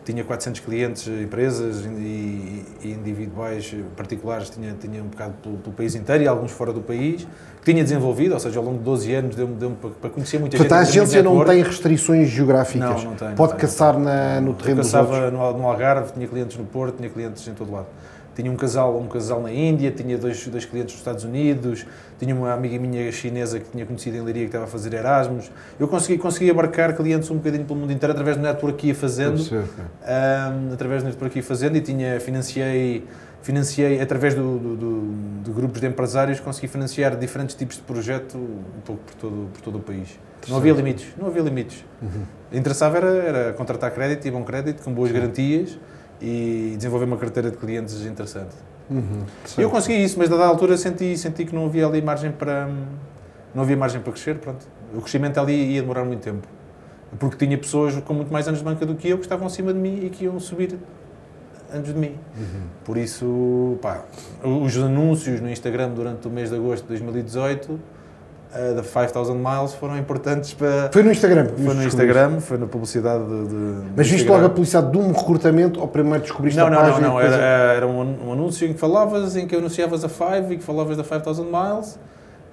Tinha 0.05 0.21
400 0.21 0.59
clientes, 0.59 1.07
empresas 1.07 1.85
e, 1.85 2.65
e 2.83 2.91
individuais 2.91 3.73
particulares, 3.95 4.49
tinha, 4.49 4.73
tinha 4.77 5.01
um 5.01 5.07
bocado 5.07 5.33
pelo, 5.41 5.55
pelo 5.59 5.73
país 5.73 5.95
inteiro 5.95 6.23
e 6.23 6.27
alguns 6.27 6.51
fora 6.51 6.73
do 6.73 6.81
país, 6.81 7.25
que 7.63 7.71
tinha 7.71 7.81
desenvolvido, 7.81 8.33
ou 8.33 8.39
seja, 8.41 8.59
ao 8.59 8.65
longo 8.65 8.79
de 8.79 8.83
12 8.83 9.13
anos 9.13 9.33
deu-me 9.37 9.55
deu 9.55 9.71
para, 9.71 9.89
para 9.91 10.09
conhecer 10.09 10.39
muita 10.41 10.57
Portanto, 10.57 10.77
a 10.77 10.83
gente. 10.83 10.91
termos 10.93 11.09
de 11.11 11.17
agência 11.19 11.23
não 11.39 11.45
tem 11.45 11.63
restrições 11.63 12.27
geográficas. 12.27 12.81
Não, 13.01 13.11
não 13.11 13.15
tem, 13.15 13.27
não 13.29 13.35
Pode 13.35 13.51
tem, 13.53 13.61
caçar 13.61 13.97
na- 13.97 14.41
no 14.41 14.49
Eu 14.49 14.53
terreno 14.55 14.81
dos 14.81 14.93
outros. 14.93 15.17
caçava 15.17 15.31
no 15.31 15.65
Algarve, 15.69 16.11
tinha 16.11 16.27
clientes 16.27 16.57
no 16.57 16.65
Porto, 16.65 16.97
tinha 16.97 17.07
clientes 17.09 17.47
em 17.47 17.53
todo 17.53 17.71
lado. 17.71 17.87
Tinha 18.35 18.51
um 18.51 18.55
casal, 18.55 18.97
um 18.99 19.07
casal 19.07 19.41
na 19.43 19.51
Índia, 19.51 19.91
tinha 19.91 20.17
dois, 20.17 20.47
dois 20.47 20.65
clientes 20.65 20.93
nos 20.93 21.01
Estados 21.01 21.23
Unidos, 21.23 21.85
tinha 22.19 22.33
uma 22.35 22.51
amiga 22.51 22.79
minha 22.79 23.11
chinesa 23.11 23.59
que 23.59 23.69
tinha 23.69 23.85
conhecido 23.85 24.17
em 24.17 24.21
Leiria 24.21 24.41
que 24.43 24.47
estava 24.47 24.65
a 24.65 24.67
fazer 24.67 24.91
Erasmus. 24.93 25.51
Eu 25.79 25.87
consegui, 25.87 26.17
consegui 26.17 26.49
abarcar 26.49 26.95
clientes 26.95 27.29
um 27.29 27.35
bocadinho 27.35 27.63
pelo 27.63 27.79
mundo 27.79 27.93
inteiro 27.93 28.11
através 28.11 28.35
do 28.35 28.41
network 28.41 28.77
que 28.77 28.87
ia 28.87 28.95
fazendo, 28.95 29.37
ahm, 30.03 30.73
através 30.73 31.03
do 31.03 31.07
network 31.09 31.33
que 31.33 31.39
ia 31.39 31.43
fazendo 31.43 31.75
e 31.77 31.81
tinha, 31.81 32.19
financiei, 32.19 33.05
financiei 33.43 34.01
através 34.01 34.33
do, 34.33 34.57
do- 34.57 34.75
do- 34.75 35.13
de 35.43 35.51
grupos 35.51 35.79
de 35.79 35.85
empresários, 35.87 36.39
consegui 36.39 36.67
financiar 36.67 37.15
diferentes 37.15 37.55
tipos 37.55 37.75
de 37.75 37.83
projeto 37.83 38.37
um 38.37 38.81
pouco 38.83 39.01
por 39.03 39.15
todo, 39.15 39.49
por 39.53 39.61
todo 39.61 39.77
o 39.77 39.81
país. 39.81 40.17
Não 40.49 40.57
havia 40.57 40.73
limites, 40.73 41.07
não 41.17 41.27
havia 41.27 41.41
limites. 41.41 41.85
Interessava 42.51 42.97
era, 42.97 43.07
era 43.09 43.53
contratar 43.53 43.91
crédito 43.91 44.27
e 44.27 44.31
bom 44.31 44.43
crédito, 44.43 44.81
com 44.83 44.91
boas 44.91 45.11
garantias 45.11 45.77
e 46.21 46.73
desenvolver 46.77 47.05
uma 47.05 47.17
carteira 47.17 47.51
de 47.51 47.57
clientes 47.57 48.05
interessante. 48.05 48.55
Uhum, 48.89 49.23
eu 49.57 49.69
consegui 49.69 50.03
isso, 50.03 50.19
mas 50.19 50.31
a 50.31 50.35
dada 50.35 50.49
altura 50.49 50.77
senti, 50.77 51.17
senti 51.17 51.45
que 51.45 51.55
não 51.55 51.65
havia 51.65 51.87
ali 51.87 52.01
margem 52.01 52.31
para 52.31 52.69
não 53.53 53.63
havia 53.63 53.77
margem 53.77 54.01
para 54.01 54.11
crescer, 54.11 54.37
pronto. 54.39 54.65
O 54.93 55.01
crescimento 55.01 55.39
ali 55.39 55.73
ia 55.73 55.81
demorar 55.81 56.03
muito 56.03 56.21
tempo. 56.21 56.47
Porque 57.19 57.45
tinha 57.45 57.57
pessoas 57.57 57.95
com 58.01 58.13
muito 58.13 58.33
mais 58.33 58.47
anos 58.47 58.59
de 58.59 58.65
banca 58.65 58.85
do 58.85 58.95
que 58.95 59.07
eu 59.09 59.17
que 59.17 59.25
estavam 59.25 59.45
acima 59.45 59.71
de 59.71 59.79
mim 59.79 59.99
e 60.03 60.09
que 60.09 60.25
iam 60.25 60.39
subir 60.39 60.77
antes 61.71 61.93
de 61.93 61.99
mim. 61.99 62.17
Por 62.83 62.97
isso, 62.97 63.77
pá, 63.81 64.03
os 64.43 64.75
anúncios 64.77 65.39
no 65.39 65.49
Instagram 65.49 65.89
durante 65.89 66.27
o 66.27 66.31
mês 66.31 66.49
de 66.49 66.55
agosto 66.55 66.83
de 66.83 66.89
2018 66.89 67.79
eh, 68.55 68.73
da 68.73 68.83
5000 68.83 69.35
Miles 69.35 69.73
foram 69.73 69.97
importantes 69.97 70.53
para 70.53 70.89
Foi 70.91 71.03
no 71.03 71.11
Instagram. 71.11 71.47
foi 71.63 71.73
no 71.73 71.83
Instagram, 71.83 72.39
foi 72.39 72.57
na 72.57 72.65
publicidade 72.67 73.23
de, 73.25 73.47
de- 73.47 73.55
Mas 73.95 74.07
viste 74.07 74.21
Instagram. 74.21 74.33
logo 74.35 74.45
a 74.45 74.49
publicidade 74.49 74.91
de 74.91 74.97
um 74.97 75.11
recrutamento 75.11 75.79
ou 75.79 75.87
primeiro 75.87 76.21
descobriste 76.21 76.59
Não, 76.59 76.67
a 76.67 76.69
não, 76.69 76.77
não, 76.81 76.85
página? 76.89 77.07
não. 77.07 77.19
e 77.19 77.23
depois 77.23 77.39
Era, 77.41 77.73
era 77.73 77.87
um, 77.87 78.27
um 78.27 78.33
anúncio 78.33 78.67
em 78.67 78.73
que 78.73 78.79
falavas, 78.79 79.35
em 79.35 79.47
que 79.47 79.55
anunciavas 79.55 80.03
a 80.03 80.09
Five 80.09 80.53
e 80.53 80.57
que 80.57 80.63
falavas 80.63 80.95
da 80.97 81.03
5000 81.03 81.45
Miles. 81.45 81.97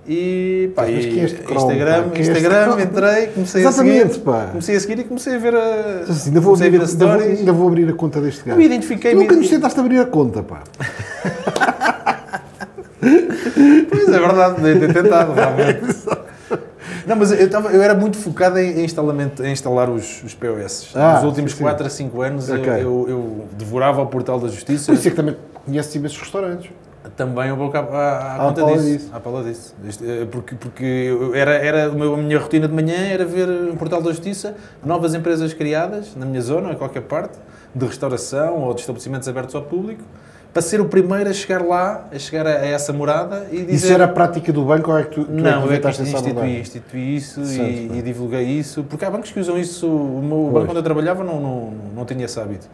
E 0.08 0.72
pá, 0.74 0.86
Mas 0.90 1.04
e 1.04 1.08
que 1.10 1.20
é 1.20 1.24
este 1.24 1.42
Chrome, 1.42 1.60
Instagram, 1.74 2.02
pá? 2.04 2.08
Que 2.10 2.18
é 2.18 2.20
este 2.22 2.32
Instagram, 2.32 2.64
Chrome? 2.68 2.82
entrei, 2.84 3.26
comecei 3.28 3.66
a 3.66 3.70
seguir. 3.72 4.18
pá. 4.20 4.46
Comecei 4.46 4.76
a 4.76 4.80
seguir 4.80 4.98
e 4.98 5.04
comecei 5.04 5.34
a 5.34 5.38
ver 5.38 5.54
a. 5.54 6.04
Assim, 6.08 6.30
ainda, 6.30 6.40
vou 6.40 6.54
abrir, 6.54 6.80
a 6.80 6.84
ainda, 6.86 7.06
vou, 7.06 7.20
ainda 7.20 7.52
vou 7.52 7.68
abrir 7.68 7.88
a 7.90 7.92
conta 7.92 8.18
deste 8.18 8.40
Eu 8.48 8.56
gajo. 8.56 8.60
identifiquei-me. 8.66 9.20
Nunca 9.20 9.36
nos 9.36 9.48
tentaste 9.50 9.78
abrir 9.78 10.00
a 10.00 10.06
conta, 10.06 10.42
pá. 10.42 10.62
Pois 13.88 14.08
é 14.08 14.18
verdade, 14.18 14.60
devia 14.60 14.88
ter 14.88 15.02
tentado, 15.02 15.32
realmente. 15.32 15.80
Não, 17.06 17.16
mas 17.16 17.32
eu, 17.32 17.48
tava, 17.48 17.70
eu 17.70 17.82
era 17.82 17.94
muito 17.94 18.16
focado 18.18 18.58
em, 18.58 18.80
em 18.80 18.84
instalamento, 18.84 19.42
em 19.44 19.52
instalar 19.52 19.88
os, 19.88 20.22
os 20.22 20.34
POS. 20.34 20.90
Ah, 20.94 21.14
Nos 21.14 21.24
últimos 21.24 21.52
sim, 21.52 21.58
sim. 21.58 21.62
4 21.64 21.86
a 21.86 21.90
5 21.90 22.20
anos 22.22 22.48
eu- 22.48 22.56
Ok. 22.60 22.72
eu, 22.74 23.06
eu 23.08 23.44
devorava 23.56 24.02
o 24.02 24.06
portal 24.06 24.38
da 24.38 24.48
Justiça. 24.48 24.86
Por 24.92 24.98
isso 24.98 25.08
é 25.08 25.10
que 25.10 25.16
também 25.16 25.36
conheces 25.64 25.94
imensos 25.94 26.18
restaurantes. 26.20 26.70
Também 27.16 27.48
eu 27.48 27.56
vou 27.56 27.72
à, 27.74 27.78
à 27.78 28.34
À 28.36 28.38
conta 28.38 28.64
disso. 28.64 28.84
disso. 28.84 29.10
À 29.12 29.18
pala 29.20 29.42
disso. 29.42 29.74
Eh, 30.02 30.26
porque 30.30 30.54
porque 30.54 31.10
era, 31.34 31.52
era 31.54 31.90
o 31.90 32.14
a 32.14 32.16
minha 32.18 32.38
rotina 32.38 32.68
de 32.68 32.74
manhã 32.74 32.96
era 33.08 33.24
ver 33.24 33.48
um 33.48 33.74
portal 33.76 34.02
da 34.02 34.10
Justiça, 34.10 34.54
novas 34.84 35.14
empresas 35.14 35.54
criadas 35.54 36.14
na 36.14 36.26
minha 36.26 36.42
zona, 36.42 36.72
em 36.72 36.76
qualquer 36.76 37.02
parte, 37.02 37.38
de 37.74 37.86
restauração 37.86 38.58
ou 38.58 38.74
de 38.74 38.80
estabelecimentos 38.80 39.26
abertos 39.28 39.54
ao 39.54 39.62
público, 39.62 40.02
para 40.52 40.62
ser 40.62 40.80
o 40.80 40.84
primeiro 40.86 41.30
a 41.30 41.32
chegar 41.32 41.62
lá, 41.62 42.08
a 42.12 42.18
chegar 42.18 42.46
a, 42.46 42.50
a 42.50 42.66
essa 42.66 42.92
morada 42.92 43.46
e 43.52 43.58
dizer... 43.62 43.72
Isso 43.74 43.92
era 43.92 44.04
a 44.04 44.08
prática 44.08 44.52
do 44.52 44.64
banco 44.64 44.90
ou 44.90 44.98
é 44.98 45.04
que 45.04 45.10
tu, 45.14 45.24
tu 45.24 45.30
Não, 45.32 45.42
eu 45.50 45.56
é 45.56 45.60
que 45.60 45.66
inventaste 45.66 46.02
essa 46.02 46.10
instituí, 46.16 46.60
instituí 46.60 47.16
isso 47.16 47.44
Certo, 47.44 47.62
e, 47.94 47.98
e 47.98 48.02
divulguei 48.02 48.42
isso, 48.44 48.82
porque 48.84 49.04
há 49.04 49.10
bancos 49.10 49.30
que 49.30 49.38
usam 49.38 49.56
isso. 49.56 49.86
O 49.86 50.20
meu 50.22 50.38
Pois. 50.50 50.54
banco 50.54 50.66
onde 50.70 50.78
eu 50.78 50.82
trabalhava 50.82 51.22
não, 51.22 51.40
não, 51.40 51.70
não 51.94 52.04
tinha 52.04 52.24
esse 52.24 52.38
hábito. 52.40 52.66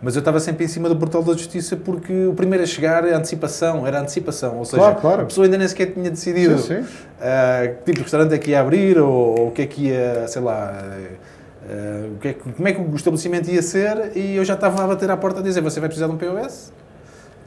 Mas 0.00 0.14
eu 0.14 0.20
estava 0.20 0.38
sempre 0.38 0.64
em 0.64 0.68
cima 0.68 0.88
do 0.88 0.94
portal 0.96 1.22
da 1.24 1.32
justiça 1.32 1.76
porque 1.76 2.26
o 2.26 2.32
primeiro 2.32 2.62
a 2.62 2.66
chegar 2.66 3.04
é 3.06 3.12
a 3.14 3.18
antecipação, 3.18 3.84
era 3.86 3.98
a 3.98 4.00
antecipação. 4.02 4.56
Ou 4.58 4.64
seja, 4.64 4.80
Claro, 4.80 5.00
claro. 5.00 5.22
a 5.22 5.24
pessoa 5.26 5.44
ainda 5.44 5.58
nem 5.58 5.66
sequer 5.66 5.86
tinha 5.92 6.08
decidido 6.08 6.56
Sim, 6.58 6.82
sim. 6.84 6.88
ah, 7.20 7.62
que 7.66 7.84
tipo 7.84 7.96
de 7.96 8.02
restaurante 8.02 8.32
é 8.32 8.38
que 8.38 8.52
ia 8.52 8.60
abrir 8.60 8.96
ou, 8.98 9.10
ou 9.40 9.48
o 9.48 9.50
que 9.50 9.62
é 9.62 9.66
que 9.66 9.88
ia, 9.88 10.26
sei 10.28 10.40
lá. 10.40 10.72
o 12.14 12.18
que 12.20 12.28
é 12.28 12.32
que- 12.32 12.52
como 12.52 12.68
é 12.68 12.72
que 12.72 12.80
o 12.80 12.94
estabelecimento 12.94 13.50
ia 13.50 13.60
ser 13.60 14.12
e 14.16 14.36
eu 14.36 14.44
já 14.44 14.54
estava 14.54 14.82
a 14.82 14.86
bater 14.86 15.10
à 15.10 15.16
porta 15.16 15.40
a 15.40 15.42
dizer 15.42 15.60
você 15.60 15.80
vai 15.80 15.88
precisar 15.88 16.06
de 16.06 16.12
um 16.14 16.16
POS? 16.16 16.72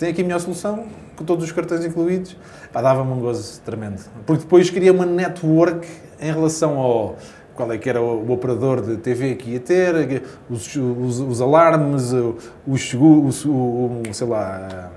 Tem 0.02 0.10
aqui 0.10 0.22
a 0.22 0.24
melhor 0.24 0.40
solução, 0.40 0.86
com 1.16 1.24
todos 1.24 1.46
os 1.46 1.52
cartões 1.52 1.86
incluídos. 1.86 2.36
Pá, 2.74 2.82
dava-me 2.82 3.12
um 3.12 3.20
gozo 3.20 3.62
tremendo. 3.64 4.02
Porque 4.26 4.42
depois 4.42 4.68
queria 4.68 4.92
uma 4.92 5.06
network 5.06 5.88
em 6.20 6.32
relação 6.34 6.80
ao 6.80 7.18
qual 7.54 7.72
é 7.72 7.78
que 7.78 7.88
era 7.88 8.02
o, 8.02 8.32
operador 8.32 8.82
de 8.82 8.98
TV 8.98 9.36
que 9.36 9.52
ia 9.52 9.60
ter, 9.60 10.24
os, 10.50 10.76
os, 10.76 11.20
os 11.20 11.40
alarmes, 11.40 12.12
o- 12.14 12.36
os 12.68 12.90
seguros, 12.90 13.46
o, 13.46 14.02
sei 14.12 14.26
lá... 14.26 14.90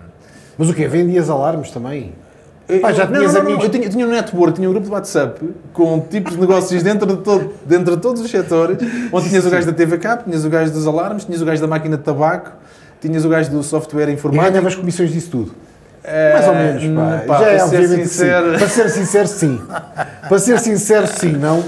Mas 0.56 0.70
o 0.70 0.72
quê? 0.72 0.88
Vendias 0.88 1.28
alarmes 1.28 1.70
também? 1.70 2.14
Pá, 2.80 2.90
já 2.90 3.04
não, 3.04 3.12
não, 3.12 3.18
tinhas 3.18 3.34
não, 3.34 3.42
não, 3.42 3.48
amigos- 3.50 3.64
eu 3.66 3.70
tinha, 3.70 3.88
tinha 3.90 4.06
um 4.06 4.10
network, 4.10 4.54
tinha 4.54 4.70
um 4.70 4.72
grupo 4.72 4.86
de 4.86 4.92
WhatsApp 4.94 5.50
com 5.74 6.00
tipos 6.00 6.32
de 6.32 6.40
negócios 6.40 6.82
dentro 6.82 7.06
de, 7.14 7.22
todo, 7.22 7.52
dentro 7.66 7.94
de 7.94 8.00
todos 8.00 8.22
os 8.22 8.30
setores, 8.30 8.78
onde 9.12 9.28
tinhas 9.28 9.44
o 9.44 9.50
gajo 9.50 9.66
da 9.66 9.72
TV 9.74 9.98
Cap, 9.98 10.24
tinhas 10.24 10.46
o 10.46 10.48
gajo 10.48 10.72
dos 10.72 10.86
alarmes, 10.86 11.26
tinhas 11.26 11.42
o 11.42 11.44
gajo 11.44 11.60
da 11.60 11.68
máquina 11.68 11.98
de 11.98 12.02
tabaco, 12.02 12.52
tinhas 13.08 13.24
o 13.24 13.28
gajo 13.28 13.50
do 13.50 13.62
software 13.62 14.08
E 14.08 14.12
informático. 14.12 14.50
ganhavas 14.52 14.74
comissões 14.74 15.12
disso 15.12 15.30
tudo? 15.30 15.54
Eh, 16.02 16.32
Mais 16.34 16.48
ou 16.48 16.54
menos, 16.54 16.84
pá. 16.84 17.24
pá, 17.26 17.38
Já 17.40 17.46
é, 17.50 17.56
para 17.56 17.66
ser 17.68 17.76
obviamente, 17.76 18.00
que 18.02 18.08
sincero, 18.08 18.52
sim. 18.52 18.58
Para 18.58 18.68
ser 18.68 18.90
sincero, 18.90 19.28
sim. 19.28 19.60
Para 20.28 20.38
ser 20.38 20.58
sincero, 20.58 21.06
sim, 21.06 21.32
não? 21.32 21.64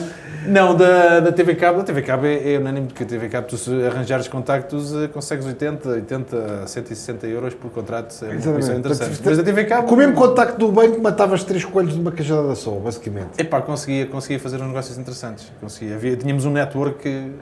Não, 0.47 0.77
da, 0.77 1.19
da 1.19 1.33
TV 1.33 1.57
Cabo, 1.57 1.79
da 1.79 1.85
TV 1.85 2.03
Cabo 2.03 2.25
é, 2.25 2.53
é 2.55 2.59
unânime, 2.59 2.87
porque 2.87 3.03
a 3.03 3.07
TV 3.07 3.29
Cabo, 3.29 3.49
tu 3.49 3.57
se 3.59 3.69
arranjares 3.85 4.29
contactos, 4.29 4.95
eh, 4.95 5.09
consegues 5.09 5.45
80, 5.45 5.89
80, 5.89 6.67
160 6.69 7.27
euros 7.27 7.55
por 7.55 7.69
contrato, 7.71 8.15
é 8.25 8.29
uma 8.29 8.41
comissão 8.41 8.77
interessante. 8.79 9.09
Portanto, 9.09 9.27
Mas 9.31 9.39
a 9.41 9.43
TV 9.43 9.65
Cabo... 9.65 9.89
Com 9.89 9.95
o 9.95 9.99
mesmo 9.99 10.15
contacto 10.15 10.57
do 10.59 10.71
banco, 10.71 11.01
matavas 11.03 11.43
três 11.43 11.65
coelhos 11.65 11.95
de 11.95 12.01
uma 12.01 12.13
cajadada 12.13 12.55
só, 12.55 12.71
basicamente. 12.73 13.31
Epá, 13.39 13.61
conseguia, 13.61 14.07
conseguia 14.07 14.39
fazer 14.39 14.59
uns 14.59 14.69
negócios 14.69 14.97
interessantes. 14.97 15.51
Conseguia. 15.61 15.97
Havia, 15.97 16.17
tínhamos 16.17 16.45
um 16.45 16.51
network, 16.53 17.33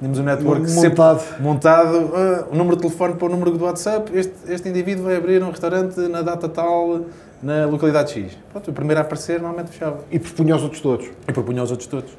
tínhamos 0.00 0.18
um 0.18 0.24
network 0.24 0.70
Montado. 0.72 1.22
montado, 1.40 2.10
ah, 2.14 2.48
o 2.50 2.56
número 2.56 2.76
de 2.76 2.82
telefone 2.82 3.14
para 3.14 3.26
o 3.26 3.28
número 3.28 3.52
do 3.52 3.64
WhatsApp, 3.64 4.10
este, 4.16 4.34
este 4.48 4.68
indivíduo 4.68 5.04
vai 5.04 5.16
abrir 5.16 5.42
um 5.42 5.50
restaurante 5.50 6.00
na 6.08 6.22
data 6.22 6.48
tal, 6.48 7.02
na 7.42 7.66
localidade 7.66 8.12
X. 8.12 8.36
Pronto, 8.50 8.70
o 8.70 8.74
primeiro 8.74 8.98
a 8.98 9.02
aparecer 9.02 9.40
normalmente 9.40 9.70
fechava. 9.70 9.98
E 10.10 10.18
propunha 10.18 10.54
aos 10.54 10.62
outros 10.62 10.80
todos. 10.80 11.06
E 11.28 11.32
propunha 11.32 11.60
aos 11.60 11.70
outros 11.70 11.86
todos. 11.86 12.10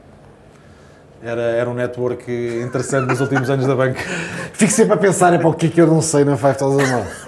Era, 1.23 1.41
era 1.41 1.69
um 1.69 1.73
network 1.75 2.25
interessante 2.65 3.07
nos 3.07 3.21
últimos 3.21 3.47
anos 3.49 3.67
da 3.67 3.75
banca. 3.75 3.99
Fico 4.53 4.71
sempre 4.71 4.93
a 4.93 4.97
pensar, 4.97 5.31
é 5.33 5.37
para 5.37 5.49
o 5.49 5.53
que 5.53 5.67
é 5.67 5.69
que 5.69 5.79
eu 5.79 5.85
não 5.85 6.01
sei 6.01 6.25
na 6.25 6.35
5000 6.35 6.77
Miles. 6.77 7.21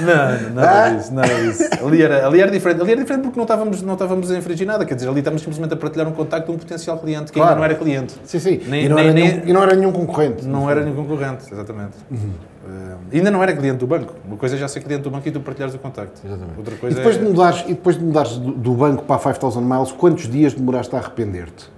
Não, 0.00 0.50
nada 0.54 0.84
Ah? 0.84 0.90
disso, 0.90 1.14
nada 1.14 1.34
disso. 1.34 1.62
Ali 1.84 2.02
era, 2.02 2.26
ali 2.26 2.40
era 2.40 2.50
diferente. 2.50 2.80
Ali 2.80 2.92
era 2.92 3.00
diferente 3.00 3.22
porque 3.22 3.38
não 3.38 3.44
estávamos, 3.44 3.82
não 3.82 3.94
estávamos 3.94 4.30
a 4.30 4.36
infringir 4.38 4.66
nada. 4.66 4.84
Quer 4.84 4.94
dizer, 4.94 5.08
ali 5.08 5.18
estávamos 5.18 5.42
simplesmente 5.42 5.74
a 5.74 5.76
partilhar 5.76 6.06
um 6.08 6.12
contacto 6.12 6.46
de 6.50 6.56
um 6.56 6.58
potencial 6.58 6.98
cliente 6.98 7.32
que 7.32 7.38
Claro. 7.38 7.50
ainda 7.50 7.58
não 7.58 7.64
era 7.64 7.74
cliente. 7.74 8.14
Sim, 8.24 8.38
sim. 8.38 8.60
Nem- 8.66 8.84
e, 8.84 8.88
não 8.88 8.96
nem- 8.96 9.04
era 9.06 9.14
nem- 9.14 9.24
nenhum, 9.32 9.42
e 9.48 9.52
não 9.52 9.62
era 9.62 9.74
nenhum 9.74 9.92
concorrente. 9.92 10.44
Não 10.46 10.70
era 10.70 10.80
nenhum 10.82 10.96
concorrente, 10.96 11.44
exatamente. 11.52 11.96
Eh, 12.12 13.16
ainda 13.16 13.30
não 13.30 13.42
era 13.42 13.52
cliente 13.52 13.78
do 13.78 13.86
banco. 13.86 14.14
Uma 14.26 14.36
coisa 14.36 14.54
é 14.54 14.58
já 14.58 14.68
ser 14.68 14.80
cliente 14.80 15.02
do 15.02 15.10
banco 15.10 15.26
e 15.28 15.32
tu 15.32 15.40
partilhares 15.40 15.74
o 15.74 15.78
contacto. 15.78 16.20
Exatamente. 16.24 16.58
Outra 16.58 16.74
E 16.74 16.78
coisa 16.78 16.96
depois, 16.96 17.16
é... 17.16 17.18
de 17.18 17.24
mudares, 17.24 17.60
e 17.66 17.68
depois 17.68 17.96
de 17.98 18.04
mudares 18.04 18.36
do, 18.36 18.52
do 18.52 18.74
banco 18.74 19.02
para 19.04 19.16
a 19.16 19.18
5000 19.18 19.60
Miles, 19.62 19.92
quantos 19.92 20.28
dias 20.28 20.52
demoraste 20.54 20.94
a 20.94 20.98
arrepender-te? 20.98 21.77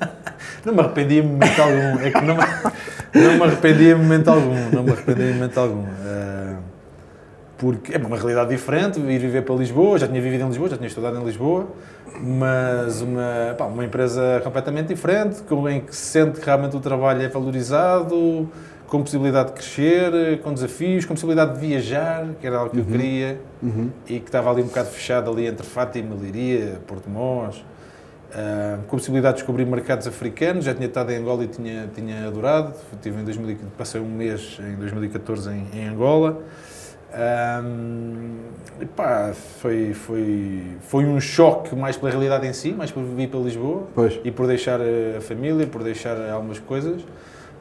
Não 0.64 0.74
me 0.74 0.80
arrependi 0.80 1.18
em 1.18 1.22
momento 1.22 1.62
algum. 1.62 2.00
É 2.00 2.10
que 2.10 2.20
não 2.22 2.34
me, 2.34 2.42
não 3.14 3.34
me 3.36 3.42
arrependi 3.44 3.84
em 3.84 3.94
momento 3.94 4.28
algum. 4.28 4.70
Não 4.72 4.82
me 4.82 4.90
arrependi 4.90 5.22
em 5.22 5.34
momento 5.34 5.60
algum. 5.60 5.84
Eh, 6.04 6.56
porque 7.56 7.94
é 7.94 7.98
uma 7.98 8.16
realidade 8.16 8.50
diferente, 8.50 9.00
ir 9.00 9.18
viver 9.18 9.42
para 9.42 9.54
Lisboa, 9.54 9.98
já 9.98 10.06
tinha 10.06 10.20
vivido 10.20 10.44
em 10.44 10.48
Lisboa, 10.48 10.68
já 10.68 10.76
tinha 10.76 10.88
estudado 10.88 11.18
em 11.18 11.24
Lisboa, 11.24 11.68
mas 12.20 13.00
uma, 13.00 13.54
pá, 13.56 13.64
uma 13.64 13.84
empresa 13.84 14.40
completamente 14.44 14.88
diferente, 14.88 15.42
em 15.70 15.80
que 15.80 15.94
se 15.94 16.06
sente 16.06 16.40
que 16.40 16.46
realmente 16.46 16.76
o 16.76 16.80
trabalho 16.80 17.22
é 17.22 17.28
valorizado, 17.28 18.48
com 18.86 19.02
possibilidade 19.02 19.48
de 19.48 19.54
crescer, 19.54 20.40
com 20.42 20.52
desafios, 20.52 21.04
com 21.04 21.14
possibilidade 21.14 21.54
de 21.54 21.66
viajar, 21.66 22.26
que 22.40 22.46
era 22.46 22.58
algo 22.58 22.70
que 22.70 22.78
eu 22.78 22.84
queria, 22.84 23.40
e 24.06 24.20
que 24.20 24.28
estava 24.28 24.50
ali 24.50 24.62
um 24.62 24.66
bocado 24.66 24.88
fechado 24.90 25.30
ali 25.30 25.46
entre 25.46 25.66
Fátima, 25.66 26.14
Liria, 26.14 26.80
Porto 26.86 27.08
Mós, 27.08 27.64
Uh, 28.26 28.82
com 28.88 28.96
a 28.96 28.98
possibilidade 28.98 29.36
de 29.36 29.42
descobrir 29.42 29.64
mercados 29.64 30.06
africanos, 30.06 30.64
já 30.64 30.74
tinha 30.74 30.88
estado 30.88 31.10
em 31.12 31.16
Angola 31.16 31.44
e 31.44 31.46
tinha, 31.46 31.88
tinha 31.94 32.26
adorado. 32.26 32.74
Tive 33.00 33.20
em 33.20 33.24
2000, 33.24 33.56
passei 33.78 34.00
um 34.00 34.08
mês 34.08 34.58
em 34.60 34.74
2014 34.76 35.50
em, 35.50 35.68
em 35.72 35.88
Angola. 35.88 36.42
Um, 37.16 38.36
foi, 39.60 39.94
foi, 39.94 40.62
foi 40.82 41.04
um 41.04 41.20
choque 41.20 41.74
mais 41.74 41.96
pela 41.96 42.10
realidade 42.10 42.46
em 42.46 42.52
si, 42.52 42.72
mais 42.72 42.90
por 42.90 43.02
viver 43.02 43.28
para 43.28 43.40
Lisboa 43.40 43.86
Pois. 43.94 44.20
e 44.22 44.30
por 44.30 44.46
deixar 44.46 44.80
a 44.80 45.20
família, 45.20 45.66
por 45.66 45.82
deixar 45.82 46.16
algumas 46.30 46.58
coisas. 46.58 47.02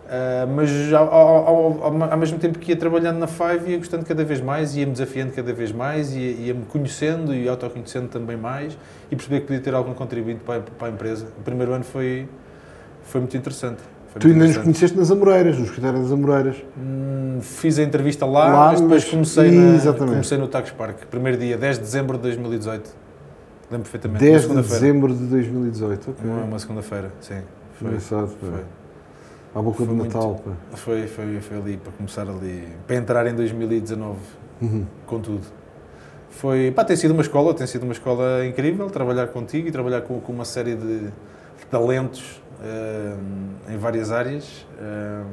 Uh, 0.05 0.47
mas 0.55 0.93
ao, 0.93 1.11
ao, 1.11 1.47
ao, 1.83 2.03
ao, 2.11 2.17
mesmo 2.17 2.37
tempo 2.37 2.59
que 2.59 2.71
ia 2.71 2.75
trabalhando 2.77 3.17
na 3.17 3.25
Five, 3.25 3.71
ia 3.71 3.77
gostando 3.79 4.05
cada 4.05 4.23
vez 4.23 4.39
mais, 4.39 4.75
ia-me 4.75 4.91
desafiando 4.91 5.31
cada 5.33 5.51
vez 5.51 5.71
mais, 5.71 6.15
ia- 6.15 6.31
ia-me 6.31 6.63
conhecendo 6.65 7.33
e 7.33 7.49
autoconhecendo 7.49 8.07
também 8.07 8.37
mais 8.37 8.77
e 9.09 9.15
perceber 9.15 9.39
que 9.41 9.47
podia 9.47 9.61
ter 9.61 9.73
algum 9.73 9.95
contributo 9.95 10.41
para, 10.45 10.59
a- 10.59 10.63
para 10.77 10.87
a 10.89 10.91
empresa. 10.91 11.25
O 11.39 11.41
primeiro 11.41 11.73
ano 11.73 11.83
foi, 11.83 12.29
foi 13.01 13.19
muito 13.19 13.35
interessante. 13.35 13.79
Foi 14.11 14.19
Tu 14.21 14.27
muito 14.27 14.41
ainda 14.43 14.53
nos 14.53 14.63
conheceste 14.63 14.95
nas 14.95 15.09
Amoreiras, 15.09 15.57
no 15.57 15.65
escritório 15.65 15.99
das 15.99 16.11
Amoreiras. 16.11 16.55
Hum, 16.77 17.39
Fiz 17.41 17.79
a 17.79 17.83
entrevista 17.83 18.27
lá, 18.27 18.45
Lá, 18.47 18.65
mas 18.71 18.81
depois 18.81 19.03
mas- 19.03 19.11
comecei, 19.11 19.51
na, 19.51 19.93
comecei 19.93 20.37
no 20.37 20.47
Tagus 20.47 20.69
Park, 20.71 20.97
primeiro 21.09 21.39
dia, 21.39 21.57
10 21.57 21.77
de 21.79 21.83
dezembro 21.83 22.15
de 22.17 22.21
2018. 22.23 22.91
Lembro 23.71 23.89
perfeitamente. 23.89 24.23
10 24.23 24.45
uma 24.45 24.61
de 24.61 24.67
dezembro 24.69 25.13
de 25.15 25.23
2018. 25.25 26.11
Ok. 26.11 26.23
Uma, 26.29 26.43
uma 26.43 26.59
segunda-feira, 26.59 27.11
sim. 27.19 27.39
Foi, 27.79 27.87
Engraçado, 27.87 28.27
pá. 28.27 28.35
foi. 28.51 28.61
À 29.55 29.61
boca 29.61 29.77
Foi 29.77 29.87
do 29.87 29.95
muito- 29.95 30.13
Natal. 30.13 30.35
pá. 30.43 30.51
Foi, 30.77 31.07
foi, 31.07 31.39
foi 31.39 31.57
ali 31.57 31.77
para 31.77 31.91
começar 31.93 32.23
ali, 32.29 32.67
para 32.85 32.95
entrar 32.97 33.25
em 33.27 33.33
2019 33.33 34.19
Uhum. 34.61 34.85
com 35.07 35.19
tudo. 35.19 35.47
Foi, 36.29 36.71
pá, 36.71 36.83
tem 36.83 36.97
sido 36.97 37.11
uma 37.11 37.21
escola, 37.21 37.53
tem 37.53 37.65
sido 37.65 37.83
uma 37.83 37.93
escola 37.93 38.45
incrível, 38.45 38.89
trabalhar 38.89 39.27
contigo 39.27 39.67
e 39.69 39.71
trabalhar 39.71 40.01
com, 40.01 40.19
com 40.19 40.33
uma 40.33 40.43
série 40.45 40.75
de, 40.75 40.99
de 41.07 41.65
talentos 41.71 42.41
hum, 42.61 43.73
em 43.73 43.77
várias 43.77 44.11
áreas. 44.11 44.65
hum, 44.81 45.23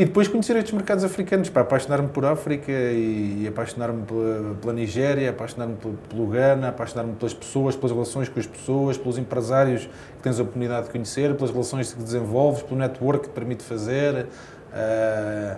e 0.00 0.04
depois 0.06 0.26
conhecer 0.26 0.56
estes 0.56 0.72
mercados 0.72 1.04
africanos, 1.04 1.50
pá, 1.50 1.60
apaixonar-me 1.60 2.08
por 2.08 2.24
África 2.24 2.72
e, 2.72 3.42
e 3.42 3.46
apaixonar-me 3.46 4.06
pela, 4.06 4.54
pela 4.54 4.72
Nigéria, 4.72 5.28
apaixonar-me 5.28 5.76
pelo, 5.76 5.92
pelo 6.08 6.26
Ghana, 6.26 6.68
apaixonar-me 6.68 7.12
pelas 7.16 7.34
pessoas, 7.34 7.76
pelas 7.76 7.92
relações 7.92 8.26
com 8.26 8.40
as 8.40 8.46
pessoas, 8.46 8.96
pelos 8.96 9.18
empresários 9.18 9.84
que 9.84 10.22
tens 10.22 10.38
a 10.38 10.42
oportunidade 10.42 10.86
de 10.86 10.92
conhecer, 10.92 11.34
pelas 11.34 11.50
relações 11.50 11.92
que 11.92 12.02
desenvolves, 12.02 12.62
pelo 12.62 12.80
network 12.80 13.24
que 13.24 13.28
te 13.28 13.34
permite 13.34 13.62
fazer, 13.62 14.26
eh, 14.72 15.56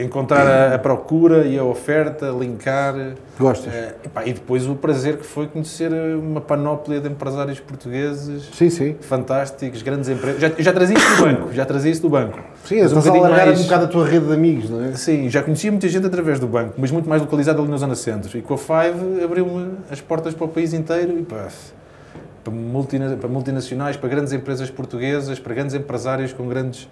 encontrar 0.00 0.46
a, 0.46 0.74
a 0.74 0.78
procura 0.78 1.44
e 1.46 1.58
a 1.58 1.64
oferta, 1.64 2.26
linkar. 2.38 2.94
Gostas? 3.38 3.72
eh, 3.72 3.94
e, 4.04 4.08
pá, 4.08 4.24
e 4.26 4.32
depois 4.32 4.66
o 4.66 4.74
prazer 4.74 5.16
que 5.16 5.24
foi 5.24 5.46
conhecer 5.46 5.90
uma 5.92 6.40
panóplia 6.40 7.00
de 7.00 7.08
empresários 7.08 7.58
portugueses 7.60 8.48
Sim, 8.52 8.70
sim. 8.70 8.96
fantásticos, 9.00 9.82
grandes 9.82 10.08
empresas. 10.08 10.40
Já, 10.40 10.50
já 10.58 10.72
trazia 10.72 10.96
isso 10.96 11.16
do 11.16 11.22
banco, 11.24 11.52
já 11.52 11.64
trazia 11.64 11.90
isso 11.92 12.02
do 12.02 12.08
banco. 12.08 12.38
Sim, 12.64 12.76
um 12.82 12.84
estás 12.86 12.92
a 12.92 12.96
bocadinho 13.00 13.24
alargar 13.26 13.46
mais- 13.46 13.60
um 13.60 13.64
bocado 13.64 13.84
a 13.84 13.88
tua 13.88 14.06
rede 14.06 14.26
de 14.26 14.32
amigos, 14.32 14.70
não 14.70 14.84
é? 14.84 14.92
Sim, 14.94 15.28
já 15.30 15.42
conhecia 15.42 15.70
muita 15.70 15.88
gente 15.88 16.06
através 16.06 16.38
do 16.40 16.46
banco, 16.46 16.74
mas 16.76 16.90
muito 16.90 17.08
mais 17.08 17.22
localizado 17.22 17.60
ali 17.62 17.70
na 17.70 17.76
zona 17.76 17.94
centro. 17.94 18.36
E 18.36 18.42
com 18.42 18.54
a 18.54 18.58
Five 18.58 19.22
abriu-me 19.24 19.72
as 19.90 20.00
portas 20.00 20.34
para 20.34 20.44
o 20.44 20.48
país 20.48 20.72
inteiro 20.72 21.18
e 21.18 21.22
pá, 21.22 21.48
para 22.42 22.52
multinacionais, 23.28 23.96
para 23.96 24.08
grandes 24.08 24.32
empresas 24.32 24.68
portuguesas, 24.70 25.38
para 25.38 25.54
grandes 25.54 25.74
empresários 25.74 26.32
com 26.32 26.46
grandes, 26.46 26.88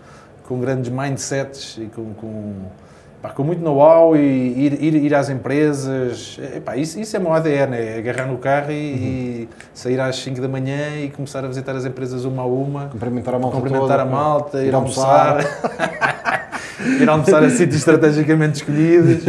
com 0.47 0.61
grandes 0.61 0.91
mindsets 0.91 1.79
e 1.79 1.87
com, 1.87 2.13
com, 2.15 2.55
pá, 3.23 3.31
com 3.31 3.43
muito 3.43 3.63
know-how 3.63 4.17
e 4.17 4.21
ir, 4.21 4.83
ir, 4.83 4.95
ir 4.97 5.15
às 5.15 5.29
empresas. 5.29 6.39
É, 6.41 6.61
pá, 6.61 6.77
isso, 6.77 6.99
isso 6.99 7.17
é 7.17 7.19
meu 7.19 7.33
ADN, 7.33 7.77
é 7.77 7.99
agarrar 7.99 8.27
no 8.27 8.39
carro 8.39 8.71
e, 8.71 8.75
e 8.75 9.49
sair 9.75 10.01
às 10.01 10.17
5 10.17 10.41
da 10.41 10.49
manhã 10.49 10.97
e 11.03 11.11
começar 11.11 11.45
a 11.45 11.49
visitar 11.49 11.75
as 11.77 11.85
empresas 11.85 12.25
uma 12.25 12.43
a 12.43 12.47
uma. 12.47 12.87
Cumprimentar 12.87 13.35
a 13.35 13.39
malta 13.39 13.57
Cumprimentar 13.57 13.89
toda, 13.89 14.03
a 14.03 14.07
malta, 14.07 14.63
ir, 14.63 14.69
Ir 14.69 14.75
almoçar, 14.75 15.39
ir 17.01 17.09
almoçar 17.09 17.43
a 17.43 17.51
sítios 17.51 17.77
estrategicamente 17.77 18.57
escolhidos. 18.59 19.23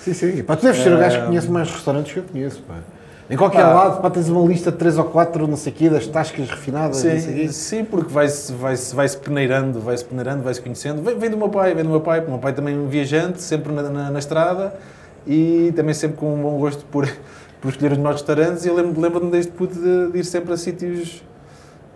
Sim, 0.00 0.14
sim. 0.14 0.42
Pá, 0.42 0.56
tu 0.56 0.64
deves 0.64 0.82
ser 0.82 0.92
o 0.92 0.98
gajo 0.98 1.20
que 1.20 1.26
conhece 1.26 1.50
mais 1.50 1.70
restaurantes 1.70 2.12
que 2.12 2.18
eu 2.18 2.24
conheço. 2.24 2.62
Pá. 2.62 2.74
Em 3.30 3.36
qualquer 3.36 3.62
Pá. 3.62 3.74
lado, 3.74 4.00
pá, 4.00 4.08
tens 4.08 4.28
uma 4.30 4.46
lista 4.48 4.72
de 4.72 4.78
3 4.78 4.96
ou 4.96 5.04
4, 5.04 5.46
não 5.46 5.56
sei 5.56 5.70
o 5.70 5.74
quê, 5.76 5.90
das 5.90 6.06
tascas 6.06 6.48
refinadas, 6.48 6.96
Sim, 6.96 7.48
sim, 7.48 7.84
porque 7.84 8.10
vai-se 8.10 8.52
vai 8.54 8.74
-se, 8.74 8.94
vai 8.94 9.06
-se 9.06 9.18
peneirando, 9.18 9.80
vai-se 9.80 10.02
peneirando, 10.04 10.42
vai-se 10.42 10.62
conhecendo. 10.62 11.02
Vem, 11.02 11.18
vem 11.18 11.28
do 11.30 11.36
meu 11.36 11.50
pai, 11.50 11.74
vem 11.74 11.84
do 11.84 11.90
meu 11.90 12.00
pai, 12.00 12.20
porque 12.20 12.30
o 12.30 12.34
meu 12.34 12.40
pai 12.40 12.54
também 12.54 12.74
é 12.74 12.78
um 12.78 12.86
viajante, 12.88 13.42
sempre 13.42 13.70
na, 13.70 13.82
na, 13.82 14.10
na 14.10 14.18
estrada 14.18 14.72
e 15.26 15.72
também 15.76 15.92
sempre 15.92 16.16
com 16.16 16.32
um 16.34 16.40
bom 16.42 16.58
gosto 16.58 16.86
por, 16.86 17.06
por 17.60 17.68
escolher 17.68 17.92
os 17.92 17.98
melhores 17.98 18.20
restaurantes. 18.22 18.64
E 18.64 18.68
eu 18.68 18.74
lembro- 18.74 18.98
lembro-me 18.98 19.30
desde 19.30 19.52
puto 19.52 19.74
de, 19.74 20.10
de 20.10 20.18
ir 20.18 20.24
sempre 20.24 20.54
a 20.54 20.56
sítios, 20.56 21.22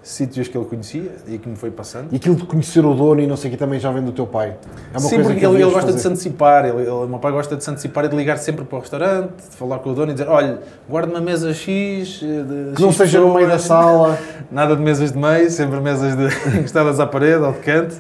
sítios 0.03 0.49
que 0.49 0.59
ele 0.59 0.65
conhecia 0.67 1.13
e 1.29 1.39
que 1.39 1.49
me 1.49 1.55
foi 1.55 1.71
passando. 1.71 2.09
E 2.13 2.17
aquilo 2.17 2.35
de 2.35 2.45
conhecer 2.45 2.85
o 2.85 2.93
dono 2.93 3.21
e 3.21 3.27
não 3.27 3.37
sei 3.37 3.49
o 3.49 3.53
quê 3.53 3.57
também 3.57 3.79
já 3.79 3.91
vem 3.93 4.03
do 4.03 4.11
teu 4.11 4.27
pai. 4.27 4.57
É 4.93 4.99
uma 4.99 5.01
Sim, 5.01 5.09
coisa 5.17 5.23
porque 5.31 5.41
que 5.41 5.47
ele, 5.47 5.63
ele 5.63 5.71
gosta 5.71 5.93
de 5.93 5.99
se 5.99 6.03
fazer. 6.03 6.09
antecipar. 6.09 6.65
Ele, 6.65 6.81
ele- 6.83 6.91
o 6.91 7.07
meu 7.07 7.19
pai 7.21 7.31
gosta 7.31 7.57
de 7.57 7.63
se 7.63 7.71
antecipar 7.71 8.05
e 8.05 8.09
de 8.09 8.17
ligar 8.17 8.37
sempre 8.39 8.65
para 8.65 8.77
o 8.77 8.81
restaurante, 8.81 9.31
de 9.51 9.57
falar 9.57 9.79
com 9.79 9.91
o 9.91 9.95
dono 9.95 10.11
e 10.11 10.15
dizer: 10.15 10.29
olha, 10.29 10.59
guarda 10.89 11.11
uma 11.13 11.21
mesa 11.21 11.55
X. 11.55 12.21
eh, 12.23 12.27
De 12.27 12.75
Que 12.75 12.83
não 12.83 12.89
X 12.91 12.97
seja 12.97 13.21
no 13.21 13.33
meio 13.33 13.47
da 13.47 13.53
pessoas." 13.55 13.63
sala. 13.81 14.19
Nada 14.51 14.75
de 14.75 14.83
mesas 14.83 15.13
de 15.13 15.19
meio, 15.19 15.49
sempre 15.51 15.81
mesas 15.81 16.17
de, 16.17 16.27
encostadas 16.59 16.99
à 16.99 17.07
parede 17.07 17.43
ou 17.45 17.53
de 17.53 17.59
canto. 17.61 17.95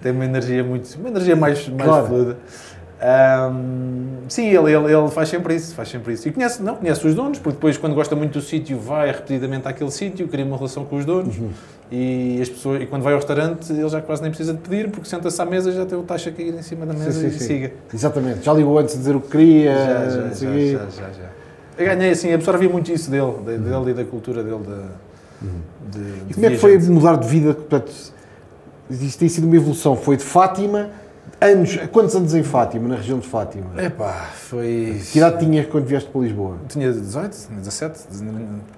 Tem 0.00 0.12
uma 0.12 0.24
energia 0.24 0.62
muito. 0.64 0.94
uma 0.98 1.08
energia 1.08 1.34
mais, 1.36 1.68
mais 1.68 1.82
Claro. 1.82 2.06
fluida. 2.06 2.36
Ahm, 3.00 4.24
sim, 4.28 4.46
ele, 4.46 4.72
ele, 4.72 4.92
ele 4.92 5.08
faz 5.10 5.28
sempre 5.28 5.54
isso, 5.54 5.74
faz 5.74 5.88
sempre 5.88 6.14
isso. 6.14 6.26
E 6.28 6.32
conhece, 6.32 6.62
não, 6.62 6.76
conhece 6.76 7.06
os 7.06 7.14
donos, 7.14 7.38
porque 7.38 7.56
depois, 7.56 7.76
quando 7.76 7.94
gosta 7.94 8.16
muito 8.16 8.38
do 8.38 8.40
sítio, 8.40 8.78
vai 8.78 9.08
repetidamente 9.08 9.68
àquele 9.68 9.90
sítio, 9.90 10.26
cria 10.28 10.44
uma 10.44 10.56
relação 10.56 10.84
com 10.84 10.96
os 10.96 11.04
donos. 11.04 11.36
Uhum. 11.36 11.50
E, 11.92 12.38
as 12.40 12.48
pessoas, 12.48 12.82
e 12.82 12.86
quando 12.86 13.02
vai 13.02 13.12
ao 13.12 13.18
restaurante, 13.18 13.70
ele 13.72 13.88
já 13.88 14.00
quase 14.00 14.22
nem 14.22 14.30
precisa 14.30 14.52
de 14.54 14.60
pedir, 14.60 14.90
porque 14.90 15.08
senta-se 15.08 15.40
à 15.40 15.44
mesa 15.44 15.70
já 15.72 15.84
tem 15.86 15.96
o 15.96 16.02
taxa 16.02 16.30
cair 16.32 16.54
em 16.54 16.62
cima 16.62 16.84
da 16.86 16.94
mesa 16.94 17.12
sim, 17.12 17.26
e 17.28 17.30
sim. 17.32 17.38
siga. 17.38 17.72
Exatamente. 17.92 18.44
Já 18.44 18.52
ligou 18.52 18.78
antes 18.78 18.94
de 18.94 19.00
dizer 19.00 19.14
o 19.14 19.20
que 19.20 19.28
queria. 19.28 19.72
Já, 19.74 19.86
já, 19.86 20.10
já, 20.10 20.30
já, 20.30 20.78
já, 20.90 21.12
já. 21.12 21.30
Eu 21.78 21.84
ganhei 21.84 22.10
assim, 22.10 22.32
absorvi 22.32 22.68
muito 22.68 22.90
isso 22.90 23.10
dele, 23.10 23.34
de- 23.44 23.58
dele 23.58 23.90
e 23.90 23.94
da 23.94 24.04
cultura 24.04 24.42
dele. 24.42 24.58
De, 24.58 24.64
de, 24.64 25.06
Uhum. 25.42 25.60
E 26.24 26.28
de 26.28 26.34
como 26.34 26.46
é 26.46 26.50
que 26.50 26.56
foi 26.56 26.78
mudar 26.78 27.16
de 27.16 27.28
vida? 27.28 27.52
Portanto, 27.52 27.92
isto 28.90 29.18
tem 29.18 29.28
sido 29.28 29.46
uma 29.46 29.54
evolução. 29.54 29.94
Foi 29.94 30.16
de 30.16 30.22
Fátima, 30.24 30.88
anos, 31.40 31.76
quantos 31.92 32.14
anos 32.16 32.34
em 32.34 32.42
Fátima, 32.42 32.88
na 32.88 32.96
região 32.96 33.18
de 33.18 33.26
Fátima? 33.26 33.66
Epá, 33.82 34.30
foi. 34.34 35.00
Que 35.12 35.18
idade 35.18 35.44
tinhas 35.44 35.66
quando 35.66 35.84
vieste 35.84 36.08
para 36.10 36.20
Lisboa? 36.22 36.56
Tinha 36.68 36.92
18, 36.92 37.36
tinha 37.48 37.58
17, 37.58 38.00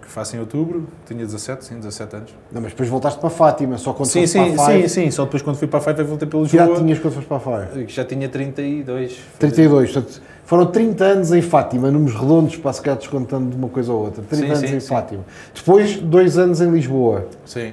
que 0.03 0.09
faço 0.09 0.37
em 0.37 0.41
outubro, 0.41 0.87
tinha 1.07 1.25
17, 1.25 1.65
sim, 1.65 1.77
17 1.77 2.17
anos. 2.17 2.35
Não, 2.53 2.61
mas 2.61 2.73
depois 2.73 2.89
voltaste 2.89 3.21
para 3.21 3.31
Fátima, 3.31 3.79
só 3.79 3.93
quando 3.93 4.09
sim, 4.09 4.21
foste 4.21 4.33
sim, 4.33 4.55
para 4.55 4.63
a 4.63 4.67
Five. 4.67 4.89
sim, 4.89 5.05
sim, 5.05 5.11
só 5.11 5.25
depois 5.25 5.43
quando 5.43 5.57
fui 5.57 5.69
para 5.69 5.79
a 5.79 5.83
Five 5.83 6.03
voltei 6.03 6.29
para 6.29 6.41
Que 6.41 6.55
idade 6.57 6.69
Lisboa, 6.71 6.79
tinhas 6.85 6.99
quando 6.99 7.15
foste 7.15 7.29
para 7.29 7.37
a 7.37 7.41
Five? 7.69 7.85
que 7.87 7.93
já 7.93 8.05
tinha 8.05 8.29
32. 8.29 9.17
32. 9.39 9.93
Portanto, 9.93 10.23
foram 10.45 10.67
30 10.67 11.05
anos 11.05 11.33
em 11.33 11.43
Fátima, 11.43 11.91
números 11.91 12.19
redondos, 12.19 12.57
para 12.57 12.73
se 12.73 12.81
calhar 12.81 12.99
descontando 12.99 13.51
de 13.51 13.57
uma 13.57 13.69
coisa 13.69 13.93
ou 13.93 14.05
outra. 14.07 14.23
30 14.23 14.37
Sim, 14.47 14.51
anos 14.51 14.71
sim, 14.71 14.77
em 14.77 14.81
sim. 14.81 14.89
Fátima. 14.89 15.25
Depois, 15.55 15.97
dois 15.99 16.39
anos 16.39 16.61
em 16.61 16.71
Lisboa. 16.71 17.27
Sim. 17.45 17.73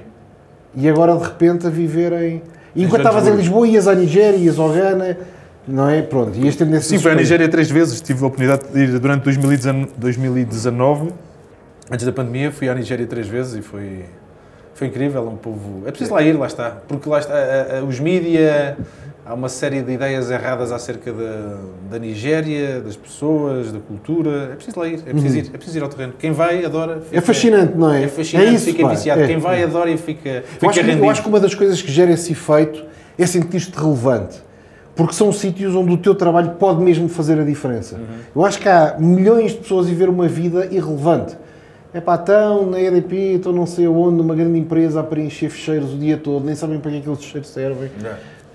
E 0.74 0.86
agora, 0.88 1.16
de 1.16 1.24
repente, 1.24 1.66
a 1.66 1.70
viver 1.70 2.12
em... 2.12 2.42
E 2.76 2.84
enquanto 2.84 3.00
estavas 3.00 3.26
em. 3.26 3.34
Lisboa, 3.36 3.66
ias 3.66 3.88
à 3.88 3.94
Nigéria, 3.94 4.36
ias 4.36 4.58
ao 4.58 4.68
Ghana, 4.70 5.16
não 5.66 5.88
é? 5.88 6.02
Pronto, 6.02 6.36
ias 6.38 6.54
tendo 6.54 6.76
esse 6.76 6.88
Sim, 6.90 6.98
foi 6.98 7.12
à 7.12 7.14
Nigéria 7.14 7.48
três 7.48 7.70
vezes. 7.70 8.00
Tive 8.00 8.22
a 8.22 8.26
oportunidade 8.26 8.68
de 8.72 8.78
ir 8.78 8.98
durante 8.98 9.24
2019, 9.24 9.90
2019, 9.96 11.10
antes 11.90 12.04
da 12.04 12.12
pandemia, 12.12 12.52
fui 12.52 12.68
à 12.68 12.74
Nigéria 12.74 13.06
três 13.06 13.26
vezes 13.26 13.54
e 13.56 13.62
foi, 13.62 14.04
foi 14.74 14.86
incrível. 14.88 15.24
É 15.26 15.30
um 15.30 15.36
povo. 15.36 15.82
É 15.86 15.90
preciso 15.90 16.12
lá 16.12 16.22
ir, 16.22 16.34
lá 16.34 16.46
está. 16.46 16.70
Porque 16.86 17.08
lá 17.08 17.18
está. 17.18 17.34
a- 17.34 17.78
a- 17.78 17.84
os 17.84 17.98
mídia. 17.98 18.76
Há 19.28 19.34
uma 19.34 19.48
série 19.48 19.82
de 19.82 19.90
ideias 19.90 20.30
erradas 20.30 20.70
acerca 20.70 21.12
da, 21.12 21.56
da 21.90 21.98
Nigéria, 21.98 22.80
das 22.80 22.94
pessoas, 22.94 23.72
da 23.72 23.80
cultura. 23.80 24.50
É 24.52 24.54
preciso 24.54 24.78
lá 24.78 24.86
ir, 24.86 25.00
é 25.04 25.10
preciso 25.10 25.38
ir, 25.38 25.50
é 25.52 25.56
preciso 25.56 25.78
ir 25.78 25.82
ao 25.82 25.88
terreno. 25.88 26.12
Quem 26.16 26.30
vai, 26.30 26.64
adora. 26.64 27.02
É 27.10 27.20
fascinante, 27.20 27.76
não 27.76 27.92
é? 27.92 28.04
É 28.04 28.08
fascinante, 28.08 28.54
isso, 28.54 28.66
fica 28.66 28.84
pá. 28.84 28.90
viciado. 28.90 29.22
É, 29.22 29.26
Quem 29.26 29.38
vai, 29.38 29.62
é. 29.62 29.64
adora 29.64 29.90
e 29.90 29.96
fica, 29.98 30.28
Eu 30.28 30.42
fica 30.42 30.68
acho, 30.68 30.80
que, 30.80 30.90
eu 30.90 31.10
acho 31.10 31.22
que 31.22 31.28
uma 31.28 31.40
das 31.40 31.56
coisas 31.56 31.82
que 31.82 31.90
gera 31.90 32.12
esse 32.12 32.30
efeito 32.30 32.84
é 33.18 33.26
sentir-te 33.26 33.76
relevante. 33.76 34.40
Porque 34.94 35.12
são 35.12 35.32
sítios 35.32 35.74
onde 35.74 35.92
o 35.92 35.98
teu 35.98 36.14
trabalho 36.14 36.50
pode 36.50 36.80
mesmo 36.80 37.08
fazer 37.08 37.40
a 37.40 37.44
diferença. 37.44 37.96
Uhum. 37.96 38.02
Eu 38.36 38.44
acho 38.44 38.60
que 38.60 38.68
há 38.68 38.94
milhões 38.96 39.50
de 39.50 39.58
pessoas 39.58 39.86
a 39.86 39.88
viver 39.88 40.08
uma 40.08 40.28
vida 40.28 40.66
irrelevante. 40.66 41.36
É 41.92 42.00
pá, 42.00 42.14
estão 42.14 42.70
na 42.70 42.80
EDP, 42.80 43.34
estão 43.34 43.52
não 43.52 43.66
sei 43.66 43.88
onde, 43.88 44.18
numa 44.18 44.36
grande 44.36 44.56
empresa 44.56 45.00
a 45.00 45.02
preencher 45.02 45.48
fecheiros 45.48 45.94
o 45.94 45.96
dia 45.96 46.16
todo, 46.16 46.44
nem 46.44 46.54
sabem 46.54 46.78
para 46.78 46.92
que 46.92 46.98
aqueles 46.98 47.18
fecheiros 47.18 47.48
servem. 47.48 47.90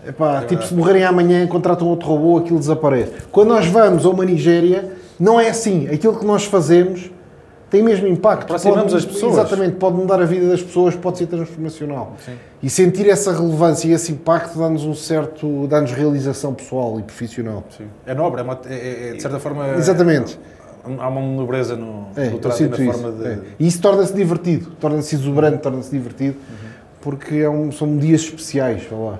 É 0.06 0.12
pá, 0.12 0.44
tipo, 0.48 0.64
se 0.66 0.74
morrerem 0.74 1.04
amanhã, 1.04 1.46
contratam 1.48 1.88
outro 1.88 2.08
robô, 2.08 2.38
aquilo 2.40 2.58
desaparece. 2.60 3.12
Quando 3.32 3.50
nós 3.50 3.68
vamos 3.68 4.06
a 4.06 4.10
uma 4.10 4.26
Nigéria, 4.26 4.92
não 5.20 5.40
é 5.40 5.50
assim. 5.50 5.88
Aquilo 5.88 6.18
que 6.18 6.26
nós 6.26 6.46
fazemos 6.46 7.12
tem 7.70 7.84
mesmo 7.84 8.08
impacto. 8.08 8.44
Aproximamos 8.44 8.92
Pode- 8.92 8.96
as 8.98 9.06
pessoas. 9.06 9.34
Exatamente, 9.34 9.76
pode 9.76 9.96
mudar 9.96 10.20
a 10.22 10.26
vida 10.26 10.48
das 10.50 10.62
pessoas, 10.62 10.96
pode 10.96 11.20
ser 11.20 11.28
transformacional. 11.28 12.16
Sim. 12.26 12.34
E 12.64 12.70
sentir 12.70 13.08
essa 13.10 13.32
relevância 13.32 13.88
e 13.88 13.92
esse 13.94 14.12
impacto 14.12 14.58
dá-nos 14.58 14.84
um 14.84 14.94
certo, 14.96 15.68
dá-nos 15.68 15.92
realização 15.92 16.54
pessoal 16.54 17.00
e 17.00 17.04
profissional. 17.04 17.64
Sim. 17.78 17.86
É 18.06 18.14
nobre, 18.16 18.42
é, 18.42 18.44
uma- 18.44 18.60
é- 18.68 18.74
é- 18.74 19.10
é, 19.10 19.14
de 19.14 19.22
certa 19.22 19.40
forma. 19.40 19.68
Exatamente. 19.78 20.38
há 20.98 21.08
uma 21.08 21.22
nobreza 21.22 21.76
no, 21.76 22.08
É, 22.18 22.28
no 22.30 22.40
trato 22.40 22.64
e 22.64 22.68
na 22.68 22.76
isso. 22.76 22.92
forma 22.92 23.12
de. 23.12 23.24
é. 23.28 23.40
E 23.60 23.68
isso 23.68 23.80
torna-se 23.80 24.14
divertido, 24.16 24.72
torna-se 24.80 25.14
exuberante, 25.14 25.60
torna-se 25.60 25.92
divertido, 25.92 26.38
porque 27.00 27.36
é 27.36 27.48
um- 27.50 27.72
são 27.72 27.96
dias 27.98 28.22
especiais, 28.22 28.82
vá 28.90 28.98
lá. 28.98 29.20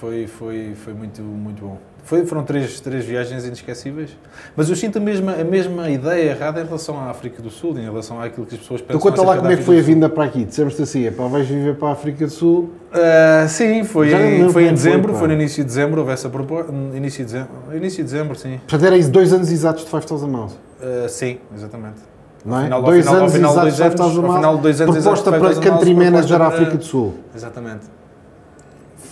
Foi, 0.00 0.26
foi, 0.28 0.74
foi 0.76 0.94
muito, 0.94 1.20
muito 1.22 1.64
bom. 1.64 1.78
Foi, 2.04 2.24
foram 2.24 2.44
três, 2.44 2.78
três 2.80 3.04
viagens 3.04 3.44
inesquecíveis. 3.44 4.16
Mas 4.56 4.70
eu 4.70 4.76
sinto 4.76 4.96
a 4.98 5.00
mesma, 5.00 5.32
a 5.32 5.42
mesma 5.44 5.90
ideia 5.90 6.30
errada 6.30 6.60
em 6.60 6.64
relação 6.64 6.96
à 6.98 7.10
África 7.10 7.42
do 7.42 7.50
Sul, 7.50 7.76
em 7.76 7.82
relação 7.82 8.20
àquilo 8.20 8.46
que 8.46 8.54
as 8.54 8.60
pessoas 8.60 8.80
pensam. 8.80 8.96
Então 8.96 9.10
conta 9.10 9.22
lá 9.22 9.36
como 9.36 9.50
é 9.50 9.56
que 9.56 9.62
foi 9.64 9.78
a 9.80 9.82
vinda 9.82 10.08
para 10.08 10.24
aqui. 10.24 10.44
Dissemos-te 10.44 10.80
assim, 10.82 11.04
é 11.06 11.10
pá, 11.10 11.26
vais 11.26 11.46
viver 11.48 11.74
para 11.76 11.88
a 11.88 11.92
África 11.92 12.24
do 12.26 12.30
Sul. 12.32 12.70
Ah, 12.92 13.46
sim, 13.48 13.82
foi, 13.84 14.08
Já 14.10 14.20
em, 14.20 14.38
foi 14.38 14.44
em 14.46 14.50
foi, 14.52 14.70
dezembro, 14.70 15.12
pá. 15.12 15.18
foi 15.18 15.28
no 15.28 15.34
início 15.34 15.64
de 15.64 15.68
dezembro, 15.68 16.00
houve 16.00 16.12
essa 16.12 16.28
proposta. 16.30 16.72
Início 16.94 17.24
de 17.26 17.32
dezembro, 17.32 17.76
início 17.76 18.04
de 18.04 18.10
dezembro 18.10 18.38
sim. 18.38 18.58
Portanto, 18.58 18.84
era 18.86 18.96
isso, 18.96 19.10
dois 19.10 19.32
anos 19.32 19.50
exatos 19.50 19.84
de 19.84 19.90
5000 19.90 20.28
Miles. 20.28 20.58
Ah, 20.80 21.08
sim, 21.08 21.38
exatamente. 21.54 21.96
Não 22.44 22.58
é? 22.60 22.64
final- 22.64 22.82
dois 22.84 23.04
final- 23.04 23.20
anos 23.20 23.32
final 23.34 23.50
exatos 23.50 23.76
dois 23.76 23.80
anos- 23.80 23.92
5000 23.98 24.06
ao 24.06 24.22
Miles. 24.22 24.36
final 24.36 24.52
de 24.52 24.66
anos 24.66 24.80
exatos 24.80 25.02
proposta 25.02 25.30
para 25.32 25.52
5000 25.54 25.72
Country 25.72 25.94
Manager 25.94 26.40
à 26.42 26.46
África 26.46 26.70
para- 26.70 26.78
do 26.78 26.84
Sul. 26.84 27.14
Exatamente. 27.34 27.97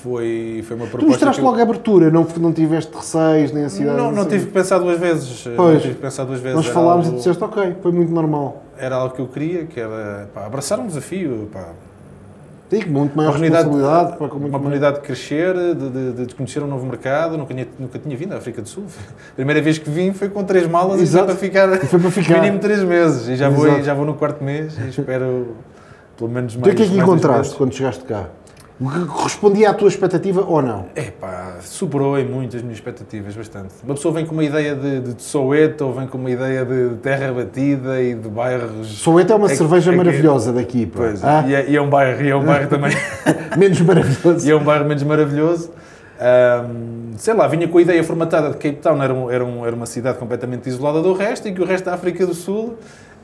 Foi, 0.07 0.63
foi 0.65 0.77
uma 0.77 0.87
Tu 0.87 0.91
proposta. 0.91 1.07
mostraste 1.11 1.41
que 1.41 1.45
eu- 1.47 1.51
logo 1.51 1.59
a 1.59 1.63
abertura, 1.65 2.11
não, 2.13 2.25
não 2.39 2.53
tiveste 2.53 2.95
receios, 2.97 3.51
nem 3.53 3.65
ansiedade. 3.65 3.99
Não, 3.99 4.13
não 4.13 4.23
sei. 4.23 4.33
tive 4.33 4.47
que 4.47 4.53
pensar 4.53 4.79
duas 4.79 4.99
vezes. 5.01 5.45
Não 5.47 5.57
Pois. 5.57 5.83
tive 5.83 5.95
que 5.95 6.01
pensar 6.01 6.25
duas 6.25 6.39
vezes. 6.41 6.57
Nós 6.57 6.67
falámos 6.67 7.07
e 7.07 7.09
algo- 7.09 7.19
disseste, 7.19 7.43
ok, 7.43 7.77
foi 7.83 7.91
muito 7.93 8.13
normal. 8.13 8.63
Era 8.79 8.95
algo 8.97 9.15
que 9.15 9.21
eu 9.21 9.27
queria, 9.27 9.65
que 9.67 9.81
era 9.81 10.29
pá, 10.33 10.47
abraçar 10.47 10.79
um 10.79 10.87
desafio, 10.87 11.49
pá, 11.53 11.71
com 12.71 12.91
muito 12.91 13.17
maior 13.17 13.31
uma 13.31 13.39
responsabilidade. 13.39 14.17
pá, 14.17 14.25
uma 14.27 14.39
mais- 14.39 14.53
comunidade 14.53 14.97
de 14.97 15.03
crescer, 15.03 15.55
de, 15.55 16.13
de, 16.13 16.27
de 16.27 16.35
conhecer 16.37 16.63
um 16.63 16.67
novo 16.69 16.87
mercado. 16.87 17.37
Nunca 17.37 17.53
tinha, 17.53 17.67
nunca 17.79 17.99
tinha 17.99 18.17
vindo 18.17 18.33
à 18.33 18.37
África 18.37 18.63
do 18.63 18.69
Sul. 18.69 18.85
A 19.33 19.35
primeira 19.35 19.61
vez 19.61 19.79
que 19.79 19.91
vim 19.91 20.13
foi 20.13 20.29
com 20.29 20.45
três 20.45 20.69
malas 20.69 21.01
Exato. 21.01 21.33
e 21.33 21.37
foi 21.37 21.51
para 21.51 21.67
ficar, 21.69 21.85
E 21.85 21.87
foi 21.89 21.99
para 21.99 22.11
ficar. 22.23 22.41
mínimo 22.41 22.61
três 22.61 22.83
meses. 22.85 23.29
E 23.29 23.35
já 23.35 23.49
vou, 23.49 23.83
já 23.83 23.93
vou 23.95 24.05
no 24.07 24.15
quarto 24.15 24.45
mês 24.45 24.77
e 24.79 24.89
espero 24.89 25.49
pelo 26.17 26.31
menos 26.31 26.55
mais 26.57 26.69
Então 26.69 26.73
o 26.73 26.77
que 26.77 26.83
é 26.83 26.87
que 26.87 26.97
mais 26.97 27.09
encontraste 27.09 27.57
quando 27.57 27.75
chegaste 27.75 28.05
cá? 28.05 28.27
Correspondia 28.79 29.71
à 29.71 29.75
tua 29.75 29.89
expectativa 29.89 30.43
ou 30.47 30.61
não? 30.61 30.87
É 30.95 31.05
pá, 31.05 31.57
superou 31.63 32.19
em 32.19 32.27
muito 32.27 32.57
as 32.57 32.63
minhas 32.63 32.77
expectativas, 32.77 33.35
bastante. 33.35 33.73
Uma 33.83 33.95
pessoa 33.95 34.13
vem 34.13 34.27
com 34.27 34.33
uma 34.33 34.45
ideia 34.45 34.75
de, 34.75 35.01
de 35.15 35.23
Soweto, 35.23 35.87
ou 35.87 35.95
vem 35.95 36.07
com 36.07 36.19
uma 36.19 36.31
ideia 36.31 36.63
de 36.63 36.97
terra 36.97 37.33
batida 37.33 38.03
e 38.03 38.15
de 38.15 38.29
bairros. 38.29 38.87
Soweto 38.99 39.33
é 39.33 39.37
uma 39.37 39.51
É 39.51 39.55
cerveja 39.55 39.93
é 39.93 39.97
maravilhosa 39.97 40.53
daqui, 40.53 40.85
pá. 40.85 40.99
Pois, 40.99 41.25
Ah, 41.25 41.45
e, 41.49 41.55
é, 41.55 41.71
e 41.71 41.77
é 41.77 41.81
um 41.81 41.89
bairro, 41.89 42.23
e 42.23 42.29
é 42.29 42.37
um 42.37 42.45
bairro 42.45 42.69
também. 42.69 42.93
menos 43.57 43.81
maravilhoso. 43.81 44.47
e 44.47 44.51
é 44.51 44.55
um 44.55 44.63
bairro 44.63 44.85
menos 44.85 45.03
maravilhoso. 45.05 45.71
Ahm, 46.21 47.13
sei 47.17 47.33
lá, 47.35 47.47
vinha 47.49 47.67
com 47.69 47.79
a 47.79 47.83
ideia 47.83 48.05
formatada 48.05 48.51
de 48.51 48.57
Cape 48.57 48.77
Town 48.77 49.03
era, 49.03 49.13
um- 49.15 49.31
era, 49.31 49.45
um- 49.45 49.65
era 49.67 49.75
uma 49.75 49.87
cidade 49.87 50.19
completamente 50.19 50.69
isolada 50.69 51.01
do 51.01 51.15
resto 51.15 51.49
e 51.49 51.53
que 51.53 51.63
o 51.63 51.65
resto 51.65 51.87
da 51.87 51.95
África 51.95 52.27
do 52.27 52.35
Sul 52.35 52.75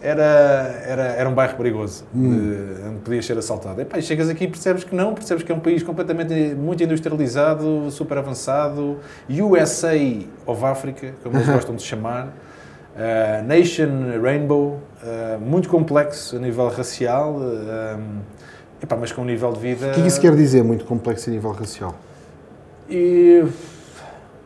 era, 0.02 0.82
era, 0.84 1.02
era 1.02 1.28
um 1.28 1.34
bairro 1.34 1.56
perigoso, 1.56 2.04
de- 2.12 2.88
onde 2.88 2.98
podias 3.04 3.24
ser 3.24 3.38
assaltado. 3.38 3.80
E, 3.80 3.84
pá, 3.84 4.00
chegas 4.00 4.28
aqui 4.28 4.44
e 4.44 4.48
percebes 4.48 4.82
que 4.82 4.94
não, 4.94 5.14
percebes 5.14 5.44
que 5.44 5.52
é 5.52 5.54
um 5.54 5.60
país 5.60 5.82
completamente 5.82 6.34
muito 6.54 6.82
industrializado, 6.82 7.90
super 7.90 8.18
avançado, 8.18 8.98
USA 9.30 9.94
of 10.44 10.64
Africa, 10.64 11.14
como 11.22 11.36
eles 11.36 11.46
gostam 11.48 11.76
de 11.76 11.82
chamar. 11.82 12.26
Uh, 12.94 13.46
Nation 13.46 14.20
Rainbow, 14.22 14.78
uh, 15.02 15.40
muito 15.40 15.68
complexo 15.68 16.36
a 16.36 16.38
nível 16.38 16.68
racial, 16.68 17.36
uh, 17.36 18.00
epá, 18.82 18.96
mas 18.96 19.12
com 19.12 19.22
um 19.22 19.24
nível 19.24 19.50
de 19.52 19.60
vida. 19.60 19.86
O 19.86 19.92
que 19.92 20.00
é 20.00 20.02
que 20.02 20.08
isso 20.08 20.20
quer 20.20 20.34
dizer, 20.36 20.62
muito 20.62 20.84
complexo 20.84 21.30
a 21.30 21.32
nível 21.32 21.52
racial? 21.52 21.94
E, 22.90 23.44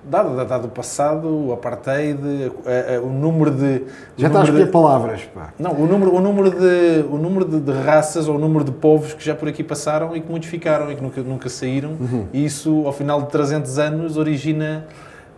dado, 0.08 0.44
dado 0.44 0.64
o 0.66 0.70
passado, 0.70 1.28
o 1.28 1.52
apartheid, 1.52 2.18
a- 2.64 2.96
a- 2.96 3.00
o 3.00 3.10
número 3.10 3.50
de. 3.50 3.82
Já 4.16 4.26
o 4.26 4.28
está 4.28 4.40
a 4.40 4.44
escolher 4.44 4.64
de- 4.66 4.70
palavras, 4.70 5.22
pá. 5.34 5.52
Não, 5.58 5.72
o 5.72 5.86
número, 5.86 6.14
o 6.14 6.20
número, 6.20 6.50
de, 6.50 7.04
o 7.10 7.16
número 7.18 7.44
de, 7.44 7.60
de 7.60 7.72
raças 7.72 8.28
ou 8.28 8.36
o 8.36 8.38
número 8.38 8.64
de 8.64 8.72
povos 8.72 9.14
que 9.14 9.24
já 9.24 9.34
por 9.34 9.48
aqui 9.48 9.62
passaram 9.64 10.16
e 10.16 10.20
que 10.20 10.30
muitos 10.30 10.48
ficaram 10.48 10.90
e 10.90 10.96
que 10.96 11.02
nunca, 11.02 11.20
nunca 11.22 11.48
saíram, 11.48 11.96
e 12.32 12.44
isso, 12.44 12.82
ao 12.86 12.92
final 12.92 13.22
de 13.22 13.28
300 13.30 13.78
anos, 13.78 14.16
origina. 14.16 14.86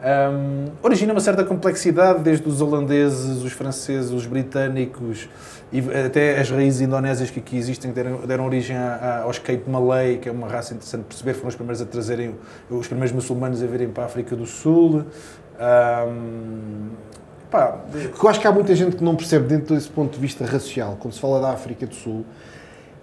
hum, 0.01 0.67
origina 0.83 1.13
uma 1.13 1.21
certa 1.21 1.43
complexidade, 1.45 2.21
desde 2.21 2.49
os 2.49 2.61
holandeses, 2.61 3.43
os 3.43 3.53
franceses, 3.53 4.11
os 4.13 4.27
britânicos 4.27 5.29
e 5.73 5.81
até 6.07 6.41
as 6.41 6.51
raízes 6.51 6.81
indonésias 6.81 7.31
que 7.31 7.41
aqui 7.41 7.57
existem, 7.57 7.93
deram, 7.93 8.21
deram 8.27 8.47
origem 8.47 8.77
a- 8.77 8.95
a- 8.95 9.23
aos 9.23 9.39
Cape 9.39 9.65
Malay, 9.69 10.17
que 10.19 10.29
é 10.29 10.33
uma 10.33 10.49
raça 10.49 10.73
interessante 10.73 11.03
de 11.03 11.07
perceber, 11.09 11.35
foram 11.35 11.49
os 11.49 11.55
primeiros 11.55 11.83
a 11.83 11.85
trazerem, 11.85 12.35
os 12.71 12.87
primeiros 12.87 13.13
muçulmanos 13.15 13.63
a 13.63 13.67
virem 13.67 13.89
para 13.89 14.05
a 14.05 14.07
África 14.07 14.35
do 14.35 14.47
Sul. 14.47 15.05
Hum, 15.61 16.89
pá, 17.51 17.79
eu 18.23 18.29
acho 18.29 18.41
que 18.41 18.47
há 18.47 18.53
muita 18.53 18.75
gente 18.75 18.97
que 18.97 19.05
não 19.05 19.15
percebe, 19.17 19.47
dentro 19.47 19.75
desse 19.75 19.89
ponto 19.89 20.15
de 20.15 20.21
vista 20.21 20.45
racial, 20.47 20.97
quando 20.99 21.15
se 21.15 21.21
fala 21.21 21.41
da 21.41 21.51
África 21.51 21.87
do 21.87 21.95
Sul, 21.95 22.25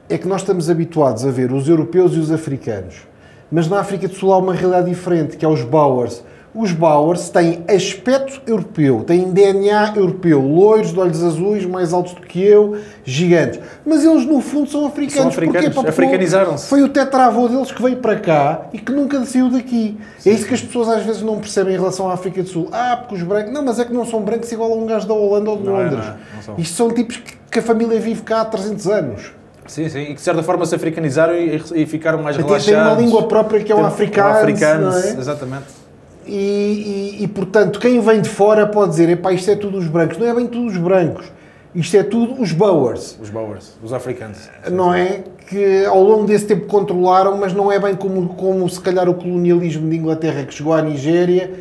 é 0.10 0.18
que 0.18 0.28
nós 0.28 0.42
estamos 0.42 0.70
habituados 0.70 1.26
a 1.26 1.32
ver 1.32 1.52
os 1.52 1.68
europeus 1.68 2.14
e 2.14 2.20
os 2.20 2.32
africanos. 2.32 3.08
Mas 3.52 3.68
na 3.68 3.80
África 3.80 4.08
do 4.08 4.16
Sul 4.16 4.34
há 4.34 4.38
uma 4.38 4.54
realidade 4.54 4.90
diferente, 4.90 5.38
que 5.38 5.46
é 5.46 5.48
os 5.48 5.62
Boers. 5.64 6.24
Os 6.56 6.72
Boers 6.72 7.30
têm 7.30 7.66
aspecto 7.68 8.42
europeu, 8.48 9.04
têm 9.06 9.30
DNA 9.32 9.94
europeu, 9.98 10.40
loiros, 10.40 10.94
de 10.94 11.00
olhos 11.00 11.22
azuis, 11.22 11.66
mais 11.66 11.92
altos 11.92 12.14
do 12.14 12.22
que 12.22 12.42
eu, 12.42 12.78
gigantes. 13.04 13.60
Mas 13.86 14.06
eles, 14.06 14.26
no 14.26 14.40
fundo, 14.40 14.70
são 14.70 14.86
africanos. 14.86 15.14
São 15.14 15.28
africanos, 15.28 15.74
Porquê? 15.76 15.90
Africanizaram-se. 15.90 16.68
Foi 16.68 16.82
o 16.82 16.88
tetravô 16.88 17.50
deles 17.50 17.74
que 17.74 17.82
veio 17.82 17.98
para 17.98 18.16
cá 18.16 18.68
e 18.72 18.80
que 18.80 18.90
nunca 18.92 19.24
saiu 19.26 19.50
daqui. 19.50 19.98
É 20.26 20.30
isso 20.30 20.48
que 20.48 20.54
as 20.54 20.62
pessoas 20.62 20.88
às 20.88 21.04
vezes 21.04 21.22
não 21.22 21.40
percebem 21.40 21.74
em 21.74 21.78
relação 21.78 22.10
à 22.10 22.14
África 22.14 22.42
do 22.42 22.48
Sul. 22.48 22.70
Ah, 22.72 22.96
porque 23.02 23.16
os 23.16 23.24
brancos... 23.24 23.52
Não, 23.52 23.62
mas 23.62 23.78
é 23.78 23.84
que 23.84 23.94
não 23.94 24.06
são 24.06 24.22
brancos 24.22 24.50
igual 24.50 24.72
a 24.72 24.76
um 24.76 24.86
gajo 24.86 25.06
da 25.06 25.14
Holanda 25.14 25.50
ou 25.50 25.58
de 25.58 25.64
Não 25.66 25.82
é, 25.82 25.84
Londres. 25.84 26.06
não 26.06 26.14
é, 26.14 26.18
não 26.36 26.42
são. 26.42 26.56
Isto 26.58 26.76
são 26.78 26.90
tipos 26.90 27.18
que, 27.52 27.60
a 27.60 27.62
família 27.62 28.00
vive 28.00 28.22
cá 28.22 28.42
há 28.42 28.46
300 28.46 28.88
anos. 28.88 29.34
Sim, 29.68 29.90
sim, 29.90 30.00
e 30.00 30.06
que 30.08 30.14
de 30.16 30.22
certa 30.22 30.44
forma 30.44 30.66
se 30.66 30.76
africanizaram 30.76 31.34
e, 31.36 31.62
e 31.74 31.86
ficaram 31.86 32.22
mais 32.22 32.38
Até 32.38 32.46
relaxados. 32.46 32.66
tem 32.66 32.76
uma 32.76 33.02
língua 33.02 33.28
própria 33.28 33.62
que 33.62 33.72
é 33.72 33.76
o 33.76 33.84
africano, 33.84 34.38
africano, 34.38 34.92
não 34.92 34.98
é? 34.98 35.10
exatamente. 35.10 35.85
E, 36.28 37.16
e- 37.20 37.24
e, 37.24 37.28
portanto, 37.28 37.80
quem 37.80 38.00
vem 38.00 38.22
de 38.22 38.30
fora 38.30 38.66
pode 38.68 38.92
dizer, 38.92 39.10
epá, 39.10 39.32
isto 39.32 39.50
é 39.52 39.56
tudo 39.56 39.78
os 39.78 39.88
brancos. 39.88 40.18
Não 40.18 40.28
é 40.28 40.34
bem 40.34 40.48
tudo 40.48 40.68
os 40.68 40.78
brancos. 40.78 41.26
Isto 41.74 41.98
é 41.98 42.04
tudo 42.04 42.42
os 42.42 42.52
Boers. 42.54 43.18
Os 43.22 43.30
Boers, 43.30 43.74
os 43.84 43.92
africanos. 43.92 44.50
não 44.72 44.94
é? 44.94 45.24
Que 45.48 45.86
ao 45.86 46.02
longo 46.02 46.26
desse 46.26 46.46
tempo 46.46 46.66
controlaram, 46.68 47.38
mas 47.38 47.54
não 47.54 47.70
é 47.72 47.78
bem 47.78 47.96
como, 47.96 48.30
como 48.30 48.68
se 48.70 48.80
calhar 48.80 49.08
o 49.10 49.14
colonialismo 49.14 49.88
de 49.90 49.98
Inglaterra 49.98 50.44
que 50.46 50.54
chegou 50.54 50.74
à 50.74 50.82
Nigéria, 50.82 51.52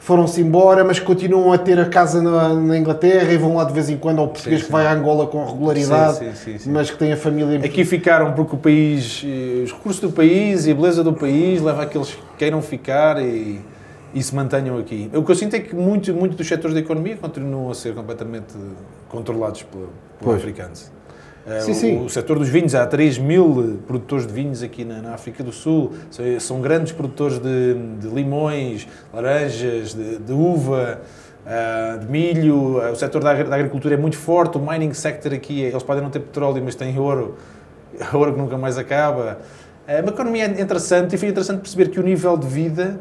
foram-se 0.00 0.40
embora, 0.40 0.82
mas 0.82 0.98
continuam 0.98 1.52
a 1.52 1.58
ter 1.58 1.78
a 1.78 1.84
casa 1.84 2.20
na, 2.20 2.48
na 2.54 2.76
Inglaterra 2.76 3.32
e 3.32 3.36
vão 3.36 3.54
lá 3.56 3.64
de 3.64 3.72
vez 3.72 3.88
em 3.88 3.96
quando 3.96 4.18
ao 4.20 4.28
português 4.28 4.60
Sim, 4.62 4.66
que 4.66 4.66
sim. 4.66 4.72
vai 4.72 4.86
a 4.86 4.92
Angola 4.92 5.26
com 5.28 5.44
regularidade, 5.44 6.18
Sim, 6.36 6.56
mas 6.70 6.90
que 6.90 6.98
tem 6.98 7.12
a 7.12 7.16
família 7.16 7.58
Aqui 7.64 7.84
ficaram 7.84 8.32
porque 8.32 8.56
o 8.56 8.58
país, 8.58 9.22
eh, 9.24 9.62
os 9.64 9.72
recursos 9.72 10.00
do 10.00 10.10
país 10.10 10.66
e 10.66 10.72
a 10.72 10.74
beleza 10.74 11.04
do 11.04 11.12
país 11.12 11.62
leva 11.62 11.82
a 11.82 11.86
que 11.86 11.96
eles 11.96 12.16
queiram 12.36 12.60
ficar 12.60 13.22
e, 13.22 13.60
e 14.14 14.22
se 14.22 14.34
mantenham 14.34 14.78
aqui. 14.78 15.10
O 15.14 15.22
que 15.22 15.30
eu 15.30 15.36
sinto 15.36 15.54
é 15.54 15.60
que 15.60 15.74
muitos 15.74 16.14
muito 16.14 16.36
dos 16.36 16.46
setores 16.46 16.74
da 16.74 16.80
economia 16.80 17.16
continuam 17.16 17.70
a 17.70 17.74
ser 17.74 17.94
completamente 17.94 18.54
controlados 19.08 19.62
por, 19.62 20.34
africanos. 20.34 20.90
Eh, 21.46 21.60
Sim, 21.60 21.70
o, 21.70 21.74
sim. 21.74 22.04
o 22.04 22.08
setor 22.08 22.38
dos 22.38 22.48
vinhos, 22.48 22.74
há 22.74 22.86
3 22.86 23.18
mil 23.18 23.80
produtores 23.86 24.26
de 24.26 24.32
vinhos 24.32 24.62
aqui 24.62 24.84
na, 24.84 25.00
na 25.00 25.14
África 25.14 25.42
do 25.42 25.52
Sul, 25.52 25.92
são, 26.38 26.60
grandes 26.60 26.92
produtores 26.92 27.38
de, 27.38 27.74
de 27.98 28.08
limões, 28.08 28.86
laranjas, 29.12 29.94
de, 29.94 30.18
de 30.18 30.32
uva, 30.32 31.00
ah, 31.46 31.96
de 31.98 32.06
milho. 32.06 32.80
Ah, 32.82 32.90
O 32.90 32.96
setor 32.96 33.22
da, 33.22 33.42
da 33.42 33.56
agricultura 33.56 33.94
é 33.94 33.98
muito 33.98 34.16
forte, 34.16 34.58
o 34.58 34.60
mining 34.60 34.92
sector 34.92 35.32
aqui, 35.32 35.62
eles 35.62 35.82
podem 35.82 36.02
não 36.02 36.10
ter 36.10 36.20
petróleo, 36.20 36.62
mas 36.64 36.74
têm 36.74 36.98
ouro, 36.98 37.36
ouro 38.12 38.34
que 38.34 38.38
nunca 38.38 38.58
mais 38.58 38.76
acaba. 38.76 39.38
É 39.86 40.00
uma 40.02 40.10
economia 40.10 40.44
interessante 40.44 41.14
e 41.14 41.18
foi 41.18 41.28
interessante 41.30 41.60
perceber 41.60 41.88
que 41.88 41.98
o 41.98 42.02
nível 42.02 42.36
de 42.36 42.46
vida 42.46 43.00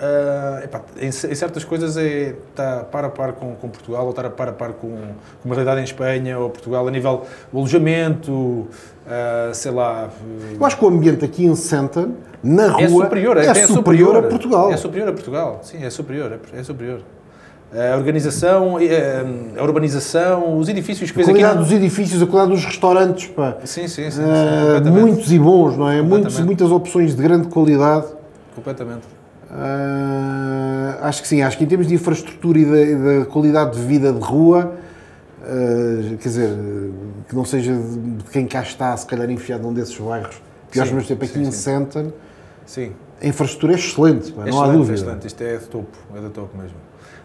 ah, 0.00 0.60
epá, 0.62 0.82
em, 1.00 1.08
em 1.08 1.10
certas 1.10 1.64
coisas 1.64 1.96
é, 1.96 2.36
está 2.50 2.84
par 2.84 3.04
a 3.04 3.08
par 3.08 3.32
com, 3.32 3.54
com 3.56 3.68
Portugal 3.68 4.04
ou 4.04 4.10
está 4.10 4.30
par 4.30 4.48
a 4.48 4.52
par 4.52 4.72
com, 4.74 4.88
com 4.88 5.44
uma 5.44 5.54
realidade 5.54 5.80
em 5.80 5.84
Espanha 5.84 6.38
ou 6.38 6.50
Portugal 6.50 6.86
a 6.86 6.90
nível 6.90 7.24
do 7.52 7.58
alojamento, 7.58 8.68
ah, 9.08 9.50
sei 9.52 9.72
lá. 9.72 10.08
Eu 10.58 10.64
acho 10.64 10.76
que 10.76 10.84
o 10.84 10.88
ambiente 10.88 11.24
aqui 11.24 11.44
em 11.44 11.56
Santa, 11.56 12.08
na 12.42 12.68
rua, 12.68 12.82
É 12.82 12.88
superior, 12.88 13.36
é, 13.38 13.48
até 13.48 13.66
superior, 13.66 14.16
a 14.16 14.22
Portugal. 14.22 14.72
É 14.72 14.76
superior 14.76 15.08
a 15.08 15.12
Portugal, 15.12 15.60
sim, 15.62 15.84
é 15.84 15.90
superior, 15.90 16.32
é, 16.32 16.60
é 16.60 16.62
superior. 16.62 17.00
A 17.70 17.96
organização, 17.98 18.80
eh, 18.80 19.22
a 19.58 19.62
urbanização, 19.62 20.56
os 20.58 20.70
edifícios 20.70 21.10
que 21.10 21.18
a 21.18 21.22
aqui. 21.22 21.32
qualidade 21.32 21.58
dos 21.58 21.70
edifícios, 21.70 22.22
a 22.22 22.26
qualidade 22.26 22.56
dos 22.56 22.64
restaurantes, 22.64 23.26
pá. 23.26 23.58
Sim, 23.64 23.86
sim, 23.86 24.10
sim. 24.10 24.10
sim, 24.10 24.22
completamente. 24.22 25.00
muitos 25.02 25.32
e 25.32 25.38
bons, 25.38 25.76
não 25.76 25.90
é? 25.90 26.00
Muitos, 26.00 26.40
muitas 26.40 26.70
opções 26.70 27.14
de 27.14 27.22
grande 27.22 27.48
qualidade. 27.48 28.06
Completamente. 28.54 29.17
Ah, 29.50 30.98
acho 31.02 31.22
que 31.22 31.28
sim, 31.28 31.42
acho 31.42 31.56
que 31.56 31.64
em 31.64 31.66
termos 31.66 31.86
de 31.86 31.94
infraestrutura 31.94 32.58
e 32.58 32.64
da, 32.64 33.20
da 33.20 33.26
qualidade 33.26 33.78
de 33.78 33.86
vida 33.86 34.12
de 34.12 34.20
rua, 34.20 34.74
ah, 35.42 36.16
quer 36.20 36.28
dizer, 36.28 36.50
que 37.28 37.34
não 37.34 37.44
seja 37.44 37.74
de 37.74 38.24
quem 38.32 38.46
cá 38.46 38.62
está, 38.62 38.96
se 38.96 39.06
calhar 39.06 39.30
enfiado 39.30 39.62
num 39.62 39.72
desses 39.72 39.96
bairros, 39.98 40.40
que 40.70 40.78
aos 40.78 40.90
meus 40.90 41.06
tempos 41.06 41.30
aqui 41.30 41.38
sim, 41.38 41.48
em 41.48 41.52
sim. 41.52 41.58
Santon, 41.58 42.12
Sim. 42.68 42.92
A 43.20 43.26
infraestrutura 43.26 43.72
é 43.72 43.76
excelente, 43.76 44.30
pá, 44.30 44.46
É 44.46 44.50
não 44.50 44.58
há 44.60 44.66
excelente, 44.66 44.76
dúvida. 44.76 44.92
É 44.92 44.94
excelente, 44.94 45.26
isto 45.26 45.42
é 45.42 45.56
de 45.56 45.66
topo, 45.66 45.98
é 46.14 46.20
de 46.20 46.28
topo 46.28 46.56
mesmo. 46.56 46.76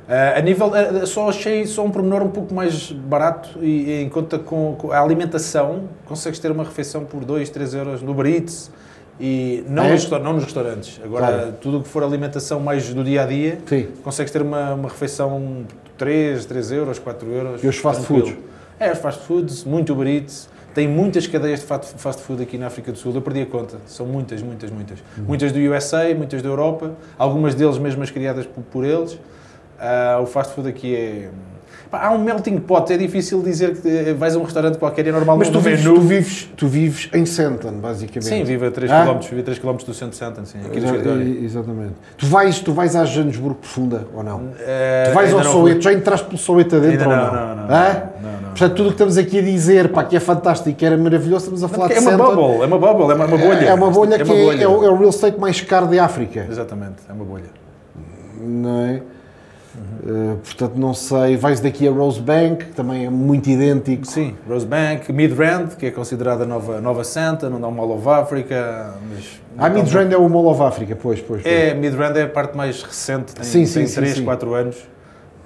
Ah, 0.08 0.38
a 0.38 0.42
nível, 0.42 0.72
ah, 0.74 1.06
só 1.06 1.30
achei 1.30 1.68
só 1.68 1.84
um 1.84 1.92
pormenor 1.92 2.22
um 2.24 2.30
pouco 2.30 2.54
mais 2.54 2.92
barato 2.94 3.60
e, 3.62 3.90
e 3.90 4.04
em 4.04 4.10
conta 4.10 4.40
com, 4.40 4.76
com 4.78 4.92
a 4.92 5.02
alimentação, 5.02 5.90
consegues 6.06 6.40
ter 6.40 6.50
uma 6.50 6.64
refeição 6.64 7.04
por 7.04 7.26
2, 7.26 7.50
3 7.50 7.74
euros 7.74 8.02
no 8.02 8.12
Uber 8.12 8.26
Eats 8.26 8.72
e 9.19 9.63
não, 9.69 9.84
Ah, 9.84 9.88
é? 9.88 9.91
nos, 9.93 10.10
não 10.10 10.34
nos 10.34 10.43
restaurantes. 10.43 10.99
Agora, 11.04 11.28
Claro. 11.28 11.54
tudo 11.62 11.78
o 11.80 11.84
que 11.84 11.89
for 11.89 12.04
alimentação 12.04 12.60
mais 12.60 12.91
do 12.93 13.04
dia 13.04 13.23
a 13.23 13.26
dia, 13.26 13.60
Sim. 13.65 13.88
consegues 14.04 14.32
ter 14.32 14.41
uma, 14.41 14.73
uma 14.73 14.89
refeição 14.89 15.65
de 15.67 15.76
3, 15.97 16.45
3 16.45 16.71
euros, 16.71 16.99
4 16.99 17.30
euros. 17.30 17.63
E 17.63 17.67
os 17.67 17.78
fast 17.78 18.04
foods? 18.06 18.36
É, 18.80 18.91
os 18.91 18.97
fast 18.99 19.21
foods, 19.26 19.63
muito 19.63 19.93
Uber 19.93 20.08
Eats. 20.08 20.49
Tem 20.73 20.88
muitas 20.88 21.28
cadeias 21.28 21.60
de 21.60 21.65
fast 21.67 22.23
food 22.23 22.41
aqui 22.41 22.58
na 22.58 22.65
África 22.65 22.91
do 22.91 22.97
Sul, 22.97 23.13
eu 23.13 23.21
perdi 23.21 23.41
a 23.41 23.45
conta. 23.45 23.78
São 23.86 24.08
muitas, 24.08 24.41
muitas, 24.41 24.71
muitas. 24.71 24.97
Uhum. 25.15 25.26
Muitas 25.26 25.52
do 25.52 25.60
USA, 25.60 26.13
muitas 26.15 26.41
da 26.41 26.49
Europa, 26.49 26.93
algumas 27.17 27.54
deles 27.54 27.78
mesmo 27.78 28.02
as 28.02 28.10
criadas 28.10 28.47
por, 28.47 28.63
por 28.63 28.84
eles. 28.84 29.19
Ah, 29.80 30.19
o 30.21 30.26
fast 30.26 30.54
food 30.56 30.67
aqui 30.67 30.95
é. 30.95 31.30
Pá, 31.93 32.08
há 32.08 32.12
um 32.12 32.17
melting 32.17 32.58
pot, 32.58 32.91
é 32.91 32.97
difícil 32.97 33.39
dizer 33.43 33.75
que 33.79 33.88
eh, 33.88 34.13
vais 34.15 34.36
a 34.36 34.39
um 34.39 34.41
restaurante 34.41 34.79
qualquer 34.79 35.06
e 35.06 35.10
é 35.10 35.12
normal 35.12 35.38
Mas 35.38 35.51
não 35.51 35.53
tu 35.53 35.60
vives, 35.60 35.84
tu, 35.86 36.01
vives, 36.01 36.49
tu 36.58 36.67
vives 36.67 37.08
em 37.13 37.23
Senton, 37.23 37.73
basicamente. 37.73 38.23
Sim, 38.29 38.43
vivo 38.43 38.65
a 38.65 38.71
3 38.71 38.91
Ah? 38.91 39.06
km, 39.06 39.19
vivo 39.29 39.39
a 39.41 39.43
3 39.43 39.60
km 39.60 39.75
do 39.86 39.93
centro 39.93 40.10
de 40.10 40.15
Santon, 40.15 40.43
sim, 40.43 40.58
aqui 40.65 40.79
do 40.79 40.88
Já- 40.88 40.95
escritório. 40.95 41.21
e- 41.21 41.45
Exatamente. 41.45 41.93
Tu 42.17 42.25
vais, 42.25 42.60
tu 42.62 42.73
vais 42.73 42.95
à 42.95 43.06
Joanesburgo 43.06 43.60
Profunda 43.60 44.08
ou 44.12 44.23
não? 44.23 44.41
Eh, 44.60 45.03
Tu 45.12 45.13
vais 45.13 45.32
ao 45.34 45.43
Soweto, 45.43 45.73
fui. 45.75 45.82
já 45.84 45.93
entraste 45.93 46.25
pelo 46.25 46.39
Soweto 46.39 46.77
adentro 46.77 47.08
ou 47.12 47.15
não, 47.15 47.25
não? 47.25 47.32
não, 47.34 47.56
não, 47.58 47.63
Hã? 47.75 48.03
não, 48.23 48.32
não. 48.41 48.49
Portanto, 48.49 48.73
tudo 48.75 48.86
o 48.86 48.88
que 48.88 48.93
estamos 48.95 49.17
aqui 49.19 49.38
a 49.38 49.41
dizer, 49.43 49.89
pá, 49.89 50.03
que 50.03 50.15
é 50.15 50.19
fantástico, 50.19 50.75
que 50.75 50.84
era 50.84 50.97
maravilhoso, 50.97 51.43
estamos 51.53 51.63
a 51.63 51.67
falar 51.67 51.91
É 51.91 51.93
de 51.93 51.99
uma 51.99 52.10
Senton. 52.12 52.36
bubble, 52.36 52.63
é 52.63 52.65
uma 52.65 52.79
bubble, 52.79 53.03
é 53.12 53.13
uma, 53.13 53.25
uma 53.25 53.38
bolha. 53.38 53.65
É 53.65 53.73
uma 53.75 53.91
bolha 53.91 54.17
que 54.17 54.23
uma 54.23 54.34
é, 54.34 54.43
bolha. 54.45 54.63
é 54.63 54.67
o, 54.67 54.84
é 54.84 54.89
o 54.89 54.97
real 54.97 55.10
estate 55.12 55.39
mais 55.39 55.62
caro 55.62 55.86
de 55.86 55.99
África. 55.99 56.47
Exatamente, 56.49 57.03
é 57.08 57.13
uma 57.13 57.23
bolha. 57.23 57.43
Não 58.41 58.79
é? 58.88 59.01
Uh, 59.76 60.38
portanto, 60.44 60.76
não 60.76 60.94
sei. 60.94 61.36
Vais 61.36 61.60
daqui 61.60 61.88
a 61.88 61.92
Rosebank, 61.92 62.66
que 62.66 62.72
também 62.74 63.06
é 63.06 63.10
muito 63.10 63.50
idêntico. 63.50 64.06
Sim, 64.06 64.36
Rosebank, 64.48 65.12
Midrand, 65.12 65.70
que 65.76 65.88
é 65.88 65.92
considerada 65.92 66.44
a 66.44 66.48
nova, 66.48 66.80
nova 66.80 67.04
Santa, 67.04 67.50
não 67.50 67.60
dá 67.60 67.68
o 67.68 67.72
Mall 67.72 67.92
of 67.98 68.08
Africa. 68.08 68.94
Mas 69.10 69.40
A 69.58 69.70
Midrand 69.70 70.12
é 70.14 70.18
o 70.18 70.30
Mall 70.30 70.46
of 70.48 70.62
Africa, 70.62 70.96
pois, 70.96 71.20
pois. 71.22 71.42
pois. 71.42 71.54
É, 71.54 71.74
Midrand 71.74 72.16
é 72.18 72.24
a 72.24 72.30
parte 72.30 72.56
mais 72.56 72.84
recente, 72.84 73.34
tem, 73.34 73.44
Sim, 73.44 73.66
tem 73.66 73.88
sim, 73.88 73.96
3, 73.96 74.16
sim. 74.18 74.24
4 74.26 74.54
anos, 74.54 74.78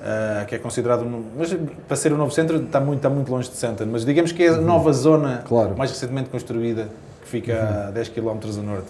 ah, 0.04 0.44
que 0.46 0.56
é 0.56 0.58
considerado. 0.60 1.04
um- 1.06 1.24
Mas 1.38 1.56
para 1.88 1.96
ser 1.96 2.12
o 2.12 2.18
novo 2.18 2.32
centro 2.32 2.58
está 2.58 2.80
muito, 2.82 2.98
está 2.98 3.10
muito 3.10 3.32
longe 3.32 3.50
de 3.50 3.56
Santa, 3.56 3.86
mas 3.86 4.04
digamos 4.04 4.32
que 4.34 4.44
é 4.44 4.50
a 4.50 4.58
nova 4.58 4.92
zona 4.92 5.44
Claro. 5.48 5.76
mais 5.78 5.90
recentemente 5.92 6.30
construída, 6.30 6.90
que 7.22 7.30
fica 7.30 7.86
a 7.88 7.92
10 7.92 8.10
km 8.10 8.28
a 8.60 8.62
norte. 8.62 8.88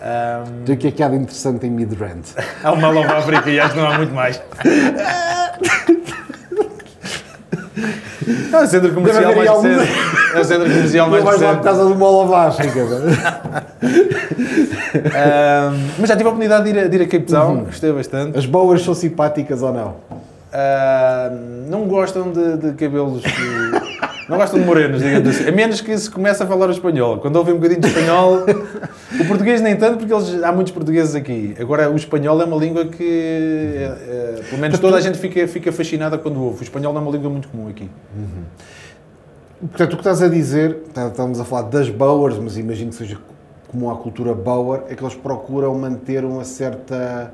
Ahm, 0.00 0.44
Então, 0.62 0.74
o 0.74 0.78
que 0.78 0.88
é 0.88 0.90
que 0.92 1.02
há 1.02 1.08
de 1.08 1.16
interessante 1.16 1.66
em 1.66 1.70
Midrand? 1.70 2.24
há 2.62 2.72
o 2.72 2.76
Mall 2.80 2.96
of 2.98 3.06
Africa 3.12 3.50
e 3.50 3.58
acho 3.58 3.74
que 3.74 3.80
não 3.80 3.88
há 3.90 3.96
muito 3.98 4.14
mais. 4.14 4.40
É 8.52 8.56
o 8.56 8.66
centro 8.66 8.92
comercial 8.94 9.34
mais 9.36 9.48
aí 9.50 9.56
recente. 9.74 9.92
É 10.34 10.40
o 10.40 10.44
centro 10.44 10.64
comercial 10.70 11.08
mais 11.10 11.24
Não 11.24 11.30
vais 11.30 11.40
lá 11.42 11.54
por 11.56 11.64
causa 11.64 11.84
do 11.84 11.94
velho. 11.94 13.08
Ahm, 15.14 15.88
mas 15.98 16.08
já 16.08 16.16
tive 16.16 16.24
a 16.28 16.32
oportunidade 16.32 16.64
de 16.64 16.70
ir 16.70 16.78
a, 16.84 16.88
de 16.88 16.96
ir 16.96 17.02
a 17.02 17.06
Cape 17.06 17.24
Town, 17.26 17.50
Uhum. 17.58 17.64
gostei 17.64 17.92
bastante. 17.92 18.38
As 18.38 18.46
boas 18.46 18.82
são 18.82 18.94
simpáticas 18.94 19.62
ou 19.62 19.72
não? 19.72 19.96
Ah, 20.52 21.30
não 21.68 21.86
gostam 21.86 22.30
de, 22.32 22.56
de 22.56 22.72
cabelos. 22.72 23.22
que- 23.22 23.87
não 24.28 24.36
gostam 24.36 24.60
de 24.60 24.66
morenos, 24.66 25.02
digamos 25.02 25.28
assim. 25.28 25.48
A 25.48 25.52
menos 25.52 25.80
que 25.80 25.96
se 25.96 26.10
comece 26.10 26.42
a 26.42 26.46
falar 26.46 26.68
o 26.68 26.72
espanhol. 26.72 27.18
Quando 27.18 27.36
ouvem 27.36 27.54
um 27.54 27.56
bocadinho 27.56 27.80
de 27.80 27.86
espanhol. 27.88 28.44
O 29.20 29.24
português 29.26 29.60
nem 29.62 29.74
tanto, 29.76 29.98
porque 29.98 30.12
eles, 30.12 30.42
há 30.42 30.52
muitos 30.52 30.72
portugueses 30.72 31.14
aqui. 31.14 31.56
Agora, 31.58 31.90
o 31.90 31.96
espanhol 31.96 32.40
é 32.40 32.44
uma 32.44 32.56
língua 32.56 32.84
que. 32.84 33.74
é, 33.76 33.82
é, 33.84 34.42
pelo 34.48 34.60
menos 34.60 34.78
toda 34.78 34.96
a 34.96 35.00
gente 35.00 35.18
fica, 35.18 35.46
fica 35.48 35.72
fascinada 35.72 36.18
quando 36.18 36.42
ouve. 36.42 36.60
O 36.60 36.62
espanhol 36.62 36.92
não 36.92 37.00
é 37.00 37.04
uma 37.04 37.10
língua 37.12 37.30
muito 37.30 37.48
comum 37.48 37.68
aqui. 37.68 37.88
Portanto, 39.60 39.92
o 39.94 39.96
que 39.96 40.02
estás 40.02 40.22
a 40.22 40.28
dizer, 40.28 40.84
tá- 40.94 41.08
estamos 41.08 41.40
a 41.40 41.44
falar 41.44 41.62
das 41.62 41.88
Boers, 41.88 42.38
mas 42.38 42.56
imagino 42.56 42.90
que 42.90 42.96
seja 42.96 43.18
comum 43.66 43.90
à 43.90 43.96
cultura 43.96 44.32
Boer, 44.34 44.82
é 44.88 44.94
que 44.94 45.02
eles 45.02 45.14
procuram 45.14 45.74
manter 45.74 46.24
uma 46.24 46.44
certa. 46.44 47.32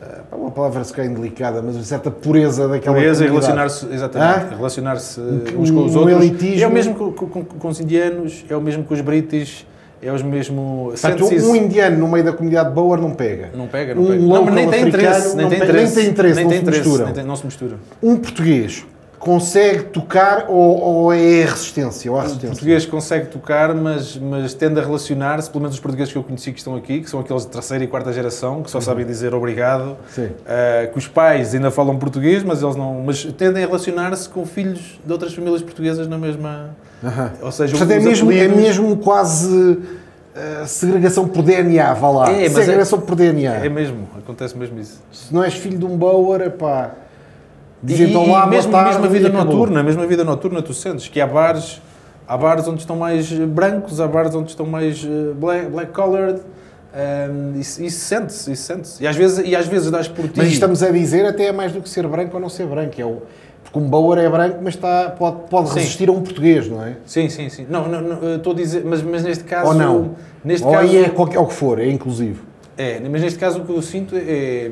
Eh, 0.00 0.18
uma 0.32 0.50
palavra 0.50 0.82
se 0.84 0.92
calhar 0.92 1.10
indelicada, 1.10 1.62
mas 1.62 1.74
uma 1.76 1.84
certa 1.84 2.10
pureza 2.10 2.68
daquela 2.68 2.96
Pureza 2.96 3.24
e 3.24 3.28
relacionar-se, 3.28 3.86
exatamente, 3.92 4.52
Hã? 4.52 4.56
relacionar-se 4.56 5.20
Um- 5.20 5.60
uns 5.60 5.70
com 5.70 5.84
os 5.84 5.94
um 5.94 6.00
outros. 6.00 6.20
elitismo. 6.22 6.62
É 6.62 6.66
o 6.66 6.70
mesmo 6.72 6.94
com, 6.94 7.12
com- 7.12 7.44
com 7.44 7.68
os 7.68 7.80
indianos, 7.80 8.44
é 8.48 8.56
o 8.56 8.60
mesmo 8.60 8.84
com 8.84 8.94
os 8.94 9.00
british, 9.00 9.66
é 10.02 10.12
os 10.12 10.22
mesmo. 10.22 10.92
Portanto, 11.00 11.24
um 11.26 11.56
indiano 11.56 11.96
no 11.98 12.08
meio 12.08 12.24
da 12.24 12.32
comunidade 12.32 12.70
Boer 12.74 13.00
não 13.00 13.12
pega. 13.12 13.50
Não 13.54 13.66
pega, 13.66 13.94
não 13.94 14.02
Um 14.02 14.06
pega. 14.06 14.20
Não, 14.20 14.44
nem 14.46 14.68
tem 14.70 14.88
interesse, 14.88 15.36
nem 15.36 15.44
não 15.44 15.50
tem 15.50 15.58
interesse. 15.62 15.96
nem 15.96 16.04
tem 16.04 16.12
interesse, 16.12 16.42
não 16.42 16.50
se 16.50 17.12
tem- 17.14 17.24
não 17.24 17.36
se 17.36 17.44
mistura. 17.46 17.76
Um 18.02 18.16
português 18.16 18.84
consegue 19.24 19.84
tocar 19.84 20.46
ou, 20.48 20.80
ou 20.80 21.12
é 21.12 21.44
resistência? 21.44 22.12
Ou 22.12 22.18
O 22.18 22.20
resistência? 22.20 22.50
português 22.50 22.86
consegue 22.86 23.26
tocar, 23.26 23.74
mas, 23.74 24.16
mas 24.18 24.52
tende 24.52 24.78
a 24.78 24.82
relacionar-se, 24.82 25.48
pelo 25.50 25.62
menos 25.62 25.76
os 25.76 25.80
portugueses 25.80 26.12
que 26.12 26.18
eu 26.18 26.22
conheci 26.22 26.52
que 26.52 26.58
estão 26.58 26.76
aqui, 26.76 27.00
que 27.00 27.08
são 27.08 27.20
aqueles 27.20 27.42
de 27.44 27.48
terceira 27.48 27.82
e 27.82 27.86
quarta 27.86 28.12
geração, 28.12 28.62
que 28.62 28.70
só 28.70 28.80
sabem 28.80 29.06
dizer 29.06 29.34
obrigado, 29.34 29.92
uh, 30.18 30.92
que 30.92 30.98
os 30.98 31.08
pais 31.08 31.54
ainda 31.54 31.70
falam 31.70 31.96
português, 31.98 32.42
mas 32.42 32.62
eles 32.62 32.76
não. 32.76 33.02
Mas 33.04 33.24
tendem 33.24 33.64
a 33.64 33.66
relacionar-se 33.66 34.28
com 34.28 34.44
filhos 34.44 35.00
de 35.04 35.10
outras 35.12 35.34
famílias 35.34 35.62
portuguesas 35.62 36.06
na 36.06 36.18
mesma. 36.18 36.76
Aham. 37.02 37.32
Ou 37.40 37.50
seja, 37.50 37.76
Portanto, 37.76 37.90
é 37.98 38.00
mesmo, 38.00 38.30
é 38.30 38.48
mesmo 38.48 38.96
quase 38.98 39.78
eh, 40.34 40.64
segregação 40.66 41.28
por 41.28 41.42
DNA, 41.42 41.94
vá 41.94 42.10
lá. 42.10 42.32
É, 42.32 42.46
é- 42.46 42.48
segregação 42.50 43.00
por 43.00 43.14
DNA. 43.14 43.54
É 43.64 43.68
mesmo, 43.68 44.08
acontece 44.18 44.56
mesmo 44.56 44.78
isso. 44.80 45.00
Se 45.12 45.32
não 45.32 45.44
és 45.44 45.54
filho 45.54 45.78
de 45.78 45.84
um 45.84 45.96
Boer, 45.96 46.50
pá, 46.50 46.90
dizem 47.84 48.08
então 48.08 48.30
lá, 48.30 48.46
mesmo, 48.46 48.72
tarde, 48.72 48.90
mesmo 48.90 49.04
a 49.04 49.08
vida 49.08 49.28
noturna, 49.28 49.82
mesmo 49.82 50.02
a 50.02 50.06
vida 50.06 50.24
noturna, 50.24 50.62
tu 50.62 50.74
sentes 50.74 51.08
que 51.08 51.20
há 51.20 51.26
bares, 51.26 51.80
há 52.26 52.36
bares 52.36 52.66
onde 52.66 52.80
estão 52.80 52.96
mais 52.96 53.30
brancos, 53.30 54.00
há 54.00 54.08
bares 54.08 54.34
onde 54.34 54.50
estão 54.50 54.66
mais 54.66 55.04
eh, 55.04 55.34
black, 55.34 55.68
black 55.68 55.92
collared, 55.92 56.40
um, 56.94 57.58
isso, 57.58 57.82
isso 57.82 58.00
sente-se, 58.04 58.52
isso 58.52 58.62
sente-se. 58.62 59.02
E 59.02 59.06
às 59.06 59.16
vezes, 59.16 59.44
e 59.44 59.56
às 59.56 59.66
vezes 59.66 59.90
dás 59.90 60.06
por 60.06 60.28
ti. 60.28 60.34
Mas 60.36 60.48
estamos 60.48 60.82
a 60.82 60.90
dizer 60.90 61.26
até 61.26 61.46
é 61.46 61.52
mais 61.52 61.72
do 61.72 61.82
que 61.82 61.88
ser 61.88 62.06
branco 62.06 62.34
ou 62.34 62.40
não 62.40 62.48
ser 62.48 62.66
branco. 62.66 62.94
É 62.96 63.04
o, 63.04 63.22
porque 63.64 63.78
um 63.78 63.88
Boer 63.88 64.20
é 64.20 64.28
branco, 64.28 64.58
mas 64.62 64.74
está, 64.74 65.10
pode, 65.10 65.48
pode 65.50 65.70
Sim. 65.70 65.74
resistir 65.80 66.08
a 66.08 66.12
um 66.12 66.22
português, 66.22 66.68
não 66.68 66.84
é? 66.84 66.96
Sim, 67.04 67.28
sim, 67.28 67.48
sim. 67.48 67.66
Não, 67.68 67.88
não, 67.88 68.00
não, 68.00 68.36
estou 68.36 68.52
a 68.52 68.56
dizer, 68.56 68.84
mas, 68.84 69.02
mas 69.02 69.24
neste 69.24 69.42
caso. 69.42 69.68
Ou 69.68 69.74
não. 69.74 70.10
Neste 70.44 70.64
ou 70.64 70.72
caso, 70.72 70.84
aí 70.84 71.04
é, 71.04 71.08
qualquer, 71.08 71.36
é 71.36 71.40
o 71.40 71.46
que 71.46 71.54
for, 71.54 71.80
é 71.80 71.90
inclusivo. 71.90 72.44
É, 72.78 73.00
mas 73.00 73.22
neste 73.22 73.38
caso 73.38 73.60
o 73.60 73.64
que 73.64 73.72
eu 73.72 73.82
sinto 73.82 74.14
é. 74.16 74.70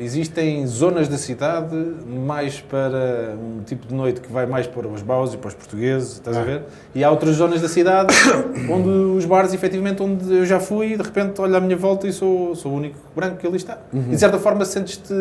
Existem 0.00 0.66
zonas 0.66 1.08
da 1.08 1.18
cidade 1.18 1.76
mais 2.06 2.58
para 2.58 3.34
um 3.38 3.62
tipo 3.64 3.86
de 3.86 3.94
noite 3.94 4.22
que 4.22 4.32
vai 4.32 4.46
mais 4.46 4.66
para 4.66 4.88
os 4.88 5.02
baus 5.02 5.34
e 5.34 5.36
para 5.36 5.48
os 5.48 5.54
portugueses, 5.54 6.12
estás 6.12 6.38
a 6.38 6.42
ver? 6.42 6.62
E 6.94 7.04
há 7.04 7.10
outras 7.10 7.36
zonas 7.36 7.60
da 7.60 7.68
cidade 7.68 8.14
onde 8.70 8.88
os 8.88 9.26
bares, 9.26 9.52
efetivamente, 9.52 10.02
onde 10.02 10.32
eu 10.34 10.46
já 10.46 10.58
fui 10.58 10.94
e 10.94 10.96
de 10.96 11.02
repente 11.02 11.38
olho 11.38 11.54
à 11.54 11.60
minha 11.60 11.76
volta 11.76 12.08
e 12.08 12.12
sou, 12.14 12.54
sou 12.56 12.72
o 12.72 12.76
único 12.76 12.96
branco 13.14 13.36
que 13.36 13.46
ali 13.46 13.58
está. 13.58 13.76
E 13.92 13.98
de 13.98 14.18
certa 14.18 14.38
forma 14.38 14.64
sentes-te. 14.64 15.12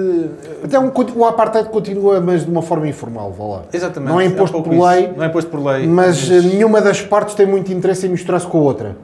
Até 0.63 0.80
um, 0.80 0.89
o 1.15 1.26
apartheid 1.26 1.68
continua, 1.70 2.22
mas 2.22 2.46
de 2.46 2.50
uma 2.52 2.62
forma 2.62 2.88
informal, 2.88 3.34
vá 3.34 3.44
lá. 3.44 3.62
Exatamente. 3.74 4.10
Não 4.12 4.22
é 4.22 4.24
um 4.24 4.28
imposto 4.28 4.63
por 4.63 4.74
isso. 4.74 4.86
lei, 4.88 5.12
Não 5.13 5.24
é 5.26 5.28
imposto 5.28 5.52
por 5.52 5.62
lei. 5.65 5.88
Mas 5.88 6.32
eh, 6.32 6.39
nenhuma 6.39 6.80
das 6.80 7.02
partes 7.02 7.36
tem 7.36 7.46
muito 7.46 7.70
interesse 7.74 8.08
em 8.08 8.10
misturar-se 8.10 8.48
com 8.48 8.60
a 8.60 8.62
outra. 8.62 8.96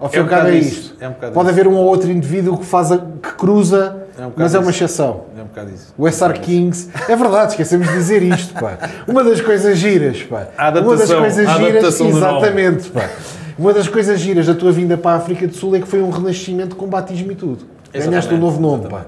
Ao 0.00 0.08
fim 0.08 0.18
É 0.18 0.22
um 0.22 0.26
cabo 0.26 0.48
é 0.48 0.50
bocado 0.50 0.56
isto. 0.66 0.96
É 1.00 1.08
um 1.08 1.12
bocado 1.12 1.32
Pode 1.34 1.50
isso. 1.50 1.60
haver 1.60 1.68
um 1.72 1.76
ou 1.76 1.84
outro 1.86 2.10
indivíduo 2.10 2.58
que, 2.58 2.64
faz 2.66 2.90
a- 2.90 2.98
que 2.98 3.32
cruza, 3.34 4.03
É 4.18 4.26
um 4.26 4.32
mas 4.36 4.54
é 4.54 4.58
uma 4.58 4.70
isso. 4.70 4.84
exceção. 4.84 5.24
É 5.36 5.42
um 5.42 5.46
bocado 5.46 5.70
isso. 5.74 5.94
O 5.98 6.10
SR 6.10 6.32
Kings. 6.40 6.88
É 7.08 7.16
verdade, 7.16 7.52
esquecemos 7.52 7.88
de 7.88 7.94
dizer 7.94 8.22
isto, 8.22 8.54
pá. 8.54 8.78
Uma 9.06 9.24
das 9.24 9.40
coisas 9.40 9.76
giras, 9.78 10.22
pá. 10.22 10.48
A 10.56 10.70
Uma 10.70 10.72
das 10.72 10.82
adaptação, 10.84 11.20
coisas 11.20 11.48
a 11.48 11.52
giras, 11.54 11.70
adaptação 11.70 12.08
exatamente, 12.08 12.90
pá. 12.90 13.10
Uma 13.58 13.72
das 13.72 13.88
coisas 13.88 14.20
giras 14.20 14.46
da 14.46 14.54
tua 14.54 14.72
vinda 14.72 14.96
para 14.96 15.12
a 15.12 15.16
África 15.16 15.46
do 15.46 15.54
Sul 15.54 15.76
é 15.76 15.80
que 15.80 15.86
foi 15.88 16.00
um 16.02 16.10
renascimento 16.10 16.76
com 16.76 16.86
batismo 16.86 17.32
e 17.32 17.34
tudo. 17.34 17.64
Ganhaste 17.92 18.08
um 18.08 18.12
Exatamente, 18.18 18.40
novo 18.40 18.60
nome, 18.60 18.88
pá. 18.88 19.06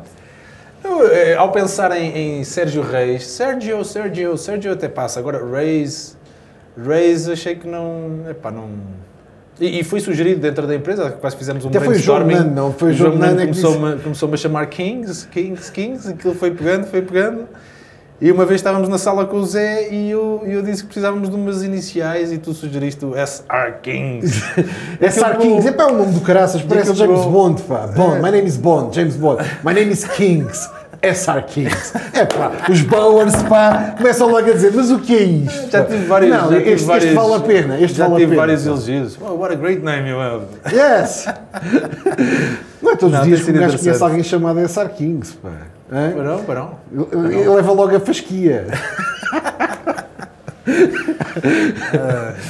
Eu, 0.85 1.09
eh, 1.13 1.35
ao 1.35 1.51
pensar 1.51 1.91
em, 1.97 2.39
em 2.39 2.45
Sérgio 2.45 2.83
Reis, 2.83 3.27
Sérgio, 3.27 3.85
Sérgio, 3.85 4.37
Sérgio 4.37 4.73
até 4.73 4.89
passa. 4.89 5.19
Agora, 5.19 5.45
Reis, 5.45 6.17
Reis 6.77 7.29
achei 7.29 7.57
que 7.57 7.67
não. 7.67 8.25
Epá, 8.31 8.51
não. 8.53 8.69
E, 9.61 9.81
e 9.81 9.85
foi 9.85 10.01
sugerido 10.01 10.41
dentro 10.41 10.67
da 10.67 10.75
empresa, 10.75 11.11
quase 11.11 11.37
fizemos 11.37 11.65
um 11.65 11.69
Até 11.69 11.81
foi 11.81 11.95
o 11.95 11.99
João 11.99 12.25
brainstorming. 12.25 12.49
Nando, 12.49 12.61
não? 12.63 12.73
Foi 12.73 12.91
o 12.91 12.95
João 12.95 13.17
Nando 13.17 13.41
é 13.41 13.47
que 13.47 13.53
começou-me 13.53 13.97
começou 13.97 14.33
a 14.33 14.37
chamar 14.37 14.67
Kings, 14.67 15.27
Kings, 15.29 15.73
Kings, 15.73 16.09
aquilo 16.09 16.35
foi 16.35 16.51
pegando, 16.51 16.87
foi 16.87 17.03
pegando. 17.03 17.47
E 18.19 18.33
uma 18.33 18.47
vez 18.47 18.61
estávamos 18.61 18.89
na 18.89 18.97
sala 18.97 19.27
com 19.27 19.37
o 19.37 19.45
Zé 19.45 19.93
e 19.93 20.11
eu, 20.11 20.43
eu 20.47 20.63
disse 20.63 20.83
que 20.83 20.87
precisávamos 20.87 21.29
de 21.29 21.37
umas 21.37 21.63
iniciais 21.63 22.33
e 22.33 22.39
tu 22.39 22.55
sugeriste 22.55 23.05
o 23.05 23.13
SR 23.13 23.81
Kings. 23.83 24.43
SR 25.01 25.37
Kings, 25.39 25.69
é 25.69 25.73
pá, 25.73 25.85
o 25.85 25.99
nome 25.99 26.13
do 26.13 26.21
caraças, 26.23 26.63
parece 26.63 26.95
James. 26.95 27.27
Bond, 27.27 27.63
pá. 27.63 27.87
Bond, 27.89 28.23
my 28.23 28.31
name 28.31 28.47
is 28.47 28.57
Bond, 28.57 28.95
James 28.95 29.17
Bond. 29.17 29.43
My 29.63 29.75
name 29.75 29.93
is 29.93 30.05
Kings. 30.05 30.67
SR 31.15 31.43
Kings. 31.47 31.93
É 32.13 32.25
pá, 32.25 32.53
os 32.71 32.81
Bowers, 32.83 33.43
pá, 33.45 33.95
começam 33.97 34.29
logo 34.29 34.49
a 34.49 34.53
dizer, 34.53 34.73
mas 34.75 34.91
o 34.91 34.99
que 34.99 35.15
é 35.15 35.23
isto? 35.23 35.71
Já 35.71 35.85
tive 35.85 36.07
vários. 36.07 36.31
Não, 36.31 36.51
já 36.51 36.59
este, 36.59 36.85
vários, 36.85 37.05
este 37.05 37.15
vale 37.17 37.35
a 37.35 37.41
pena. 37.41 37.81
Este 37.81 37.97
já 37.99 38.09
vale 38.09 38.25
tive 38.25 38.37
vários 38.37 38.67
elogios. 38.67 39.19
Oh, 39.21 39.35
what 39.35 39.53
a 39.53 39.57
great 39.57 39.83
name 39.83 40.09
you 40.09 40.19
have. 40.21 40.45
Yes! 40.73 41.27
Não 42.83 42.93
é 42.93 42.97
todos 42.97 43.15
Não, 43.15 43.21
os 43.23 43.27
dias 43.27 43.43
que 43.43 43.51
um 43.51 43.55
gajo 43.55 43.79
conhece 43.79 44.03
alguém 44.03 44.23
chamado 44.23 44.69
SR 44.69 44.89
Kings, 44.97 45.37
pá. 45.43 45.51
Barão, 45.91 46.43
barão. 46.43 46.71
Ele 46.93 47.49
leva 47.49 47.73
logo 47.73 47.95
a 47.97 48.01
fasquia. 48.01 48.67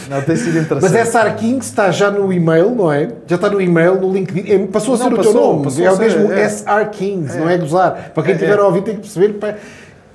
Não, 0.08 0.22
tem 0.22 0.36
sido 0.36 0.58
interessante. 0.58 0.82
Mas 0.82 1.34
Kings 1.36 1.68
está 1.68 1.90
já 1.90 2.10
no 2.10 2.32
e-mail, 2.32 2.70
não 2.74 2.92
é? 2.92 3.08
Já 3.26 3.36
está 3.36 3.50
no 3.50 3.60
e-mail, 3.60 4.00
no 4.00 4.12
LinkedIn. 4.12 4.50
É, 4.52 4.58
Passou 4.66 4.94
a 4.94 4.98
Não, 4.98 5.04
ser 5.06 5.12
o 5.12 5.16
teu 5.16 5.24
passou, 5.32 5.52
nome. 5.52 5.64
passou 5.64 5.84
é 5.84 5.90
o 5.90 5.96
ser, 5.96 6.02
mesmo 6.02 6.32
é. 6.32 6.44
SR 6.48 6.90
Kings, 6.90 7.36
É. 7.36 7.40
não 7.40 7.48
é 7.48 7.58
gozar. 7.58 8.10
Para 8.14 8.22
quem 8.22 8.32
É, 8.32 8.34
estiver 8.36 8.56
é. 8.58 8.60
a 8.60 8.64
ouvir 8.64 8.82
tem 8.82 8.94
que 8.94 9.00
perceber 9.02 9.34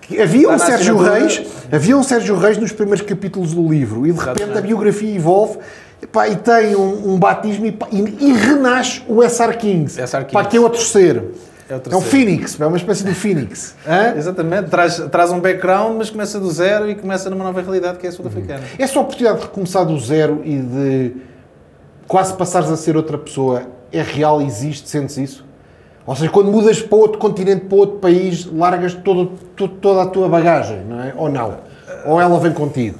que 0.02 0.22
havia 0.22 0.49
um 0.49 0.58
Sérgio. 0.58 0.97
Reis, 0.97 1.41
havia 1.72 1.97
um 1.97 2.04
Sérgio 2.04 2.38
Reis 2.38 2.58
nos 2.58 2.72
primeiros 2.72 3.02
capítulos 3.06 3.54
do 3.54 3.68
livro 3.68 4.06
e 4.08 4.12
de 4.12 4.20
repente 4.20 4.38
Exatamente. 4.38 4.58
a 4.58 4.62
biografia 4.62 5.16
evolve 5.16 5.60
pá, 6.12 6.28
e 6.28 6.36
tem 6.36 6.76
um, 6.76 7.14
um 7.14 7.20
batismo 7.20 7.66
e, 7.68 7.72
pá, 7.72 7.88
e- 7.91 8.18
e 8.20 8.34
renasce 8.34 9.02
o 9.08 9.22
SR 9.24 9.56
Kings. 9.58 9.99
SR 10.02 10.26
Pá, 10.26 10.41
Kings. 10.41 10.49
que 10.49 10.58
é 10.58 10.60
o 10.60 10.70
terceiro. 10.70 11.32
É 11.72 11.93
É 11.93 11.95
um. 11.95 12.01
Phoenix, 12.01 12.59
é 12.59 12.65
uma 12.65 12.78
espécie 12.78 13.03
de 13.03 13.13
Phoenix. 13.13 13.76
Hã? 13.88 14.13
Exatamente, 14.17 14.69
traz, 14.69 14.97
traz 15.11 15.32
um 15.32 15.39
background, 15.39 15.95
mas 15.97 16.09
começa 16.09 16.39
do 16.39 16.51
zero 16.51 16.89
e 16.89 16.95
começa 16.95 17.30
numa 17.30 17.43
nova 17.45 17.61
realidade 17.61 17.97
que 17.97 18.05
é 18.05 18.09
a 18.09 18.11
sul-africana. 18.11 18.61
Essa 18.78 18.99
oportunidade 18.99 19.39
de 19.39 19.45
recomeçar 19.45 19.86
do 19.86 19.97
zero 19.99 20.41
e 20.43 20.57
de 20.59 21.13
quase 22.07 22.34
passares 22.34 22.69
a 22.69 22.76
ser 22.76 22.97
outra 22.97 23.17
pessoa 23.17 23.63
é 23.91 24.01
real, 24.01 24.41
existe, 24.41 24.89
sentes 24.89 25.17
isso? 25.17 25.45
Ou 26.05 26.15
seja, 26.15 26.30
quando 26.30 26.51
mudas 26.51 26.82
para 26.82 26.97
outro 26.97 27.19
continente, 27.19 27.65
para 27.65 27.78
outro 27.78 27.97
país, 27.99 28.45
largas 28.45 28.93
todo, 28.95 29.28
to- 29.55 29.67
toda 29.67 30.01
a 30.01 30.05
tua 30.05 30.28
bagagem, 30.28 30.82
não 30.84 30.99
é? 31.01 31.13
Ou 31.15 31.30
não? 31.30 31.57
Ou 32.05 32.19
ela 32.19 32.39
vem 32.39 32.51
contigo? 32.51 32.97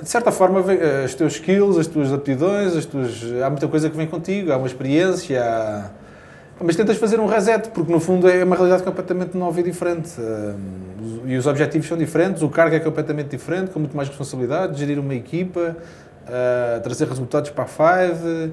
De 0.00 0.08
certa 0.08 0.30
forma, 0.30 0.60
vem, 0.62 0.76
eh, 0.78 1.04
os 1.06 1.14
teus 1.14 1.34
skills, 1.34 1.78
as 1.78 1.86
tuas 1.86 2.12
aptidões, 2.12 2.76
as 2.76 2.84
tuas, 2.84 3.22
há 3.44 3.48
muita 3.48 3.66
coisa 3.68 3.88
que 3.88 3.96
vem 3.96 4.06
contigo, 4.06 4.52
há 4.52 4.56
uma 4.56 4.66
experiência, 4.66 5.42
há... 5.42 5.90
mas 6.64 6.76
tentas 6.76 6.96
fazer 6.96 7.18
um 7.20 7.26
reset, 7.26 7.68
porque 7.70 7.92
no 7.92 8.00
fundo 8.00 8.28
é 8.28 8.42
uma 8.44 8.54
realidade 8.56 8.82
completamente 8.82 9.36
nova 9.36 9.58
e 9.60 9.62
diferente. 9.62 10.10
E 11.26 11.36
os 11.36 11.46
objetivos 11.46 11.86
são 11.88 11.96
diferentes, 11.96 12.42
o 12.42 12.48
cargo 12.48 12.74
é 12.74 12.80
completamente 12.80 13.28
diferente, 13.28 13.70
com 13.70 13.78
muito 13.78 13.96
mais 13.96 14.08
responsabilidade, 14.08 14.78
gerir 14.78 14.98
uma 14.98 15.14
equipa, 15.14 15.76
eh, 16.28 16.80
trazer 16.82 17.08
resultados 17.08 17.50
para 17.50 17.64
a 17.64 17.66
Five. 17.66 18.52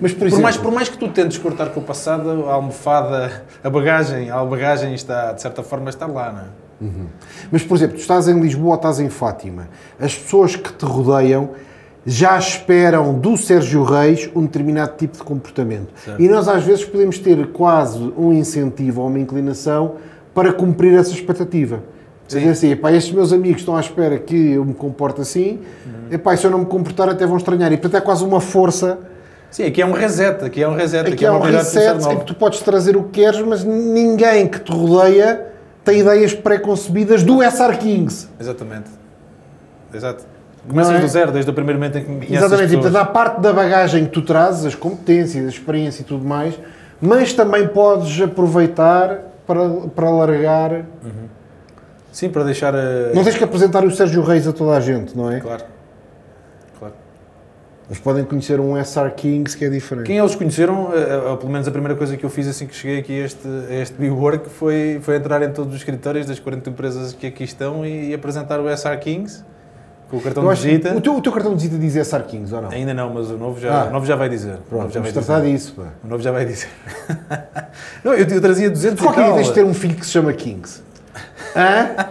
Mas, 0.00 0.12
por 0.12 0.18
por, 0.20 0.26
exemplo- 0.28 0.42
mais, 0.42 0.56
por 0.56 0.72
mais 0.72 0.88
que 0.88 0.96
tu 0.96 1.08
tentes 1.08 1.36
cortar 1.38 1.68
com 1.70 1.80
o 1.80 1.82
passado, 1.82 2.46
a 2.48 2.54
almofada, 2.54 3.42
a 3.62 3.68
bagagem, 3.70 4.30
a 4.30 4.42
bagagem 4.44 4.94
está, 4.94 5.32
de 5.32 5.42
certa 5.42 5.62
forma, 5.62 5.90
está 5.90 6.06
lá, 6.06 6.32
não 6.32 6.40
é? 6.40 6.90
Mas, 7.50 7.62
por 7.64 7.76
exemplo, 7.76 7.96
tu 7.96 8.00
estás 8.00 8.28
em 8.28 8.40
Lisboa 8.40 8.70
ou 8.70 8.74
estás 8.76 9.00
em 9.00 9.08
Fátima, 9.10 9.68
as 10.00 10.14
pessoas 10.16 10.54
que 10.56 10.72
te 10.72 10.84
rodeiam 10.84 11.50
já 12.08 12.38
esperam 12.38 13.18
do 13.18 13.36
Sérgio 13.36 13.82
Reis 13.82 14.30
um 14.34 14.42
determinado 14.42 14.96
tipo 14.96 15.18
de 15.18 15.22
comportamento. 15.22 15.88
Certo. 16.02 16.22
E 16.22 16.26
nós, 16.26 16.48
às 16.48 16.64
vezes, 16.64 16.82
podemos 16.82 17.18
ter 17.18 17.48
quase 17.48 18.00
um 18.16 18.32
incentivo 18.32 19.02
ou 19.02 19.08
uma 19.08 19.18
inclinação 19.18 19.96
para 20.34 20.50
cumprir 20.50 20.98
essa 20.98 21.10
expectativa. 21.10 21.82
Sim. 22.26 22.38
Dizer 22.38 22.50
assim, 22.50 22.70
epá, 22.70 22.90
estes 22.92 23.12
meus 23.12 23.30
amigos 23.30 23.60
estão 23.60 23.76
à 23.76 23.80
espera 23.80 24.18
que 24.18 24.52
eu 24.52 24.64
me 24.64 24.72
comporte 24.72 25.20
assim, 25.20 25.58
epá, 26.10 26.32
e 26.32 26.38
se 26.38 26.46
eu 26.46 26.50
não 26.50 26.60
me 26.60 26.66
comportar 26.66 27.10
até 27.10 27.26
vão 27.26 27.36
estranhar. 27.36 27.70
E, 27.72 27.76
portanto, 27.76 28.02
é 28.02 28.04
quase 28.04 28.24
uma 28.24 28.40
força 28.40 28.98
Sim, 29.50 29.64
aqui 29.64 29.80
é 29.80 29.86
um 29.86 29.92
reset, 29.92 30.44
aqui 30.44 30.62
é 30.62 30.68
um 30.68 30.74
reset, 30.74 31.10
Aqui 31.10 31.24
é 31.24 31.30
uma 31.30 31.40
um 31.40 31.50
reset 31.50 32.06
em 32.06 32.18
que 32.18 32.24
tu 32.26 32.34
podes 32.34 32.60
trazer 32.60 32.96
o 32.96 33.04
que 33.04 33.22
queres, 33.22 33.40
mas 33.40 33.64
ninguém 33.64 34.46
que 34.46 34.60
te 34.60 34.70
rodeia 34.70 35.46
tem 35.82 36.00
ideias 36.00 36.34
pré-concebidas 36.34 37.22
do 37.22 37.42
SR 37.42 37.78
Kings. 37.78 38.28
Exatamente. 38.38 38.90
Exato. 39.92 40.37
Começas 40.66 40.94
é? 40.96 40.98
do 41.00 41.08
zero, 41.08 41.32
desde 41.32 41.50
o 41.50 41.54
primeiro 41.54 41.78
momento 41.78 41.98
em 41.98 42.00
que 42.02 42.06
conheces 42.06 42.30
Exatamente, 42.36 42.64
as 42.66 42.72
e 42.72 42.74
portanto, 42.76 42.92
pessoas. 42.92 43.08
há 43.08 43.12
parte 43.12 43.40
da 43.40 43.52
bagagem 43.52 44.04
que 44.06 44.10
tu 44.10 44.22
trazes, 44.22 44.64
as 44.66 44.74
competências, 44.74 45.44
a 45.46 45.48
experiência 45.48 46.02
e 46.02 46.04
tudo 46.04 46.24
mais, 46.24 46.58
mas 47.00 47.32
também 47.32 47.68
podes 47.68 48.20
aproveitar 48.20 49.20
para, 49.46 49.68
para 49.94 50.10
largar. 50.10 50.84
Sim, 52.12 52.30
para 52.30 52.42
deixar... 52.44 52.74
eh, 52.74 53.12
Não 53.14 53.22
tens 53.22 53.36
que 53.36 53.44
apresentar 53.44 53.84
o 53.84 53.90
Sérgio 53.90 54.22
Reis 54.22 54.46
a 54.48 54.52
toda 54.52 54.76
a 54.76 54.80
gente, 54.80 55.16
não 55.16 55.30
é? 55.30 55.40
Claro. 55.40 55.64
Eles 57.90 58.00
podem 58.00 58.22
conhecer 58.22 58.60
um 58.60 58.76
SR 58.76 59.10
Kings 59.16 59.56
que 59.56 59.64
é 59.64 59.70
diferente. 59.70 60.04
Quem 60.04 60.18
eles 60.18 60.34
conheceram, 60.34 60.90
eh, 60.94 61.30
ou 61.30 61.38
pelo 61.38 61.50
menos 61.50 61.66
a 61.66 61.70
primeira 61.70 61.94
coisa 61.96 62.18
que 62.18 62.24
eu 62.24 62.28
fiz 62.28 62.46
assim 62.46 62.66
que 62.66 62.74
cheguei 62.74 62.98
aqui 62.98 63.22
a 63.22 63.24
este, 63.24 63.48
a 63.48 63.74
este 63.76 63.94
WeWork 63.98 64.50
foi, 64.50 64.98
foi 65.00 65.16
entrar 65.16 65.40
em 65.42 65.50
todos 65.52 65.72
os 65.72 65.78
escritórios 65.78 66.26
das 66.26 66.38
40 66.38 66.68
empresas 66.68 67.14
que 67.14 67.26
aqui 67.26 67.44
estão 67.44 67.86
e, 67.86 68.12
apresentar 68.12 68.60
o 68.60 68.68
SR 68.68 68.98
Kings 69.00 69.42
com 70.10 70.16
o 70.16 70.20
cartão 70.20 70.42
de 70.54 70.60
visita. 70.60 70.96
o, 70.96 71.00
teu, 71.00 71.16
o 71.16 71.20
teu 71.20 71.32
cartão 71.32 71.54
de 71.54 71.62
visita 71.68 71.78
diz 71.80 71.94
SR 72.08 72.22
Kings 72.22 72.54
ou 72.54 72.62
não? 72.62 72.70
Ainda 72.70 72.94
não, 72.94 73.12
mas 73.12 73.30
o 73.30 73.36
novo 73.36 73.60
já, 73.60 73.82
Ah. 73.82 73.84
o 73.86 73.90
novo 73.92 74.06
já 74.06 74.16
vai 74.16 74.28
dizer. 74.28 74.56
Pronto, 74.68 74.92
já 74.92 75.00
vai 75.00 75.10
vamos 75.10 75.26
tratar 75.26 75.40
dizer. 75.42 75.52
disso. 75.52 75.74
pá. 75.76 75.82
O 76.04 76.08
novo 76.08 76.22
já 76.22 76.30
vai 76.32 76.44
dizer. 76.46 76.68
não, 78.04 78.14
eu, 78.14 78.26
eu 78.26 78.40
trazia 78.40 78.70
200 78.70 78.98
e 78.98 79.02
Qualquer 79.06 79.20
dia 79.20 79.26
tal. 79.28 79.36
tens 79.36 79.46
de 79.48 79.52
ter 79.54 79.64
um 79.64 79.74
filho 79.74 79.94
que 79.94 80.04
se 80.06 80.12
chama 80.12 80.32
Kings. 80.32 80.80
Hã? 81.56 82.06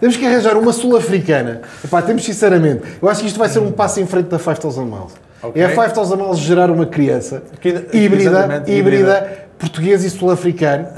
Temos 0.00 0.16
que 0.16 0.24
arranjar 0.26 0.56
uma 0.56 0.72
sul-africana. 0.72 1.62
Epá, 1.84 2.00
temos 2.02 2.24
sinceramente. 2.24 2.82
Eu 3.00 3.08
acho 3.08 3.20
que 3.20 3.26
isto 3.26 3.38
vai 3.38 3.48
ser 3.48 3.58
um 3.58 3.72
passo 3.72 4.00
em 4.00 4.06
frente 4.06 4.26
da 4.28 4.38
5000 4.38 4.84
Miles. 4.86 5.12
Ok. 5.42 5.60
É 5.62 5.66
a 5.66 5.74
5000 5.74 6.16
Miles 6.16 6.38
gerar 6.38 6.70
uma 6.70 6.86
criança 6.86 7.42
Que- 7.60 7.86
híbrida, 7.92 8.62
híbrida, 8.62 8.64
híbrida. 8.72 9.38
português 9.58 10.04
e 10.04 10.10
sul-africano. 10.10 10.88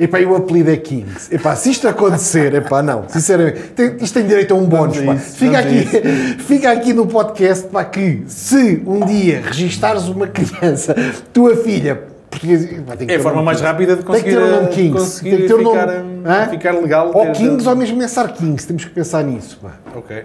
Epá, 0.00 0.18
e 0.20 0.24
o 0.26 0.34
apelido 0.34 0.70
é 0.70 0.76
Kings. 0.78 1.32
Epá, 1.34 1.54
se 1.54 1.70
isto 1.70 1.86
acontecer, 1.86 2.54
epá, 2.54 2.82
não, 2.82 3.04
sinceramente, 3.08 3.58
tem- 3.76 3.96
isto 4.00 4.14
tem 4.14 4.26
direito 4.26 4.54
a 4.54 4.56
um 4.56 4.64
bónus. 4.64 4.98
pá. 4.98 5.14
isso, 5.14 5.36
Fica, 5.36 5.58
aqui, 5.58 5.84
fica 6.42 6.72
aqui 6.72 6.92
no 6.94 7.06
podcast 7.06 7.68
pá, 7.68 7.84
que 7.84 8.22
se 8.26 8.82
um 8.86 9.04
dia 9.04 9.42
registares 9.44 10.08
uma 10.08 10.26
criança, 10.26 10.94
tua 11.32 11.54
filha, 11.56 12.02
português, 12.30 12.64
pá, 12.86 12.94
É 13.06 13.16
a 13.16 13.20
forma 13.20 13.42
um 13.42 13.44
mais 13.44 13.58
Kings. 13.58 13.70
rápida 13.72 13.96
de 13.96 14.02
Tem 14.04 14.22
que 14.22 14.30
conseguir, 14.30 14.30
ter 14.30 14.38
o 14.42 14.50
nome 14.50 14.64
eh, 14.64 14.68
Kings. 14.68 14.92
conseguir 14.98 15.30
Tem 15.30 15.40
que 15.40 15.46
ter 15.48 15.54
o 15.54 15.62
nome. 15.62 15.78
ficar, 16.22 16.48
ficar 16.50 16.72
legal. 16.72 17.10
Ou 17.12 17.32
Kings 17.32 17.68
ou 17.68 17.76
mesmo 17.76 18.02
SR 18.02 18.28
Kings. 18.32 18.66
Temos 18.66 18.84
que 18.84 18.90
pensar 18.90 19.22
nisso. 19.22 19.58
pá. 19.62 19.72
Ok. 19.94 20.24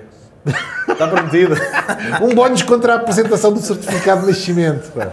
Está 0.87 1.07
prometido. 1.07 1.55
Um 2.21 2.33
bónus 2.35 2.61
contra 2.63 2.93
a 2.93 2.95
apresentação 2.97 3.51
do 3.51 3.59
certificado 3.59 4.21
de 4.21 4.27
nascimento. 4.27 4.91
pá. 4.91 5.09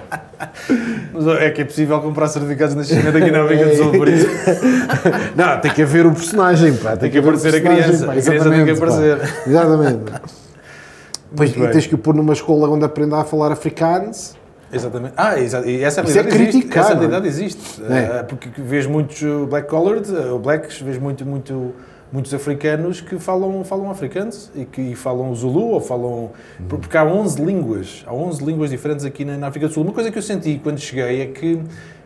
Mas 1.12 1.26
é 1.41 1.51
que 1.51 1.62
é 1.62 1.64
possível 1.64 2.01
comprar 2.01 2.28
certificados 2.28 2.74
de 2.74 2.80
nascimento 2.80 3.16
aqui 3.16 3.30
na 3.30 3.41
América 3.41 3.66
do 3.70 3.76
Sul, 3.76 3.93
por 3.93 4.09
isso. 4.09 4.26
Não, 5.35 5.59
tem 5.61 5.72
que 5.72 5.83
haver 5.83 6.07
o 6.07 6.12
personagem. 6.12 6.74
Pá. 6.76 6.97
Tem 6.97 7.11
que 7.11 7.18
haver 7.18 7.33
o 7.33 7.37
aparecer 7.37 7.57
a 7.57 7.61
criança. 7.61 8.07
pá. 8.07 8.12
A 8.12 8.16
criança 8.16 8.51
tem 8.51 8.64
que 8.64 8.70
Exatamente, 8.70 8.80
pá. 8.80 8.87
aparecer. 8.87 9.45
Exatamente. 9.47 10.12
Pois, 11.35 11.51
e 11.57 11.68
tens 11.68 11.87
que 11.87 11.95
o 11.95 11.99
pôr 11.99 12.14
numa 12.14 12.33
escola 12.35 12.68
onde 12.68 12.85
aprenda 12.85 13.16
a 13.18 13.24
falar 13.24 13.51
africanos. 13.53 14.35
Exatamente. 14.72 15.14
Ah, 15.16 15.39
exa- 15.39 15.62
e 15.66 15.83
essa 15.83 16.01
Isso 16.03 16.11
é 16.18 16.22
realidade 16.22 16.43
existe. 16.43 16.53
criticar, 16.61 16.85
Essa 16.85 16.93
é? 16.93 16.97
realidade 16.97 17.26
existe. 17.28 17.83
É. 17.89 18.18
Ah, 18.20 18.24
porque 18.24 18.49
vês 18.57 18.87
muitos 18.87 19.20
uh, 19.22 19.47
black 19.47 19.68
collared, 19.68 20.11
uh, 20.11 20.39
blacks, 20.39 20.80
vês 20.80 20.99
muito, 20.99 21.26
muito, 21.26 21.74
muitos 22.12 22.32
africanos 22.34 23.00
que 23.00 23.18
falam, 23.18 23.64
falam 23.64 23.90
africanos 23.90 24.50
e 24.54 24.64
que 24.64 24.94
falam 24.94 25.34
Zulu 25.34 25.70
ou 25.70 25.80
falam. 25.80 26.30
Porque 26.68 26.96
há 26.96 27.04
11 27.04 27.42
línguas. 27.42 28.04
Há 28.06 28.14
11 28.14 28.44
línguas 28.44 28.70
diferentes 28.70 29.04
aqui 29.04 29.24
na, 29.24 29.36
na 29.38 29.46
África 29.48 29.66
do 29.68 29.72
Sul. 29.74 29.82
Uma 29.82 29.92
coisa 29.92 30.10
que 30.10 30.18
eu 30.18 30.22
senti 30.22 30.60
quando 30.62 30.78
cheguei 30.78 31.22
é 31.22 31.26
que 31.26 31.60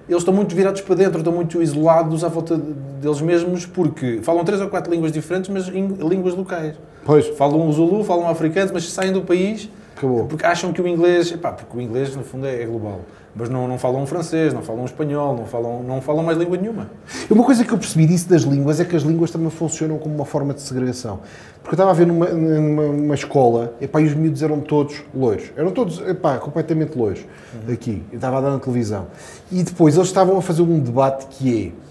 eles 0.08 0.18
estão 0.22 0.32
muito 0.32 0.54
virados 0.54 0.80
para 0.82 0.94
dentro, 0.94 1.18
estão 1.18 1.32
muito 1.32 1.60
isolados 1.60 2.22
à 2.22 2.28
volta 2.28 2.56
de- 2.56 2.72
deles 3.02 3.20
mesmos 3.20 3.66
porque 3.66 4.20
falam 4.22 4.44
três 4.44 4.60
ou 4.60 4.68
quatro 4.68 4.92
línguas 4.92 5.10
diferentes, 5.10 5.50
mas 5.50 5.68
em 5.68 5.86
línguas 6.08 6.34
locais. 6.34 6.76
Pois, 7.04 7.26
Falam 7.36 7.68
o 7.68 7.72
Zulu, 7.72 8.04
falam 8.04 8.28
africanos, 8.28 8.70
mas 8.72 8.88
saem 8.90 9.12
do 9.12 9.22
país 9.22 9.68
acabou. 9.96 10.26
porque 10.26 10.44
acham 10.44 10.72
que 10.72 10.80
o 10.80 10.86
inglês, 10.86 11.32
epá, 11.32 11.52
porque 11.52 11.76
o 11.76 11.80
inglês 11.80 12.14
no 12.14 12.22
fundo 12.22 12.46
é, 12.46 12.62
é 12.62 12.66
global, 12.66 13.00
mas 13.34 13.48
não, 13.48 13.66
não 13.66 13.78
falam 13.78 14.06
francês, 14.06 14.52
não 14.52 14.62
falam 14.62 14.84
espanhol, 14.84 15.36
não 15.36 15.46
falam, 15.46 15.82
não 15.82 16.00
falam 16.00 16.22
mais 16.22 16.38
língua 16.38 16.56
nenhuma. 16.56 16.90
E 17.28 17.32
Uma 17.32 17.44
coisa 17.44 17.64
que 17.64 17.72
eu 17.72 17.78
percebi 17.78 18.06
disso 18.06 18.28
das 18.28 18.42
línguas 18.42 18.80
é 18.80 18.84
que 18.84 18.96
as 18.96 19.02
línguas 19.02 19.30
também 19.30 19.50
funcionam 19.50 19.98
como 19.98 20.14
uma 20.14 20.24
forma 20.24 20.54
de 20.54 20.62
segregação. 20.62 21.20
Porque 21.62 21.74
eu 21.74 21.76
estava 21.76 21.90
a 21.90 21.94
ver 21.94 22.06
numa, 22.06 22.26
numa, 22.28 22.82
numa 22.86 23.14
escola, 23.14 23.74
epá, 23.80 24.00
e 24.00 24.06
os 24.06 24.14
miúdos 24.14 24.42
eram 24.42 24.60
todos 24.60 25.02
loiros. 25.14 25.50
Eram 25.56 25.70
todos, 25.70 26.00
epá, 26.00 26.38
completamente 26.38 26.96
loiros. 26.96 27.24
Aqui. 27.70 28.02
Eu 28.10 28.16
estava 28.16 28.38
a 28.38 28.40
dar 28.40 28.50
na 28.52 28.58
televisão. 28.58 29.08
E 29.50 29.62
depois 29.62 29.96
eles 29.96 30.08
estavam 30.08 30.38
a 30.38 30.42
fazer 30.42 30.62
um 30.62 30.78
debate 30.78 31.26
que 31.26 31.66
é 31.66 31.86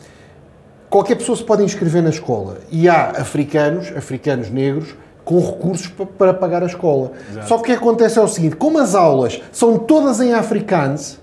qualquer 0.90 1.16
pessoa 1.16 1.36
se 1.36 1.44
pode 1.44 1.62
inscrever 1.62 2.02
na 2.02 2.10
escola 2.10 2.60
e 2.72 2.88
há 2.88 3.10
africanos, 3.10 3.92
africanos 3.96 4.50
negros, 4.50 4.96
com 5.26 5.40
recursos 5.40 5.88
pa- 5.88 6.06
para 6.06 6.34
pagar 6.34 6.62
a 6.64 6.68
escola. 6.68 7.12
Exato. 7.32 7.48
Só 7.48 7.56
que 7.58 7.62
o 7.64 7.66
que 7.66 7.72
acontece 7.74 8.18
é 8.18 8.22
o 8.22 8.28
seguinte, 8.28 8.56
como 8.56 8.78
as 8.80 8.94
aulas 8.96 9.42
são 9.52 9.78
todas 9.78 10.22
em 10.22 10.34
africanos, 10.34 11.20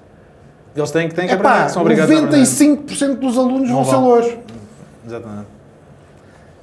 Eles 0.76 0.90
têm, 0.90 1.08
que- 1.08 1.14
têm 1.14 1.28
que 1.28 1.34
epá, 1.34 1.50
aprender, 1.52 1.70
são 1.70 1.82
obrigados 1.82 2.14
a 2.14 2.18
aprender. 2.18 2.36
95% 2.38 3.20
dos 3.20 3.38
alunos 3.38 3.68
Não 3.68 3.76
vão 3.76 3.84
ser 3.84 3.90
vão. 3.92 4.04
loiros. 4.08 4.34
Exatamente. 5.06 5.46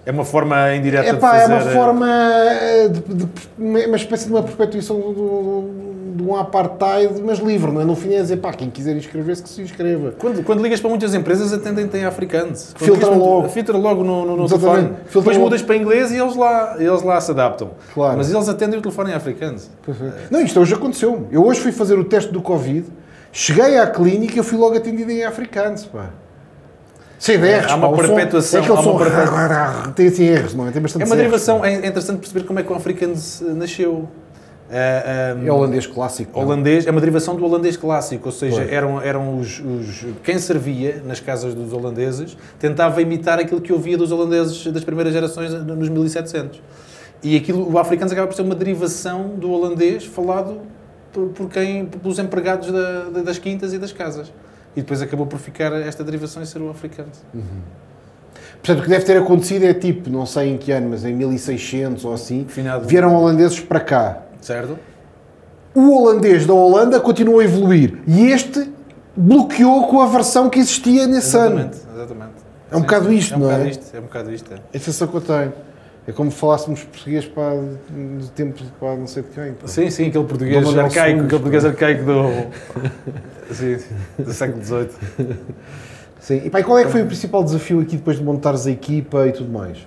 É 0.06 0.12
uma 0.12 0.26
forma 0.26 0.76
indireta 0.76 1.08
Epá, 1.10 1.32
de 1.32 1.38
é 1.38 1.48
fazer... 1.48 1.54
uma 1.54 1.84
forma, 1.84 2.08
eh, 2.10 2.88
de, 2.88 3.00
de- 3.14 3.30
uma 3.58 3.96
espécie 3.96 4.26
de 4.26 4.32
uma 4.34 4.42
perpetuação 4.44 5.00
do, 5.00 5.14
do- 5.14 5.89
de 6.22 6.30
um 6.30 6.36
apartheid, 6.36 7.22
mas 7.24 7.40
livre, 7.40 7.72
não 7.72 7.82
é? 7.82 7.86
No 7.86 7.96
fim 7.96 8.14
é 8.14 8.22
dizer, 8.22 8.38
pá, 8.38 8.52
quem 8.54 8.70
quiser 8.70 8.96
inscrever-se 8.96 9.42
que 9.42 9.50
se 9.50 9.62
inscreva. 9.62 10.14
Quando, 10.20 10.44
quando 10.44 10.62
ligas 10.62 10.80
para 10.80 10.90
muitas 10.90 11.14
empresas, 11.14 11.52
atendem 11.54 11.88
tem 11.88 12.06
africanos. 12.06 12.74
Quando 12.78 12.86
Filtra 12.92 12.94
ligas 13.06 13.10
para- 13.10 13.18
logo. 13.18 13.50
Filtra 13.50 13.78
logo 13.78 14.04
no, 14.04 14.26
no, 14.26 14.36
no 14.38 14.48
telefone. 14.48 14.82
Filtra 14.84 15.04
Depois 15.14 15.38
logo. 15.38 15.40
mudas 15.50 15.62
para 15.62 15.76
inglês 15.78 16.12
e 16.12 16.18
eles 16.18 16.36
lá, 16.36 16.76
eles 16.78 17.02
lá 17.02 17.20
se 17.22 17.32
adaptam. 17.32 17.72
Claro. 17.94 18.18
Mas 18.18 18.32
eles 18.32 18.48
atendem 18.50 18.78
o 18.80 18.82
telefone 18.82 19.12
em 19.12 19.14
africanos. 19.14 19.70
Não, 20.30 20.42
isto 20.42 20.60
hoje 20.60 20.74
aconteceu. 20.74 21.28
Eu 21.32 21.46
hoje 21.46 21.60
fui 21.62 21.72
fazer 21.72 21.98
o 21.98 22.04
teste 22.04 22.32
do 22.32 22.42
Covid, 22.42 22.86
cheguei 23.32 23.78
à 23.78 23.88
clínica 23.88 24.36
e 24.36 24.38
eu 24.38 24.44
fui 24.44 24.58
logo 24.58 24.76
atendido 24.76 25.12
em 25.12 25.24
africanos, 25.24 25.86
pá. 25.86 26.10
Sem 27.18 27.36
R's, 27.36 27.66
Há 27.70 27.76
uma 27.76 27.90
pá, 27.92 27.96
som- 27.98 28.16
perpetuação, 28.16 28.60
É 28.60 28.64
aquele 28.64 28.78
há 28.78 28.82
uma 28.82 28.92
som... 28.92 28.98
perpetu- 28.98 29.92
Tem 29.96 30.08
assim 30.08 30.34
R's, 30.34 30.54
não 30.56 30.68
é? 30.68 30.72
Tem 30.72 30.82
bastante 30.82 31.04
É 31.04 31.06
uma 31.06 31.16
derivação, 31.18 31.66
é 31.66 31.74
é 31.74 31.78
interessante 31.88 32.20
perceber 32.20 32.46
como 32.46 32.60
é 32.60 32.64
que 32.64 32.72
o 32.72 32.76
africanos 32.76 33.42
eh, 33.42 33.46
nasceu. 33.54 34.08
Eh, 34.72 35.36
eh, 35.42 35.48
É 35.48 35.52
holandês 35.52 35.88
clássico. 35.88 36.40
não? 36.40 36.46
holandês 36.46 36.86
é 36.86 36.92
uma 36.92 37.00
derivação 37.00 37.36
do 37.36 37.44
holandês 37.44 37.76
clássico, 37.76 38.28
ou 38.28 38.32
seja, 38.32 38.58
Pois. 38.58 38.72
eram, 38.72 39.02
eram 39.02 39.38
os, 39.40 39.60
os- 39.60 40.06
quem 40.24 40.38
servia 40.38 41.02
nas 41.06 41.20
casas 41.20 41.56
dos 41.56 41.74
holandeses 41.74 42.38
tentava 42.60 43.02
imitar 43.02 43.40
aquilo 43.40 43.60
que 43.62 43.74
ouvia 43.74 43.98
dos 43.98 44.12
holandeses 44.12 44.68
das 44.68 44.84
primeiras 44.84 45.12
gerações 45.14 45.52
nos 45.54 45.90
1700. 45.90 46.62
E 47.24 47.36
aquilo, 47.36 47.68
o 47.72 47.80
africano 47.80 48.12
acaba 48.12 48.28
por 48.28 48.36
ser 48.36 48.44
uma 48.44 48.54
derivação 48.56 49.30
do 49.30 49.52
holandês 49.52 50.06
falado 50.06 50.60
por, 51.12 51.30
por 51.30 51.50
quem, 51.50 51.86
pelos 51.86 52.20
empregados 52.20 52.72
da- 52.72 53.04
da- 53.10 53.22
das 53.24 53.40
quintas 53.40 53.74
e 53.74 53.80
das 53.80 53.92
casas. 53.92 54.32
E 54.76 54.82
depois 54.82 55.02
acabou 55.02 55.26
por 55.26 55.40
ficar 55.40 55.74
esta 55.82 56.04
derivação 56.04 56.44
e 56.44 56.46
ser 56.46 56.62
o 56.62 56.70
africano. 56.70 57.10
Portanto, 58.62 58.80
o 58.80 58.84
que 58.84 58.90
deve 58.90 59.04
ter 59.06 59.18
acontecido 59.18 59.64
é 59.64 59.74
tipo, 59.74 60.10
não 60.10 60.26
sei 60.26 60.50
em 60.52 60.58
que 60.58 60.72
ano, 60.72 60.90
mas 60.92 61.04
em 61.06 61.14
1600 61.14 62.06
ou 62.06 62.14
assim, 62.14 62.46
Finado. 62.48 62.88
vieram 62.88 63.16
holandeses 63.16 63.60
para 63.60 63.80
cá. 63.80 64.22
Certo? 64.42 64.78
O 65.76 65.92
holandês 65.92 66.46
da 66.46 66.54
Holanda 66.54 67.00
continuou 67.00 67.40
a 67.40 67.44
evoluir 67.44 68.00
e 68.08 68.32
este 68.32 68.70
bloqueou 69.16 69.88
com 69.88 70.02
a 70.02 70.08
versão 70.08 70.50
que 70.50 70.60
existia 70.60 71.06
nesse 71.06 71.38
ano. 71.38 71.60
Exatamente, 71.60 71.78
exatamente. 71.94 72.50
É 72.72 72.78
um 72.78 72.82
bocado 72.82 73.12
isto, 73.12 73.34
é 73.34 73.38
um 73.38 73.40
não 73.40 73.48
bocado 73.48 73.64
é? 73.64 73.70
Isto, 73.70 73.96
é 73.96 74.00
um 74.00 74.04
bocado 74.04 74.32
isto. 74.34 74.54
É. 74.54 74.56
É 74.56 74.78
a 74.78 74.80
sensação 74.80 75.08
que 75.08 75.16
eu 75.16 75.22
tenho. 75.22 75.54
É 76.08 76.12
como 76.12 76.32
falássemos 76.32 76.84
português 76.84 77.26
para 77.26 77.54
no 77.56 78.28
tempo 78.30 78.64
para 78.80 78.96
não 78.96 79.06
sei 79.06 79.22
de 79.22 79.30
quem. 79.30 79.54
pá. 79.54 79.68
Sim, 79.68 79.90
sim, 79.92 80.08
aquele 80.08 80.24
português 80.24 80.64
Dom 80.64 80.80
arcaico, 80.80 81.20
aquele 81.20 81.30
português 81.30 81.66
arcaico 81.66 82.04
do, 82.04 82.24
sim, 83.54 83.78
do 84.18 84.34
século 84.34 84.64
XVIII. 84.64 84.90
Sim. 86.20 86.42
E 86.46 86.50
pá, 86.50 86.60
e 86.60 86.64
qual 86.64 86.80
é 86.80 86.86
que 86.86 86.92
foi 86.92 87.04
o 87.04 87.06
principal 87.06 87.44
desafio 87.44 87.80
aqui 87.80 87.98
depois 87.98 88.18
de 88.18 88.24
montares 88.24 88.66
a 88.66 88.72
equipa 88.72 89.28
e 89.28 89.32
tudo 89.32 89.52
mais? 89.52 89.78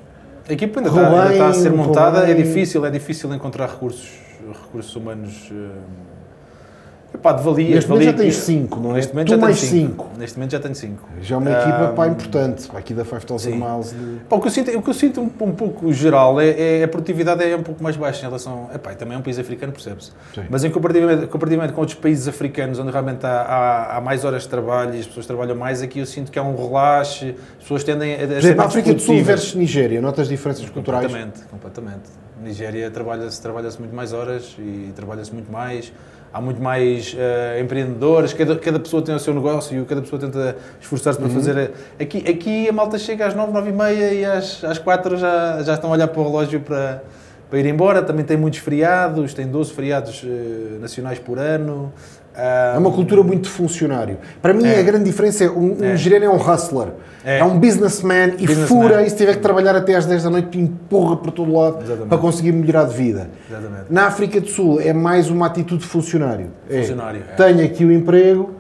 A 0.49 0.53
equipa 0.53 0.81
ainda 0.81 0.91
está, 0.91 1.09
ainda 1.09 1.33
está 1.33 1.49
a 1.49 1.55
ser 1.55 1.73
montada, 1.73 2.21
correu 2.21 2.33
é 2.33 2.35
difícil, 2.35 2.85
é 2.85 2.91
difícil 2.91 3.33
encontrar 3.35 3.69
recursos, 3.69 4.11
recursos 4.49 4.95
humanos 4.97 5.51
eh, 5.53 7.14
epá, 7.14 7.32
de 7.32 7.43
valia. 7.43 7.74
Neste 7.74 7.90
momento 7.90 8.05
já 8.07 8.12
tens 8.12 8.36
que- 8.36 8.43
5, 8.43 8.80
não 8.80 8.90
é? 8.90 8.95
Neste 8.95 9.12
momento 9.12 9.28
tu 9.28 9.30
já 9.30 9.36
mais 9.36 9.59
cinco. 9.59 10.05
5. 10.07 10.18
Neste 10.18 10.38
momento 10.38 10.51
já 10.53 10.61
tenho 10.61 10.74
5. 10.74 11.09
Já 11.20 11.34
é 11.34 11.38
uma 11.38 11.51
equipa 11.51 11.93
pá, 11.95 12.07
importante. 12.09 12.68
Pá, 12.68 12.78
aqui 12.78 12.95
da 12.95 13.05
5000 13.05 13.38
sim. 13.38 13.55
Miles. 13.55 13.90
De... 13.90 14.20
Pá, 14.28 14.36
o 14.36 14.40
que 14.40 14.47
eu 14.47 14.51
sinto, 14.51 14.78
o 14.78 14.82
que 14.82 14.90
eu 14.90 14.95
sinto 14.95 15.20
um, 15.20 15.24
um 15.24 15.53
pouco 15.53 15.93
geral 15.93 16.40
é, 16.40 16.80
é 16.80 16.84
a 16.84 16.88
produtividade 16.88 17.45
é 17.45 17.55
um 17.57 17.62
pouco 17.62 17.82
mais 17.82 17.97
baixa 17.97 18.20
em 18.20 18.24
relação. 18.24 18.68
Epá, 18.74 18.95
também 18.95 19.14
é 19.14 19.18
um 19.18 19.22
país 19.22 19.38
africano, 19.38 19.72
percebe-se. 19.72 20.11
Mas 20.49 20.64
em 20.64 20.70
comparativamente, 20.70 21.26
comparativamente 21.26 21.72
com 21.74 21.80
outros 21.80 21.99
países 21.99 22.26
africanos, 22.28 22.78
onde 22.78 22.90
realmente 22.90 23.24
há, 23.26 23.43
há, 23.43 23.97
há 23.99 24.01
mais 24.01 24.24
horas 24.24 24.43
de 24.43 24.49
trabalho 24.49 24.95
e 24.95 25.01
as 25.01 25.07
pessoas 25.07 25.26
trabalham 25.26 25.55
mais, 25.57 25.82
aqui 25.82 25.99
eu 25.99 26.07
sinto 26.07 26.32
que 26.32 26.38
há 26.38 26.43
um 26.43 26.57
relaxe, 26.57 27.34
as 27.57 27.62
pessoas 27.62 27.84
tendem 27.84 28.14
a, 28.14 28.24
a 28.24 28.26
Por 28.26 28.32
exemplo, 28.36 28.62
a 28.62 28.64
África 28.64 28.95
do 28.95 29.01
Sul 29.01 29.22
versus 29.22 29.55
Nigéria, 29.55 30.01
notas 30.01 30.28
diferenças 30.28 30.68
culturais? 30.70 31.05
Completamente, 31.07 31.43
completamente. 31.51 32.22
Nigéria 32.43 32.90
trabalha-se 32.90 33.40
trabalha 33.40 33.68
muito 33.78 33.95
mais 33.95 34.12
horas 34.12 34.55
e 34.59 34.93
trabalha-se 34.95 35.32
muito 35.32 35.51
mais. 35.51 35.93
Há 36.34 36.40
muito 36.40 36.62
mais 36.62 37.14
eh, 37.18 37.61
empreendedores, 37.61 38.32
cada, 38.32 38.57
cada 38.57 38.80
pessoa 38.80 39.03
tem 39.03 39.14
o 39.14 39.18
seu 39.18 39.34
negócio, 39.34 39.84
cada 39.84 40.01
pessoa 40.01 40.18
tenta 40.18 40.57
esforçar-se 40.80 41.20
Uhum. 41.20 41.26
para 41.26 41.34
fazer. 41.34 41.72
Aqui, 42.01 42.18
aqui 42.26 42.68
a 42.68 42.72
malta 42.72 42.99
chega 42.99 43.26
às 43.26 43.34
9, 43.34 43.53
9 43.53 43.68
e 43.68 43.72
meia 43.72 44.14
e 44.14 44.24
às, 44.24 44.64
às 44.64 44.78
4 44.78 45.18
já, 45.18 45.62
já 45.62 45.74
estão 45.74 45.90
a 45.90 45.93
olhar 45.93 46.09
para 46.09 46.20
o 46.20 46.24
relógio 46.24 46.61
para, 46.61 47.03
para 47.51 47.59
ir 47.59 47.66
embora. 47.66 48.01
Também 48.03 48.24
tem 48.24 48.38
muitos 48.38 48.61
feriados, 48.61 49.34
tem 49.34 49.47
12 49.47 49.74
feriados 49.74 50.24
eh, 50.24 50.78
nacionais 50.80 51.18
por 51.18 51.38
ano. 51.38 51.93
É 52.35 52.78
uma 52.78 52.91
cultura 52.91 53.22
muito 53.22 53.43
de 53.45 53.51
funcionário. 53.51 54.16
Para 54.41 54.55
mim, 54.55 54.66
É. 54.66 54.78
a 54.80 54.83
grande 54.83 55.05
diferença 55.05 55.45
é 55.45 55.51
um, 55.51 55.76
um 55.80 55.85
É. 55.85 55.93
nigeriano 55.93 56.24
é 56.24 56.28
um 56.30 56.37
hustler. 56.37 56.89
É, 57.24 57.39
É. 57.39 57.45
um 57.45 57.59
businessman 57.59 58.35
e 58.39 58.47
Businessman. 58.47 58.66
fura, 58.66 59.03
e 59.07 59.11
se 59.11 59.16
tiver 59.16 59.35
que 59.35 59.41
trabalhar 59.43 59.76
até 59.76 59.95
às 59.95 60.07
10 60.07 60.22
da 60.24 60.30
noite, 60.30 60.59
empurra 60.59 61.16
por 61.16 61.30
todo 61.30 61.53
lado 61.53 61.78
Exatamente. 61.83 62.09
para 62.09 62.18
conseguir 62.18 62.53
melhorar 62.53 62.85
de 62.85 62.95
vida. 62.95 63.28
Exatamente. 63.49 63.85
Na 63.91 64.07
África 64.07 64.41
do 64.41 64.49
Sul 64.49 64.80
é 64.80 64.93
mais 64.93 65.28
uma 65.30 65.47
atitude 65.47 65.83
de 65.83 65.87
funcionário. 65.89 66.47
É, 66.70 66.78
Funcionário, 66.80 67.22
é. 67.30 67.35
Tenho 67.35 67.64
aqui 67.64 67.85
o 67.85 67.93
emprego. 67.93 68.51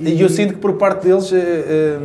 E 0.00 0.20
eu 0.20 0.28
sinto 0.28 0.54
que 0.54 0.60
por 0.60 0.74
parte 0.74 1.08
deles 1.08 1.32
eh, 1.32 1.36
eh, 1.36 1.98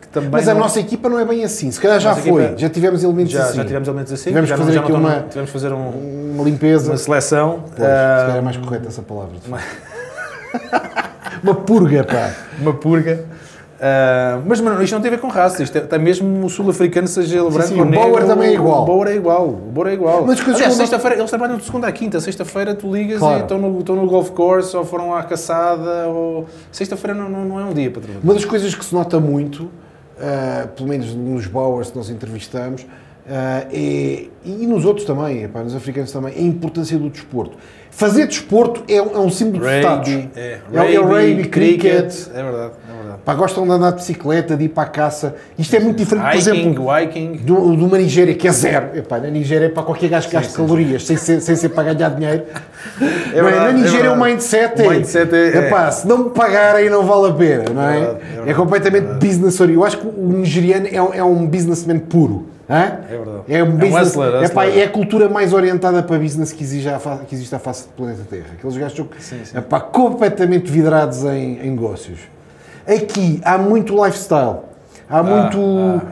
que 0.00 0.08
também. 0.08 0.30
Mas 0.30 0.48
a 0.48 0.54
não- 0.54 0.60
nossa 0.62 0.80
equipa 0.80 1.10
não 1.10 1.18
é 1.18 1.26
bem 1.26 1.44
assim. 1.44 1.70
Se 1.70 1.78
calhar 1.78 2.00
já 2.00 2.14
foi. 2.16 2.42
equipa- 2.44 2.58
Já 2.58 2.70
tivemos 2.70 3.04
elementos 3.04 3.32
já, 3.32 3.42
assim. 3.42 3.56
já 3.56 3.64
tivemos 3.66 3.86
elementos 3.88 4.12
assim. 4.14 4.30
Tivemos 4.30 4.50
que 4.50 4.56
fazer 4.56 4.78
aqui 4.78 4.92
uma- 4.92 5.26
Tivemos 5.28 5.50
fazer 5.50 5.72
um, 5.74 6.32
Uma 6.34 6.44
limpeza. 6.44 6.90
uma 6.92 6.96
seleção. 6.96 7.64
Pois, 7.76 7.86
ah, 7.86 8.16
se 8.20 8.26
calhar 8.26 8.36
é 8.38 8.40
mais 8.40 8.56
correta 8.56 8.88
essa 8.88 9.02
palavra. 9.02 9.34
Uma 11.42 11.54
purga, 11.54 12.04
pá. 12.04 12.34
uma 12.60 12.72
purga. 12.72 13.24
Ah, 13.80 14.40
mas, 14.46 14.60
mano, 14.60 14.82
isto 14.82 14.94
não 14.94 15.02
tem 15.02 15.08
a 15.08 15.14
ver 15.14 15.20
com 15.20 15.28
raça, 15.28 15.62
isto 15.62 15.76
é, 15.76 15.98
mesmo 15.98 16.46
o 16.46 16.48
sul-africano, 16.48 17.06
seja 17.06 17.38
ele 17.38 17.50
branco 17.50 17.68
sim, 17.68 17.80
ou 17.80 17.82
o 17.82 17.84
negro. 17.84 18.06
Bauer 18.06 18.26
também 18.26 18.48
é 18.48 18.54
igual. 18.54 18.82
O 18.82 18.86
Bauer 18.86 19.08
é 19.08 19.16
igual. 19.16 19.48
O 19.48 19.70
Bauer 19.72 19.90
é 19.90 19.94
igual. 19.94 20.22
Mas 20.22 20.38
as 20.38 20.40
coisas 20.40 20.62
Aliás, 20.62 20.76
sexta-feira, 20.76 21.16
eles 21.16 21.28
trabalham 21.28 21.58
de 21.58 21.64
segunda 21.64 21.86
à 21.86 21.92
quinta. 21.92 22.18
Sexta-feira 22.18 22.74
tu 22.74 22.90
ligas 22.90 23.18
Claro. 23.18 23.40
e 23.40 23.42
estão 23.42 23.58
no, 23.58 23.78
estão 23.80 23.96
no 23.96 24.06
golf 24.06 24.30
course 24.30 24.74
ou 24.74 24.84
foram 24.86 25.14
à 25.14 25.22
caçada. 25.22 26.08
Ou... 26.08 26.46
Sexta-feira 26.72 27.14
não, 27.14 27.28
não, 27.28 27.44
não 27.44 27.60
é 27.60 27.64
um 27.64 27.74
dia 27.74 27.90
para 27.90 28.00
trabalhar. 28.00 28.24
Uma 28.24 28.32
das 28.34 28.44
coisas 28.46 28.74
que 28.74 28.84
se 28.84 28.94
nota 28.94 29.20
muito, 29.20 29.68
ah, 30.18 30.68
pelo 30.74 30.88
menos 30.88 31.14
nos 31.14 31.46
Bowers 31.46 31.90
que 31.90 31.96
nós 31.98 32.08
entrevistamos, 32.08 32.86
é, 33.28 34.26
e 34.44 34.66
nos 34.66 34.84
outros 34.84 35.06
também, 35.06 35.44
epá, 35.44 35.62
nos 35.62 35.74
africanos 35.74 36.12
também, 36.12 36.34
é 36.34 36.38
a 36.38 36.42
importância 36.42 36.98
do 36.98 37.08
desporto. 37.08 37.56
Fazer 37.90 38.26
desporto 38.26 38.82
é, 38.88 39.00
um- 39.00 39.14
é 39.14 39.18
um 39.20 39.30
símbolo 39.30 39.64
de 39.64 39.78
status. 39.78 40.08
É, 40.36 40.58
É 40.72 40.80
o- 40.80 40.84
é 40.84 40.98
o 41.00 41.06
rugby, 41.06 41.44
cricket. 41.48 42.12
É 42.34 42.42
verdade, 42.42 42.72
é 42.90 42.92
verdade. 43.02 43.18
Pá, 43.24 43.34
gostam 43.34 43.64
de 43.64 43.70
andar 43.70 43.90
de 43.92 43.96
bicicleta, 43.98 44.56
de 44.56 44.64
ir 44.64 44.68
para 44.70 44.82
a 44.82 44.86
caça. 44.86 45.36
Isto 45.56 45.76
é 45.76 45.80
muito 45.80 45.96
diferente, 45.96 46.24
por 46.26 46.36
exemplo, 46.36 46.86
hiking. 46.98 47.32
do, 47.44 47.76
de 47.76 47.84
uma 47.84 47.96
Nigéria 47.96 48.34
que 48.34 48.48
é 48.48 48.50
zero. 48.52 48.88
Epá, 48.98 49.20
na 49.20 49.28
Nigéria 49.30 49.66
é 49.66 49.68
para 49.68 49.84
qualquer 49.84 50.08
gajo 50.10 50.26
que 50.28 50.34
gaste 50.34 50.52
calorias, 50.54 51.06
sem 51.06 51.16
ser, 51.16 51.40
sem 51.40 51.54
ser 51.54 51.68
para 51.68 51.94
ganhar 51.94 52.08
dinheiro. 52.10 52.42
Não 53.00 53.06
é? 53.08 53.42
verdade, 53.42 53.58
na 53.60 53.68
é 53.68 53.72
Nigéria 53.72 54.10
o 54.10 54.14
verdade. 54.14 54.32
mindset 54.32 54.82
O 54.82 54.84
é, 54.84 54.96
mindset 54.96 55.34
é- 55.34 55.58
epá, 55.68 55.90
se 55.92 56.06
não 56.06 56.24
me 56.24 56.30
pagarem 56.30 56.90
não 56.90 57.04
vale 57.04 57.30
a 57.30 57.34
pena, 57.34 57.64
não 57.72 57.82
é? 57.82 57.98
É 57.98 58.18
É, 58.46 58.50
é 58.50 58.54
completamente 58.54 59.06
business 59.24 59.58
oriented. 59.60 59.74
Eu 59.80 59.84
acho 59.84 59.98
que 59.98 60.06
o 60.06 60.32
nigeriano 60.32 60.86
é, 60.88 61.18
é 61.18 61.24
um 61.24 61.46
businessman 61.46 62.00
puro. 62.00 62.46
Hã? 62.68 62.98
É 63.08 63.16
verdade. 63.16 63.38
É 63.48 63.62
um 63.62 63.66
É 63.66 63.68
um 63.68 63.76
business, 63.76 64.08
hustler, 64.08 64.28
epá, 64.44 64.64
hustler. 64.64 64.78
é 64.78 64.84
a 64.84 64.88
cultura 64.90 65.28
mais 65.28 65.52
orientada 65.52 66.02
para 66.02 66.18
business 66.18 66.52
que 66.52 66.62
existe 66.62 66.88
à, 66.88 66.98
fa- 66.98 67.18
que 67.28 67.34
existe 67.34 67.54
à 67.54 67.58
face 67.58 67.84
do 67.88 67.92
planeta 67.94 68.22
Terra. 68.28 68.46
Aqueles 68.58 68.76
gajos 68.76 68.96
são 68.96 69.08
Sim, 69.18 69.44
sim. 69.44 69.56
epá, 69.58 69.80
completamente 69.80 70.70
vidrados 70.70 71.24
em, 71.24 71.58
em 71.60 71.70
negócios. 71.70 72.18
Aqui 72.86 73.40
há 73.44 73.56
muito 73.58 73.94
lifestyle. 74.04 74.58
Há 75.08 75.22
muito 75.22 75.58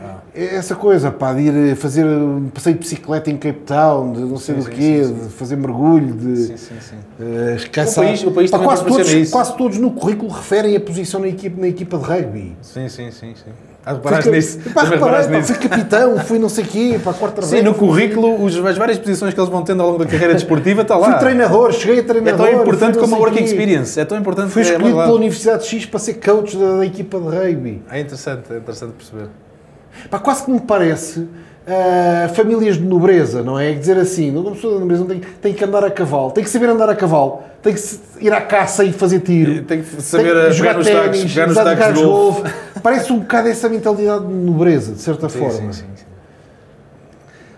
ah, 0.05 0.17
essa 0.35 0.75
coisa, 0.75 1.11
pá, 1.11 1.33
de 1.33 1.41
ir 1.43 1.77
fazer 1.77 2.05
um 2.07 2.49
passeio 2.49 2.75
de 2.75 2.81
bicicleta 2.81 3.31
em 3.31 3.37
Cape 3.39 3.61
Town, 3.61 4.13
de 4.13 4.21
não 4.21 4.37
sei 4.37 4.55
Sim, 4.57 4.61
do 4.63 4.71
quê, 4.71 5.03
de 5.03 5.29
fazer 5.31 5.57
mergulho, 5.57 6.15
de 6.15 6.37
Sim, 6.37 6.57
sim, 6.59 6.75
sim. 6.81 6.97
eh, 7.21 7.57
caçar. 7.71 8.05
O 8.05 8.07
país- 8.09 8.25
o 8.25 8.31
país 8.31 8.51
Pá, 8.51 8.59
quase, 8.59 8.85
todos, 8.85 9.11
isso. 9.13 9.33
quase 9.33 9.57
todos 9.57 9.79
no 9.79 9.91
currículo 9.91 10.31
referem 10.31 10.77
a 10.77 10.81
posição 10.81 11.21
na 11.21 11.29
equipa, 11.29 11.61
na 11.61 11.69
equipa 11.69 11.97
de 11.99 12.05
rugby. 12.05 12.57
Sim, 12.63 12.89
sim, 12.89 13.11
sim, 13.11 13.35
sim. 13.35 13.51
Ah, 13.85 13.95
reparaste 13.95 14.25
Fui 14.29 14.33
nisso? 14.37 14.59
Pá, 14.73 14.83
reparei, 14.85 15.25
pá, 15.27 15.29
nisso? 15.39 15.55
fui 15.55 15.69
capitão, 15.69 16.19
fui 16.21 16.39
não 16.39 16.49
sei 16.49 16.63
o 16.63 16.67
quê, 16.69 17.01
para 17.03 17.11
a 17.11 17.15
quarta 17.15 17.43
Sim, 17.43 17.63
no 17.63 17.75
currículo, 17.75 18.41
os- 18.45 18.57
as 18.65 18.79
várias 18.79 18.97
posições 18.99 19.35
que 19.35 19.41
eles 19.41 19.51
vão 19.51 19.63
tendo 19.65 19.83
ao 19.83 19.89
longo 19.91 19.99
da 20.05 20.09
carreira 20.09 20.35
desportiva, 20.35 20.83
está 20.83 20.97
lá. 20.97 21.11
Fui 21.11 21.19
treinador, 21.19 21.73
cheguei 21.73 21.97
a 21.97 22.01
É 22.01 22.03
treinador. 22.05 22.47
tão 22.49 22.61
importante 22.63 22.95
como 22.99 23.07
a 23.07 23.09
sei 23.17 23.19
work 23.19 23.37
quê. 23.39 23.43
experience. 23.45 23.99
É 23.99 24.05
tão 24.05 24.17
importante 24.17 24.51
Fui 24.53 24.63
é 24.63 24.65
escolhido 24.67 24.85
verdade. 24.91 25.07
pela 25.09 25.17
Universidade 25.19 25.67
X 25.67 25.85
para 25.87 25.99
ser 25.99 26.15
coach 26.15 26.57
da, 26.57 26.77
da 26.79 26.87
equipa 26.87 27.19
de 27.19 27.27
rugby. 27.27 27.83
É 27.91 27.99
interessante, 28.01 28.53
é 28.53 28.57
interessante 28.59 28.93
perceber. 28.93 29.29
Pá, 30.09 30.19
quase 30.21 30.45
que 30.45 30.51
me 30.53 30.61
parece 30.61 31.27
ah, 31.67 32.29
famílias 32.35 32.77
de 32.77 32.83
nobreza, 32.85 33.43
não 33.43 33.59
é? 33.59 33.73
Dizer 33.73 33.97
assim, 33.99 34.35
uma 34.37 34.51
pessoa 34.53 34.75
da 34.75 34.81
nobreza 34.81 35.03
não 35.03 35.09
tem, 35.09 35.21
tem 35.41 35.55
que 35.55 35.65
andar 35.65 35.85
a 35.85 35.91
cavalo, 35.91 36.31
tem 36.33 36.43
que 36.43 36.51
saber 36.51 36.69
andar 36.69 36.89
a 36.91 36.95
cavalo, 36.97 37.41
tem 37.63 37.75
que 37.75 37.81
ir 38.21 38.33
à 38.33 38.41
caça 38.41 38.85
e 38.85 38.93
fazer 38.93 39.21
tiro. 39.21 39.63
Tem 39.63 39.83
que 39.83 40.03
saber 40.03 40.33
Tem 40.33 40.43
a 40.43 40.51
que 40.51 40.57
pegar 40.57 40.75
nos 40.75 40.87
ténis, 40.87 41.33
pegar 41.33 41.47
nos 41.47 41.57
tacos 41.57 41.87
de 41.87 41.93
de 41.95 42.03
golfe. 42.05 42.43
Parece 42.83 43.13
um 43.13 43.21
bocado 43.21 43.49
essa 43.49 43.69
mentalidade 43.69 44.27
de 44.27 44.33
nobreza, 44.33 44.93
de 44.93 45.01
certa 45.01 45.29
Sim, 45.29 45.39
forma. 45.39 45.73
sim, 45.73 45.83
sim. 45.97 46.05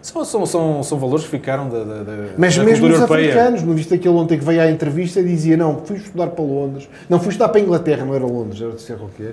São, 0.02 0.22
são, 0.22 0.44
são, 0.44 0.82
são 0.82 0.98
valores 0.98 1.24
que 1.24 1.30
ficaram 1.30 1.66
da, 1.70 1.78
da, 1.82 2.02
da, 2.02 2.12
Mas 2.36 2.54
da 2.54 2.62
mesmo 2.62 2.86
os 2.86 2.92
europeia. 2.92 3.30
africanos, 3.30 3.62
não 3.62 3.72
viste 3.72 3.94
aquele 3.94 4.14
ontem 4.14 4.38
que 4.38 4.44
veio 4.44 4.60
à 4.60 4.70
entrevista 4.70 5.18
e 5.20 5.24
dizia: 5.24 5.56
Não, 5.56 5.80
fui 5.82 5.96
estudar 5.96 6.26
para 6.26 6.44
Londres, 6.44 6.86
não 7.08 7.18
fui 7.18 7.30
estudar 7.30 7.48
para 7.48 7.58
a 7.58 7.64
Inglaterra, 7.64 8.04
não 8.04 8.14
era 8.14 8.26
Londres, 8.26 8.60
era 8.60 8.72
de 8.72 8.82
ser 8.82 8.98
qualquer, 8.98 9.32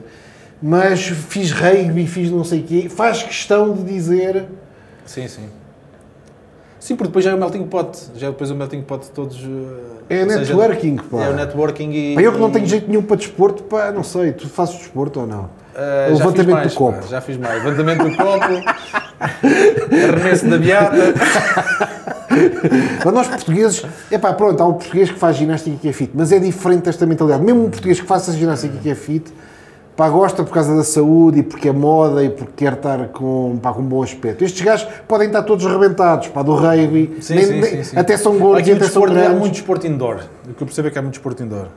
mas 0.64 1.02
fiz 1.02 1.52
rugby, 1.52 2.08
fiz 2.08 2.32
não 2.32 2.46
sei 2.46 2.62
o 2.62 2.64
quê. 2.64 2.88
Faz 2.90 3.22
questão 3.22 3.74
de 3.74 3.84
dizer. 3.84 4.46
Sim, 5.12 5.28
sim. 5.28 5.50
Sim, 6.80 6.96
porque 6.96 7.10
depois 7.10 7.26
já 7.26 7.32
é 7.32 7.36
o 7.36 7.38
melting 7.38 7.66
pot. 7.68 7.98
Já 8.16 8.28
é 8.28 8.30
depois 8.30 8.50
o 8.50 8.56
melting 8.56 8.82
pot 8.82 9.04
de 9.06 9.12
todos. 9.12 9.38
eh, 10.10 10.20
É 10.22 10.24
ou 10.24 10.30
seja, 10.30 10.40
networking, 10.40 10.96
pá. 10.96 11.24
É 11.26 11.30
o 11.30 11.34
networking 11.34 11.92
e. 11.92 12.16
Pá, 12.16 12.22
eu 12.22 12.32
que 12.32 12.40
não 12.40 12.50
tenho 12.50 12.66
jeito 12.66 12.88
nenhum 12.88 13.04
para 13.04 13.18
desporto, 13.18 13.62
pá, 13.64 13.92
não 13.92 14.04
sei, 14.04 14.32
tu 14.32 14.48
fazes 14.48 14.76
desporto 14.78 15.20
ou 15.20 15.28
não? 15.28 15.50
Já 15.76 16.08
levantamento 16.08 16.36
fiz 16.38 16.46
do 16.46 16.52
mais, 16.54 16.74
copo. 16.74 17.00
pá, 17.02 17.08
já 17.08 17.22
fiz 17.22 17.38
mais. 17.38 17.64
Levantamento 17.64 18.04
do 18.10 18.16
copo, 18.16 18.46
arremesso 20.16 20.48
da 20.48 20.58
beata. 20.58 20.96
Mas 23.04 23.14
nós 23.14 23.28
portugueses, 23.28 23.86
é 24.10 24.18
pá, 24.18 24.32
pronto, 24.34 24.62
há 24.62 24.66
o 24.66 24.76
português 24.76 25.12
que 25.12 25.20
faz 25.20 25.36
ginástica 25.36 25.76
e 25.76 25.80
que 25.80 25.90
é 25.90 25.94
fit, 25.94 26.12
mas 26.16 26.32
é 26.32 26.40
diferente 26.40 26.88
esta 26.88 27.06
mentalidade. 27.06 27.44
Mesmo 27.44 27.66
um 27.66 27.70
português 27.70 28.00
que 28.00 28.08
faça 28.08 28.32
ginástica 28.32 28.74
e 28.76 28.80
que 28.80 28.90
é 28.90 28.96
fit, 28.96 29.32
pá, 30.02 30.10
gosta 30.10 30.44
por 30.44 30.52
causa 30.52 30.76
da 30.76 30.84
saúde 30.84 31.42
e 31.42 31.44
porque 31.44 31.70
é 31.70 31.72
moda 31.72 32.24
e 32.24 32.30
porque 32.32 32.54
quer 32.66 32.74
estar 32.74 33.10
com, 33.10 33.60
pá, 33.62 33.72
com 33.72 33.82
um 33.82 33.86
bom 33.86 34.02
aspecto. 34.02 34.44
Estes 34.44 34.60
gajos 34.64 34.88
podem 35.08 35.28
estar 35.28 35.44
todos 35.44 35.64
rebentados, 35.64 36.30
pá, 36.30 36.42
do 36.42 36.56
rugby, 36.56 37.18
Sim, 37.22 37.36
nem- 37.36 37.46
sim, 37.46 37.64
sim, 37.64 37.84
sim. 37.84 37.98
até 38.00 38.18
são 38.18 38.36
gordos 38.40 38.68
e 38.68 38.72
até 38.72 38.86
são 38.86 39.04
há 39.04 39.08
grandes. 39.10 39.38
muito 39.38 39.54
desporto 39.54 39.86
indoor. 39.86 40.22
O 40.50 40.54
que 40.56 40.64
eu 40.64 40.66
percebo 40.66 40.88
é 40.88 40.92
que 40.92 40.98
há 40.98 41.04
muito 41.04 41.14
desporto 41.14 41.44
indoor. 41.44 41.68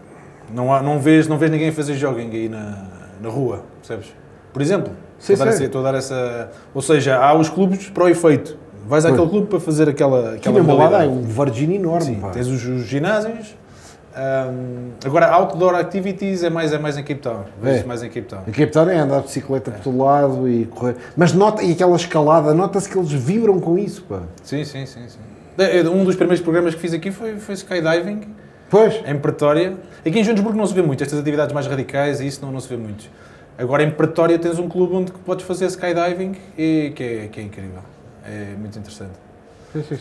Não, 0.55 0.72
há, 0.72 0.81
não, 0.83 0.99
vês, 0.99 1.29
não 1.29 1.37
vês 1.37 1.51
ninguém 1.51 1.70
fazer 1.70 1.97
jogging 1.97 2.31
aí 2.31 2.49
na, 2.49 2.85
na 3.20 3.29
rua, 3.29 3.61
percebes? 3.83 4.07
Por 4.55 4.62
exemplo, 4.62 4.93
Sim, 5.18 5.35
estou, 5.35 5.43
a 5.43 5.45
dar 5.45 5.53
essa, 5.53 5.64
estou 5.64 5.81
a 5.83 5.85
dar 5.85 5.99
essa. 5.99 6.51
Ou 6.75 6.81
seja, 6.81 7.18
há 7.18 7.35
os 7.35 7.51
clubes 7.51 7.91
para 7.91 8.05
o 8.05 8.09
efeito. 8.09 8.57
Vais 8.89 9.05
àquele 9.05 9.29
clube 9.29 9.49
para 9.49 9.61
fazer 9.61 9.87
aquela. 9.87 10.33
Aquela 10.35 10.62
Malada 10.62 11.05
é 11.05 11.09
um 11.09 11.20
Virgin 11.22 11.75
enorme, 11.75 12.07
Sim, 12.07 12.14
pá. 12.20 12.31
tens 12.31 12.47
os, 12.47 12.64
os 12.64 12.85
ginásios. 12.87 13.55
Ahm, 14.17 14.93
agora, 15.05 15.27
outdoor 15.27 15.75
activities 15.75 16.45
é 16.45 16.51
mais, 16.51 16.73
é 16.73 16.79
mais 16.79 16.97
em 16.97 17.03
Cape 17.03 17.21
Town. 17.21 17.45
É. 17.65 17.83
mais 17.83 18.03
em 18.03 18.09
Cape 18.09 18.23
Town. 18.23 18.41
A 18.41 18.51
Cape 18.51 18.69
Town 18.69 18.89
é 18.89 18.99
andar 18.99 19.19
de 19.19 19.27
bicicleta 19.27 19.73
por 19.73 19.81
todo 19.81 19.99
lado 19.99 20.49
e 20.49 20.67
correr. 20.67 20.97
Mas 21.17 21.33
nota, 21.33 21.62
e 21.62 21.73
aquela 21.73 21.97
escalada, 21.97 22.55
nota-se 22.55 22.89
que 22.89 22.97
eles 22.97 23.11
vibram 23.11 23.59
com 23.59 23.77
isso, 23.77 24.03
pá. 24.03 24.23
Sim, 24.43 24.65
sim, 24.65 24.87
sim. 24.87 25.09
sim. 25.09 25.19
É, 25.59 25.79
é, 25.79 25.89
Um 25.89 26.05
dos 26.05 26.15
primeiros 26.15 26.43
programas 26.43 26.75
que 26.75 26.81
fiz 26.81 26.95
aqui 26.95 27.11
foi, 27.11 27.39
foi 27.39 27.55
skydiving. 27.55 28.23
Pois, 28.71 28.95
Em 29.07 29.19
Pretória. 29.19 29.77
Aqui 30.07 30.19
em 30.19 30.25
Joanesburgo 30.25 30.57
não 30.57 30.67
se 30.67 30.75
vê 30.75 30.83
muito, 30.83 31.03
estas 31.03 31.19
atividades 31.19 31.53
mais 31.53 31.67
radicais 31.67 32.21
e 32.21 32.27
isso 32.27 32.45
não, 32.45 32.53
não 32.53 32.61
se 32.61 32.69
vê 32.69 32.77
muito. 32.77 33.09
Agora 33.59 33.83
em 33.83 33.91
Pretória 33.91 34.39
tens 34.39 34.59
um 34.59 34.69
clube 34.69 34.95
onde 34.95 35.12
podes 35.12 35.47
fazer 35.47 35.67
skydiving 35.67 36.37
e 36.59 36.93
que 36.95 37.03
é, 37.03 37.29
que 37.29 37.41
é 37.41 37.43
incrível. 37.43 37.83
É 38.25 38.55
muito 38.59 38.79
interessante. 38.79 39.12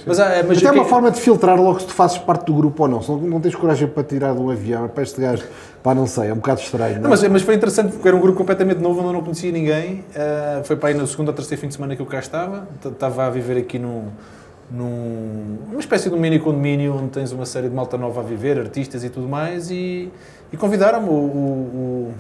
Mas, 0.06 0.20
há- 0.20 0.44
mas 0.48 0.58
Até 0.60 0.68
é 0.68 0.70
o 0.70 0.74
que- 0.74 0.80
uma 0.80 0.86
forma 0.86 1.10
de 1.12 1.20
filtrar 1.20 1.60
logo 1.60 1.80
se 1.80 1.88
tu 1.88 1.94
fazes 1.94 2.18
parte 2.18 2.46
do 2.46 2.54
grupo 2.54 2.84
ou 2.84 2.90
não. 2.90 3.02
Se 3.02 3.10
não, 3.10 3.18
não 3.20 3.42
tens 3.42 3.56
coragem 3.56 3.88
para 3.88 4.04
tirar 4.04 4.34
de 4.34 4.40
um 4.40 4.50
avião, 4.50 4.88
para 4.88 5.02
este 5.04 5.20
gajo, 5.20 5.44
pá, 5.82 5.96
não 5.96 6.06
sei, 6.06 6.30
é 6.30 6.34
um 6.34 6.38
bocado 6.38 6.60
estranho. 6.62 6.96
Não, 6.96 7.02
Não, 7.02 7.08
é? 7.08 7.10
mas, 7.12 7.24
mas 7.24 7.42
foi 7.42 7.56
interessante 7.56 7.92
porque 7.94 8.08
era 8.08 8.16
um 8.16 8.20
grupo 8.20 8.38
completamente 8.38 8.80
novo 8.80 9.00
onde 9.00 9.08
eu 9.10 9.14
não 9.14 9.22
conhecia 9.24 9.52
ninguém. 9.52 10.04
Ah, 10.16 10.62
foi 10.64 10.76
para 10.76 10.90
aí 10.90 10.96
no 10.96 11.08
segundo 11.08 11.30
ou 11.30 11.34
terceiro 11.34 11.60
fim 11.62 11.68
de 11.68 11.74
semana 11.74 11.96
que 11.96 12.02
eu 12.02 12.06
cá 12.06 12.20
estava. 12.20 12.68
Estava 12.86 13.26
a 13.26 13.30
viver 13.30 13.58
aqui 13.58 13.80
num, 13.80 14.06
num- 14.72 15.58
numa 15.70 15.80
espécie 15.80 16.10
de 16.10 16.16
um 16.16 16.20
mini 16.20 16.40
condomínio 16.40 16.96
onde 16.96 17.10
tens 17.10 17.32
uma 17.32 17.46
série 17.46 17.70
de 17.70 17.76
malta 17.76 17.98
nova 17.98 18.22
a 18.22 18.24
viver, 18.24 18.60
artistas 18.60 19.04
e 19.04 19.10
tudo 19.10 19.28
mais. 19.28 19.70
E, 19.72 20.10
e 20.52 20.58
convidaram-me, 20.58 21.10
o, 21.10 21.12
o, 21.12 22.14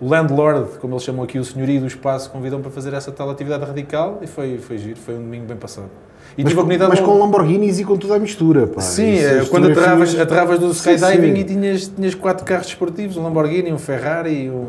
o 0.00 0.08
landlord, 0.08 0.78
como 0.78 0.94
eles 0.94 1.02
chamam 1.02 1.24
aqui, 1.24 1.38
o 1.38 1.44
senhorio 1.44 1.80
do 1.80 1.86
espaço, 1.86 2.30
convidou-me 2.30 2.62
para 2.62 2.72
fazer 2.72 2.92
essa 2.94 3.10
tal 3.12 3.30
atividade 3.30 3.64
radical 3.64 4.18
e 4.22 4.26
foi, 4.26 4.58
foi 4.58 4.78
giro, 4.78 4.98
foi 5.00 5.14
um 5.14 5.20
domingo 5.22 5.46
bem 5.46 5.56
passado. 5.56 5.88
E 6.36 6.42
mas, 6.42 6.50
tive 6.50 6.60
a 6.60 6.62
oportunidade 6.64 6.90
mas 6.90 6.98
de- 6.98 7.04
com 7.04 7.18
Lamborghinis 7.18 7.78
e 7.78 7.84
com 7.84 7.96
tudo 7.96 8.14
à 8.14 8.18
mistura, 8.18 8.66
pá. 8.66 8.80
Sim, 8.80 9.18
é, 9.18 9.44
quando 9.48 9.68
aterravas, 9.70 10.18
aterravas 10.18 10.58
do 10.58 10.70
skydiving 10.70 11.34
e 11.38 11.44
tinhas, 11.44 11.86
tinhas 11.88 12.14
quatro 12.14 12.44
carros 12.44 12.66
desportivos, 12.66 13.16
um 13.16 13.22
Lamborghini, 13.22 13.72
um 13.72 13.78
Ferrari, 13.78 14.50
um, 14.50 14.66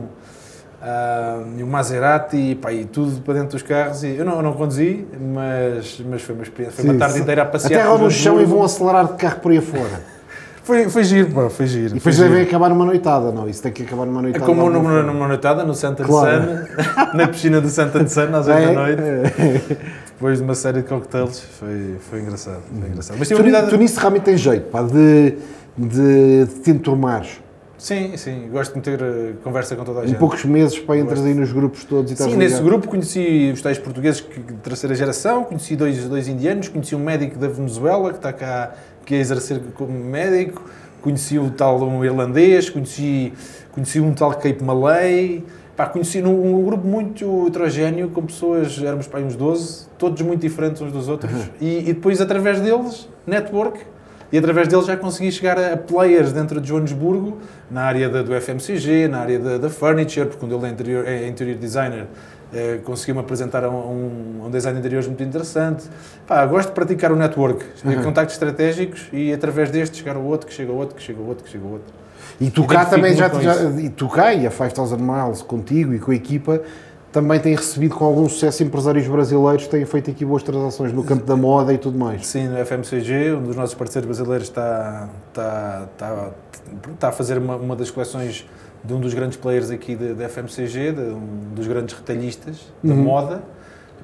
e 1.57 1.63
um 1.63 1.68
Maserati, 1.68 2.38
e, 2.38 2.55
pá, 2.55 2.72
e 2.72 2.86
tudo 2.86 3.20
para 3.22 3.34
dentro 3.36 3.49
dos 3.49 3.63
carros. 3.63 4.03
E, 4.03 4.09
eu, 4.16 4.24
não, 4.26 4.36
eu 4.36 4.41
não 4.43 4.53
conduzi, 4.53 5.05
mas, 5.34 5.99
mas 6.07 6.22
foi 6.22 6.36
uma 6.36 6.43
experiência. 6.43 6.76
Foi 6.76 6.86
uma 6.86 6.93
Sim, 6.93 6.99
tarde 6.99 7.16
sim. 7.16 7.22
inteira 7.22 7.41
a 7.41 7.45
passear. 7.45 7.80
Aterram 7.80 7.97
no 7.97 8.11
chão 8.11 8.39
e 8.39 8.45
vão 8.45 8.63
acelerar 8.63 9.07
de 9.07 9.13
carro 9.13 9.39
por 9.39 9.51
aí 9.51 9.57
afora. 9.57 10.16
Foi, 10.66 10.89
foi 10.89 11.03
giro, 11.03 11.30
pá, 11.30 11.47
foi 11.47 11.68
giro. 11.68 11.91
E 11.91 11.93
depois 11.99 12.18
devem 12.18 12.41
acabar 12.41 12.70
numa 12.70 12.86
noitada, 12.86 13.32
não? 13.32 13.47
Isso 13.47 13.61
tem 13.61 13.72
que 13.72 13.84
acabar 13.84 14.03
numa 14.07 14.18
É 14.22 14.24
noitada. 14.24 14.45
como 14.47 14.61
de 14.61 14.66
alguma 14.68 14.80
numa, 14.84 14.95
forma. 14.95 15.13
numa 15.13 15.28
noitada 15.28 15.63
no 15.63 15.76
Santa 15.76 16.01
de 16.03 16.09
Claro. 16.09 16.41
Sana, 16.41 16.68
na 17.13 17.28
piscina 17.28 17.61
do 17.61 17.70
Santa 17.70 18.03
de 18.03 18.11
Sana, 18.11 18.39
às 18.39 18.47
8 18.47 18.57
É, 18.57 18.66
da 18.66 18.74
noite, 18.74 19.01
é. 19.03 19.78
depois 20.16 20.38
de 20.39 20.43
uma 20.43 20.55
série 20.55 20.82
de 20.82 20.88
cocktails. 20.88 21.39
Foi, 21.59 21.95
foi 22.09 22.22
engraçado. 22.22 22.61
Foi 22.80 22.89
engraçado. 22.89 23.18
Mas 23.20 23.28
Tu, 23.28 23.34
oportunidade 23.34 23.70
tu 23.70 23.78
nisso 23.78 23.99
realmente 23.99 24.24
tens 24.24 24.39
jeito, 24.39 24.70
pá, 24.70 24.82
de, 24.82 25.36
de, 25.78 26.45
de 26.45 26.59
te 26.61 26.72
enturmares. 26.72 27.41
Sim, 27.78 28.16
sim, 28.16 28.47
gosto 28.49 28.72
de 28.72 28.78
meter 28.78 29.01
eh, 29.01 29.34
conversa 29.43 29.76
com 29.76 29.84
toda 29.84 29.99
a 29.99 30.05
Em 30.05 30.07
gente. 30.07 30.18
poucos 30.18 30.45
meses, 30.45 30.80
pá, 30.80 30.97
entras 30.97 31.24
aí 31.26 31.34
nos 31.34 31.51
grupos 31.51 31.84
todos 31.84 32.09
e 32.09 32.13
estás 32.13 32.32
Sim, 32.32 32.38
nesse 32.38 32.55
ligado. 32.55 32.66
grupo 32.70 32.88
conheci 32.88 33.51
os 33.53 33.61
tais 33.61 33.78
portugueses 33.78 34.22
que- 34.22 34.39
de 34.39 34.53
terceira 34.53 34.95
geração, 34.95 35.43
conheci 35.43 35.76
dois, 35.76 36.05
dois 36.05 36.28
indianos, 36.30 36.70
conheci 36.70 36.95
um 36.95 36.99
médico 37.03 37.38
da 37.38 37.49
Venezuela 37.49 38.11
que 38.11 38.16
está 38.18 38.32
cá, 38.32 38.74
que 39.05 39.13
é 39.13 39.20
exercer 39.20 39.59
como 39.76 39.91
médico, 39.91 40.63
conheci 41.01 41.38
o 41.38 41.49
tal 41.51 41.80
um 41.84 42.03
irlandês, 42.03 42.70
conheci, 42.70 43.34
conheci 43.74 43.99
um 43.99 44.13
tal 44.13 44.32
Cape 44.32 44.63
Malay, 44.63 45.43
pá, 45.76 45.86
conheci 45.88 46.21
num, 46.21 46.55
um 46.59 46.63
grupo 46.63 46.88
muito 46.88 47.47
heterogéneo, 47.47 48.09
com 48.09 48.21
pessoas, 48.26 48.78
éramos 48.82 49.07
pá, 49.07 49.19
uns 49.19 49.36
12, 49.36 49.88
todos 49.97 50.21
muito 50.21 50.41
diferentes 50.41 50.82
uns 50.82 50.91
dos 50.91 51.07
outros, 51.09 51.32
e, 51.59 51.80
e 51.80 51.93
depois 51.93 52.21
através 52.21 52.59
deles, 52.61 53.07
network, 53.28 53.80
e 54.32 54.38
através 54.38 54.67
deles 54.67 54.86
já 54.86 54.97
consegui 54.97 55.32
chegar 55.32 55.57
a, 55.57 55.73
a 55.73 55.78
players 55.78 56.32
dentro 56.32 56.59
de 56.59 56.67
Joanesburgo, 56.69 57.38
na 57.69 57.84
área 57.84 58.09
da- 58.09 58.21
do 58.23 58.34
FMCG, 58.34 59.07
na 59.07 59.19
área 59.19 59.39
da, 59.39 59.57
da 59.57 59.69
furniture, 59.69 60.26
porque 60.28 60.39
quando 60.39 60.55
ele 60.55 60.65
é 60.65 60.69
interior, 60.69 61.07
é 61.07 61.28
interior 61.28 61.57
designer, 61.57 62.07
eh, 62.53 62.80
conseguiu-me 62.84 63.21
apresentar 63.21 63.63
a 63.63 63.69
um, 63.69 64.41
a 64.43 64.47
um 64.47 64.49
design 64.49 64.76
de 64.76 64.80
interiores 64.80 65.07
muito 65.07 65.23
interessante. 65.23 65.86
Pá, 66.28 66.45
gosto 66.45 66.69
de 66.69 66.73
praticar 66.76 67.11
o 67.11 67.15
network, 67.15 67.63
Uhum. 67.86 68.01
contactos 68.03 68.36
estratégicos 68.36 69.07
e 69.13 69.32
através 69.34 69.69
deste 69.71 69.97
chegar 69.97 70.15
ao 70.15 70.23
outro, 70.23 70.47
que 70.47 70.53
chega 70.53 70.71
ao 70.71 70.78
outro, 70.78 70.95
que 70.95 71.01
chega 71.03 71.19
ao 71.19 71.26
outro, 71.28 71.43
que 71.43 71.49
chega 71.51 71.63
ao 71.65 71.71
outro. 71.71 71.93
E 72.39 72.49
tu 72.49 72.65
cá 72.65 72.83
Identifico 72.83 72.95
também 72.95 73.15
já, 73.15 73.29
já 73.29 73.63
e 73.79 73.89
cá 74.09 74.33
e 74.33 74.45
a 74.47 74.51
5000 74.51 74.97
Miles 74.97 75.41
contigo 75.41 75.93
e 75.93 75.99
com 75.99 76.11
a 76.11 76.15
equipa 76.15 76.61
também 77.11 77.39
têm 77.39 77.55
recebido 77.55 77.95
com 77.95 78.03
algum 78.03 78.27
sucesso 78.27 78.61
empresários 78.61 79.07
brasileiros 79.07 79.67
têm 79.67 79.86
feito 79.86 80.11
aqui 80.11 80.25
boas 80.25 80.43
transações 80.43 80.91
no 80.91 81.01
campo 81.01 81.25
da 81.25 81.36
moda 81.38 81.71
e 81.71 81.77
tudo 81.77 81.97
mais. 81.97 82.27
Sim, 82.27 82.49
no 82.49 82.57
FMCG, 82.65 83.31
um 83.36 83.43
dos 83.43 83.55
nossos 83.55 83.73
parceiros 83.73 84.05
brasileiros 84.05 84.49
está, 84.49 85.07
está, 85.29 85.88
está, 85.93 86.29
está 86.93 87.07
a 87.07 87.11
fazer 87.13 87.38
uma, 87.38 87.55
uma 87.55 87.75
das 87.75 87.89
coleções 87.89 88.45
de 88.83 88.93
um 88.93 88.99
dos 88.99 89.13
grandes 89.13 89.38
players 89.38 89.71
aqui 89.71 89.95
da 89.95 90.13
da 90.13 90.27
FMCG, 90.29 90.91
de 90.91 91.01
um 91.01 91.53
dos 91.55 91.65
grandes 91.67 91.95
retalhistas 91.95 92.57
da 92.83 92.93
Uhum. 92.93 93.01
moda. 93.03 93.43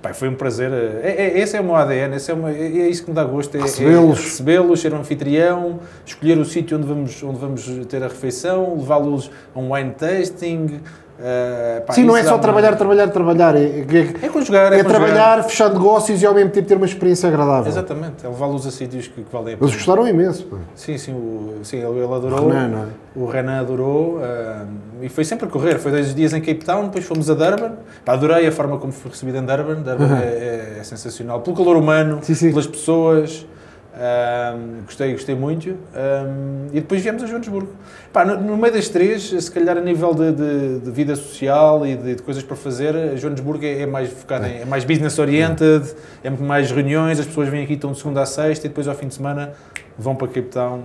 Pá, 0.02 0.14
foi 0.14 0.30
um 0.30 0.36
prazer. 0.36 0.72
É, 0.72 1.16
é, 1.16 1.40
esse 1.40 1.56
é 1.56 1.62
o 1.62 1.64
meu 1.64 1.76
ADN, 1.76 2.16
esse 2.16 2.32
é, 2.32 2.34
uma, 2.34 2.50
é, 2.50 2.64
é 2.64 2.90
isso 2.90 3.04
que 3.04 3.10
me 3.12 3.16
dá 3.16 3.24
gosto. 3.24 3.56
É, 3.56 3.60
é 3.60 3.64
Recebê-los. 3.64 4.20
recebê-los, 4.20 4.80
ser 4.80 4.94
um 4.94 5.00
anfitrião, 5.00 5.80
escolher 6.04 6.40
o 6.40 6.46
sítio 6.46 6.78
onde 6.78 6.88
vamos, 6.88 7.22
onde 7.22 7.38
vamos 7.38 7.70
ter 7.88 8.02
a 8.02 8.08
refeição, 8.08 8.78
levá-los 8.78 9.30
a 9.54 9.60
um 9.60 9.74
wine 9.74 9.92
tasting. 9.92 10.82
Eh, 11.24 11.84
pá, 11.86 11.94
Sim, 11.94 12.04
não 12.06 12.18
é 12.18 12.24
só 12.24 12.38
trabalhar, 12.38 12.76
trabalhar, 12.76 13.08
trabalhar. 13.10 13.56
É, 13.56 13.62
é, 13.64 14.26
É 14.26 14.30
conjugar, 14.30 14.74
é, 14.74 14.80
é 14.80 14.84
trabalhar, 14.84 15.44
fechar 15.44 15.70
negócios 15.72 16.22
e 16.22 16.26
ao 16.26 16.34
mesmo 16.34 16.50
tempo 16.50 16.68
ter 16.68 16.76
uma 16.76 16.86
experiência 16.86 17.30
agradável. 17.30 17.68
Exatamente, 17.72 18.26
é 18.26 18.28
levá-los 18.30 18.66
a 18.66 18.72
sítios 18.72 19.08
que, 19.08 19.22
que 19.24 19.32
valem 19.32 19.50
a 19.50 19.58
Eles 19.58 19.60
pena. 19.60 19.72
gostaram 19.74 20.08
imenso. 20.08 20.44
pá. 20.46 20.58
Sim, 20.76 20.98
sim, 20.98 21.14
o, 21.14 21.60
sim 21.64 21.78
ele, 21.78 22.00
ele 22.00 22.14
adorou. 22.14 22.48
Renan, 22.50 22.68
não 22.68 22.84
é? 22.84 22.88
O 23.16 23.26
Renan 23.26 23.60
adorou 23.60 24.20
ah, 24.24 24.66
e 25.02 25.10
foi 25.10 25.24
sempre 25.26 25.46
a 25.46 25.50
correr. 25.50 25.78
Foi 25.80 25.92
dois 25.92 26.14
dias 26.16 26.34
em 26.34 26.40
Cape 26.42 26.64
Town, 26.66 26.86
depois 26.86 27.06
fomos 27.06 27.30
a 27.30 27.34
Durban. 27.34 27.74
Pá, 28.06 28.14
adorei 28.14 28.48
a 28.48 28.52
forma 28.52 28.78
como 28.78 28.92
fui 28.94 29.12
recebido 29.12 29.38
em 29.38 29.46
Durban. 29.46 29.76
Durban 29.82 30.06
Uhum. 30.06 30.16
é, 30.18 30.26
é- 30.26 30.78
é 30.80 30.84
sensacional. 30.84 31.42
Pelo 31.42 31.56
calor 31.56 31.76
humano, 31.78 32.20
Sim, 32.22 32.34
sim. 32.34 32.50
pelas 32.50 32.68
pessoas. 32.68 33.46
Ah, 33.94 34.56
gostei, 34.86 35.12
gostei 35.14 35.36
muito. 35.36 35.76
Ah, 35.94 36.26
e 36.72 36.80
depois 36.82 37.02
viemos 37.02 37.24
a 37.24 37.28
Joanesburgo. 37.28 37.70
Pá, 38.14 38.26
no, 38.26 38.38
no 38.42 38.58
meio 38.58 38.74
das 38.74 38.90
três, 38.90 39.24
se 39.30 39.52
calhar 39.52 39.78
a 39.78 39.82
nível 39.82 40.14
de, 40.14 40.32
de- 40.32 40.80
de 40.80 40.92
vida 40.92 41.16
social 41.16 41.86
e 41.86 41.96
de, 41.96 42.16
de 42.16 42.22
coisas 42.22 42.44
para 42.44 42.56
fazer, 42.56 42.96
a 42.96 43.16
Joanesburgo 43.16 43.64
é, 43.66 43.82
é 43.82 43.86
mais 43.86 44.10
focado 44.10 44.46
em 44.46 44.62
é 44.62 44.66
mais 44.66 44.84
business 44.84 45.18
oriented, 45.20 45.86
é 46.24 46.30
muito 46.30 46.44
mais 46.44 46.72
reuniões, 46.72 47.20
as 47.20 47.26
pessoas 47.26 47.48
vêm 47.50 47.64
aqui, 47.64 47.74
estão 47.74 47.92
de 47.94 47.98
segunda 47.98 48.22
a 48.22 48.26
sexta 48.26 48.66
e 48.66 48.70
depois 48.70 48.88
ao 48.88 48.96
fim 48.96 49.08
de 49.08 49.14
semana 49.14 49.54
vão 49.98 50.16
para 50.16 50.28
Cape 50.28 50.50
Town 50.50 50.84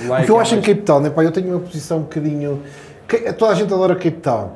e 0.00 0.06
lá 0.06 0.20
é 0.20 0.22
O 0.22 0.24
que 0.24 0.30
eu 0.30 0.38
é 0.38 0.40
acho 0.42 0.54
em 0.54 0.60
Cape 0.60 0.82
Town, 0.82 1.00
né, 1.00 1.10
pá, 1.10 1.24
eu 1.24 1.32
tenho 1.32 1.48
uma 1.48 1.60
posição 1.60 1.98
um 1.98 2.02
bocadinho. 2.02 2.62
Toda 3.38 3.52
a 3.52 3.54
gente 3.54 3.72
adora 3.72 3.94
Cape 3.94 4.10
Town. 4.20 4.52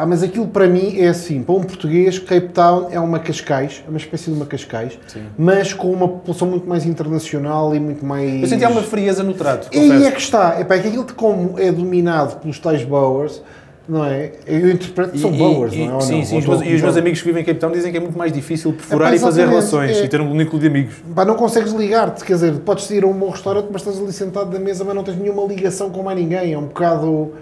Pá, 0.00 0.06
mas 0.06 0.22
aquilo 0.22 0.48
para 0.48 0.66
mim 0.66 0.98
é 0.98 1.08
assim: 1.08 1.42
para 1.42 1.54
um 1.54 1.62
português, 1.62 2.18
Cape 2.18 2.48
Town 2.48 2.88
é 2.90 2.98
uma 2.98 3.18
Cascais, 3.18 3.82
é 3.86 3.90
uma 3.90 3.98
espécie 3.98 4.30
de 4.30 4.36
uma 4.36 4.46
Cascais, 4.46 4.98
Sim. 5.06 5.24
mas 5.36 5.74
com 5.74 5.92
uma 5.92 6.08
população 6.08 6.48
muito 6.48 6.66
mais 6.66 6.86
internacional 6.86 7.74
e 7.74 7.80
muito 7.80 8.02
mais. 8.02 8.40
Eu 8.40 8.48
senti 8.48 8.64
alguma 8.64 8.82
frieza 8.82 9.22
no 9.22 9.34
trato, 9.34 9.68
E 9.70 9.78
aí 9.78 10.06
é 10.06 10.10
que 10.10 10.20
está, 10.20 10.56
é 10.58 10.64
pá, 10.64 10.78
que 10.78 10.88
aquilo 10.88 11.04
de 11.04 11.12
como 11.12 11.58
é 11.58 11.70
dominado 11.70 12.36
pelos 12.36 12.58
tais 12.58 12.82
Bowers, 12.82 13.42
não 13.86 14.02
é? 14.02 14.32
Eu 14.46 14.70
interpreto 14.70 15.12
que 15.12 15.18
são 15.18 15.32
Bowers, 15.32 15.76
não 15.76 15.98
é? 15.98 16.00
Sim, 16.00 16.16
não? 16.16 16.24
sim. 16.24 16.38
Os 16.38 16.46
meus, 16.46 16.62
e 16.62 16.74
os 16.76 16.80
meus 16.80 16.96
amigos 16.96 17.20
que 17.20 17.26
vivem 17.26 17.42
em 17.42 17.44
Cape 17.44 17.60
Town 17.60 17.70
dizem 17.70 17.92
que 17.92 17.98
é 17.98 18.00
muito 18.00 18.16
mais 18.16 18.32
difícil 18.32 18.72
perfurar 18.72 19.08
Epá, 19.08 19.16
e 19.16 19.18
fazer 19.18 19.46
relações 19.46 19.98
é. 19.98 20.04
e 20.04 20.08
ter 20.08 20.22
um 20.22 20.32
núcleo 20.32 20.58
de 20.58 20.66
amigos. 20.66 20.94
Pá, 21.14 21.26
não 21.26 21.34
consegues 21.34 21.74
ligar-te, 21.74 22.24
quer 22.24 22.32
dizer, 22.32 22.54
podes 22.60 22.88
ir 22.90 23.04
a 23.04 23.06
um 23.06 23.12
bom 23.12 23.28
restaurante, 23.28 23.68
mas 23.70 23.82
estás 23.82 24.00
ali 24.00 24.14
sentado 24.14 24.50
na 24.50 24.58
mesa, 24.58 24.82
mas 24.82 24.94
não 24.94 25.04
tens 25.04 25.18
nenhuma 25.18 25.44
ligação 25.44 25.90
com 25.90 26.02
mais 26.02 26.18
ninguém, 26.18 26.54
é 26.54 26.58
um 26.58 26.64
bocado 26.64 27.32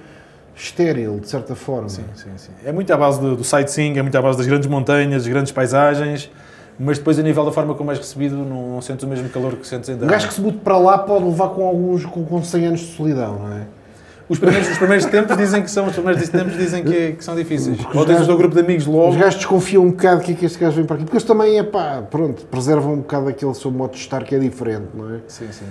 estéril, 0.58 1.18
de 1.20 1.28
certa 1.28 1.54
forma. 1.54 1.88
Sim, 1.88 2.02
sim, 2.14 2.30
sim. 2.36 2.50
É 2.64 2.72
muito 2.72 2.92
à 2.92 2.96
base 2.96 3.20
do, 3.20 3.36
do 3.36 3.44
sightseeing, 3.44 3.96
é 3.98 4.02
muito 4.02 4.16
à 4.18 4.22
base 4.22 4.38
das 4.38 4.46
grandes 4.46 4.68
montanhas, 4.68 5.22
das 5.24 5.28
grandes 5.32 5.52
paisagens. 5.52 6.30
mas 6.78 6.98
depois 6.98 7.18
a 7.18 7.22
nível 7.22 7.44
da 7.44 7.50
forma 7.52 7.74
como 7.74 7.90
és 7.90 7.98
recebido 7.98 8.36
não, 8.36 8.74
não 8.74 8.80
sentes 8.80 9.02
o 9.04 9.08
mesmo 9.08 9.28
calor 9.28 9.56
que 9.56 9.66
sentes 9.66 9.88
ainda. 9.90 10.04
Um 10.04 10.08
gajo 10.08 10.28
que 10.28 10.34
se 10.34 10.40
mude 10.40 10.58
para 10.58 10.78
lá 10.78 10.98
pode 10.98 11.24
levar 11.24 11.48
com 11.48 11.66
alguns 11.66 12.04
com, 12.04 12.24
com 12.24 12.42
100 12.42 12.66
anos 12.66 12.80
de 12.80 12.86
solidão, 12.96 13.38
não 13.38 13.52
é? 13.52 13.62
Os 14.28 14.38
primeiros, 14.38 14.68
os 14.68 14.76
primeiros 14.76 15.06
tempos 15.06 15.36
dizem 15.38 15.62
que 15.62 15.70
são, 15.70 15.86
os 15.86 15.94
primeiros 15.94 16.28
tempos 16.28 16.54
dizem 16.54 16.84
que, 16.84 17.12
que 17.12 17.24
são 17.24 17.34
difíceis. 17.34 17.78
Ou 17.80 17.84
os 17.86 17.92
tens 17.92 18.02
o 18.02 18.06
gajos- 18.06 18.26
teu 18.26 18.36
grupo 18.36 18.54
de 18.54 18.60
amigos 18.60 18.84
logo. 18.84 19.08
Os 19.08 19.16
gajos 19.16 19.36
desconfiam 19.36 19.84
um 19.84 19.90
bocado 19.90 20.20
que 20.20 20.32
é 20.32 20.34
que 20.34 20.44
este 20.44 20.58
gajo 20.58 20.76
vem 20.76 20.84
para 20.84 20.96
aqui, 20.96 21.04
porque 21.06 21.16
eles 21.16 21.26
também, 21.26 21.58
é 21.58 21.62
pá, 21.62 22.02
pronto, 22.10 22.44
preservam 22.44 22.92
um 22.92 22.96
bocado 22.98 23.28
aquele 23.28 23.54
seu 23.54 23.70
modo 23.70 23.92
de 23.92 23.98
estar 23.98 24.22
que 24.24 24.34
é 24.34 24.38
diferente, 24.38 24.88
não 24.94 25.14
é? 25.14 25.18
Sim, 25.28 25.46
sim. 25.50 25.64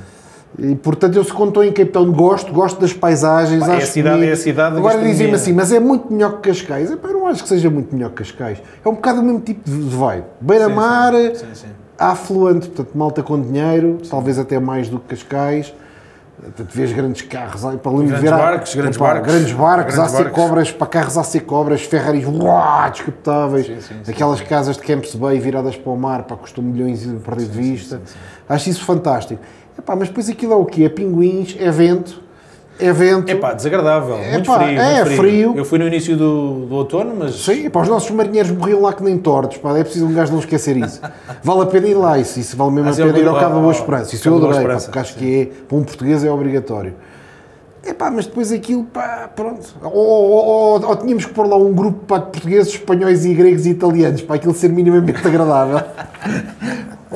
E 0.59 0.75
portanto, 0.75 1.15
eu 1.15 1.23
se 1.23 1.29
estou 1.31 1.63
em 1.63 1.71
Cape 1.71 1.91
Town 1.91 2.11
gosto, 2.11 2.51
gosto 2.51 2.79
das 2.81 2.91
paisagens, 2.93 3.63
Pá, 3.65 3.73
é 3.73 3.77
a 3.77 3.85
cidade- 3.85 4.25
é 4.25 4.31
a 4.31 4.35
cidade 4.35 4.73
da 4.73 4.79
Agora 4.79 5.01
dizem-me 5.03 5.35
assim, 5.35 5.53
mas 5.53 5.71
é 5.71 5.79
muito 5.79 6.11
melhor 6.11 6.39
que 6.41 6.49
Cascais. 6.49 6.89
Eu 6.89 6.97
não 7.13 7.27
acho 7.27 7.43
que 7.43 7.49
seja 7.49 7.69
muito 7.69 7.93
melhor 7.93 8.09
que 8.09 8.15
Cascais. 8.23 8.61
É 8.83 8.89
um 8.89 8.93
bocado 8.95 9.19
o 9.21 9.23
mesmo 9.23 9.41
tipo 9.41 9.69
de 9.69 9.75
vibe. 9.95 10.23
Beira-mar, 10.41 11.13
Sim, 11.13 11.35
sim, 11.35 11.45
sim. 11.53 11.67
afluente, 11.99 12.69
portanto, 12.69 12.97
malta 12.97 13.21
com 13.21 13.39
dinheiro, 13.39 13.97
talvez 14.09 14.39
até 14.39 14.59
mais 14.59 14.89
do 14.89 14.97
que 14.99 15.15
Cascais. 15.15 15.73
Portanto, 16.39 16.69
vês 16.71 16.93
grandes 16.93 17.21
carros, 17.23 17.65
aí 17.65 17.77
para 17.77 17.91
ali 17.91 18.05
Grandes 18.05 18.21
ver, 18.21 18.29
barcos, 18.29 18.75
grandes 18.75 18.95
epá, 18.95 19.05
barcos. 19.07 19.31
grandes 19.33 19.51
barcos, 19.53 19.95
Grandes 19.95 20.13
barcos. 20.13 20.31
cobras, 20.35 20.71
para 20.71 20.87
carros 20.87 21.17
AC 21.17 21.39
cobras, 21.39 21.81
Ferraris, 21.81 22.25
uau, 22.27 22.89
descapotáveis, 22.91 23.65
Sim, 23.65 23.81
sim, 23.81 23.95
sim, 24.03 24.11
aquelas 24.11 24.39
casas 24.41 24.77
de 24.77 24.83
Camps 24.83 25.15
Bay 25.15 25.39
viradas 25.39 25.75
para 25.75 25.91
o 25.91 25.97
mar, 25.97 26.23
para 26.23 26.37
custam 26.37 26.63
milhões 26.63 27.01
de 27.01 27.15
perder 27.15 27.45
de 27.47 27.57
vista. 27.57 28.01
Acho 28.47 28.69
isso 28.69 28.85
fantástico. 28.85 29.41
Epá, 29.78 29.95
mas 29.95 30.07
depois 30.09 30.30
aquilo 30.30 30.53
é 30.53 30.55
o 30.55 30.65
quê? 30.65 30.84
É 30.86 30.89
pinguins, 30.89 31.55
é 31.59 31.69
vento, 31.71 32.21
é 32.80 32.91
vento. 32.91 33.30
É 33.32 33.36
pá, 33.36 33.53
desagradável. 33.53 34.17
muito 34.17 34.51
Epá, 34.51 34.59
frio. 34.59 34.80
é 34.80 35.03
muito 35.05 35.17
frio. 35.17 35.53
Eu 35.55 35.65
fui 35.65 35.80
no 35.80 35.88
início 35.88 36.15
do, 36.17 36.65
do 36.65 36.75
outono, 36.75 37.15
mas. 37.17 37.36
Sim, 37.43 37.69
pá, 37.69 37.82
os 37.82 37.88
nossos 37.88 38.09
marinheiros 38.11 38.51
morriam 38.51 38.82
lá 38.82 38.93
que 38.93 39.03
nem 39.03 39.17
tortos, 39.17 39.57
pá, 39.57 39.78
é 39.78 39.84
preciso 39.84 40.05
um 40.07 40.13
gajo 40.13 40.32
não 40.34 40.39
esquecer 40.39 40.78
isso. 40.78 40.99
Vale 41.43 41.61
a 41.61 41.65
pena 41.67 41.88
ir 41.88 41.93
lá, 41.95 42.17
isso, 42.17 42.39
isso 42.39 42.57
vale 42.57 42.71
mesmo 42.71 42.86
Mas 42.88 42.99
a 42.99 43.05
pena 43.05 43.19
ir 43.19 43.28
ao 43.28 43.39
Cabo 43.39 43.55
da 43.55 43.61
Boa 43.61 43.71
Esperança, 43.73 44.13
isso 44.15 44.28
eu 44.28 44.36
adorei, 44.38 44.67
pá, 44.67 44.78
porque 44.78 44.99
acho 44.99 45.13
sim. 45.13 45.19
que 45.19 45.41
é, 45.41 45.45
para 45.67 45.78
um 45.78 45.84
português 45.84 46.23
é 46.23 46.32
obrigatório. 46.32 46.93
É 47.86 47.93
pá, 47.93 48.11
mas 48.11 48.25
depois 48.25 48.51
aquilo, 48.51 48.84
pá, 48.84 49.30
pronto. 49.34 49.65
Ou, 49.82 49.93
ou- 49.93 50.45
ou- 50.45 50.86
ou 50.89 50.95
tínhamos 50.97 51.25
que 51.25 51.34
pôr 51.34 51.47
lá 51.47 51.55
um 51.55 51.71
grupo 51.73 51.99
pá, 52.05 52.17
de 52.17 52.25
portugueses, 52.32 52.73
espanhóis 52.73 53.23
e 53.23 53.34
gregos 53.34 53.65
e 53.65 53.69
italianos, 53.69 54.21
para 54.23 54.36
aquilo 54.36 54.53
ser 54.53 54.69
minimamente 54.69 55.21
agradável. 55.25 55.80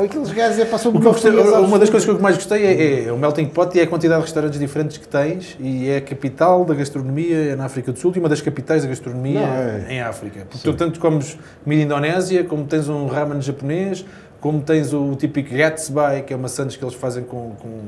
Ou 0.02 0.06
aqueles 0.06 0.32
gajos, 0.32 0.60
é 0.60 0.66
pá, 0.66 0.78
são 0.78 0.92
O 0.92 1.00
que 1.00 1.06
eu 1.08 1.12
gostei- 1.12 1.32
uma 1.32 1.80
das 1.80 1.90
coisas 1.90 2.04
que 2.10 2.16
eu 2.16 2.20
mais 2.20 2.36
gostei 2.36 2.66
é, 2.66 3.06
é 3.06 3.12
o 3.12 3.18
melting 3.18 3.46
pot 3.46 3.76
e 3.78 3.80
é 3.80 3.84
a 3.84 3.88
quantidade 3.88 4.20
de 4.22 4.26
restaurantes 4.26 4.60
diferentes 4.60 4.98
que 4.98 5.08
tens 5.08 5.56
e 5.60 5.90
é 5.90 5.98
a 5.98 6.02
capital 6.02 6.66
da 6.66 6.74
gastronomia 6.74 7.56
na 7.56 7.66
África 7.66 7.92
do 7.92 8.00
Sul 8.00 8.12
e 8.16 8.20
uma 8.20 8.30
das 8.30 8.42
capitais 8.42 8.84
da 8.84 8.90
gastronomia 8.90 9.40
Não, 9.40 9.48
é. 9.48 9.86
em 9.90 10.02
África. 10.02 10.46
Porque 10.50 10.64
tu 10.64 10.74
tanto 10.76 11.00
comes 11.00 11.38
comida 11.64 11.82
indonésia, 11.84 12.44
como 12.44 12.66
tens 12.66 12.90
um 12.90 13.06
ramen 13.06 13.42
japonês, 13.42 14.04
como 14.40 14.62
tens 14.62 14.92
o 14.94 15.16
típico 15.16 15.54
gatsby, 15.56 16.24
que 16.26 16.34
é 16.34 16.36
uma 16.36 16.48
sandes 16.48 16.76
que 16.76 16.84
eles 16.84 16.96
fazem 16.96 17.24
com, 17.24 17.52
com, 17.60 17.80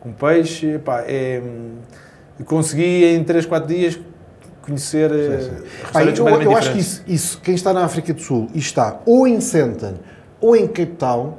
com 0.00 0.12
peixe. 0.12 0.74
Epá, 0.74 1.04
é, 1.06 1.42
hum, 1.44 1.72
consegui 2.44 3.04
em 3.04 3.22
3, 3.22 3.44
4 3.46 3.68
dias 3.68 3.98
conhecer 4.62 5.10
eh, 5.10 5.48
Pá, 5.92 6.00
restaurantes 6.00 6.18
eu, 6.20 6.28
eu 6.42 6.56
acho 6.56 6.72
que 6.72 6.78
isso, 6.78 7.02
isso, 7.06 7.40
quem 7.42 7.54
está 7.54 7.72
na 7.72 7.84
África 7.84 8.12
do 8.14 8.20
Sul 8.20 8.48
e 8.54 8.58
está 8.58 9.00
ou 9.04 9.26
em 9.26 9.40
Sandton 9.40 9.94
ou 10.40 10.56
em 10.56 10.66
Cape 10.66 10.92
Town, 10.98 11.34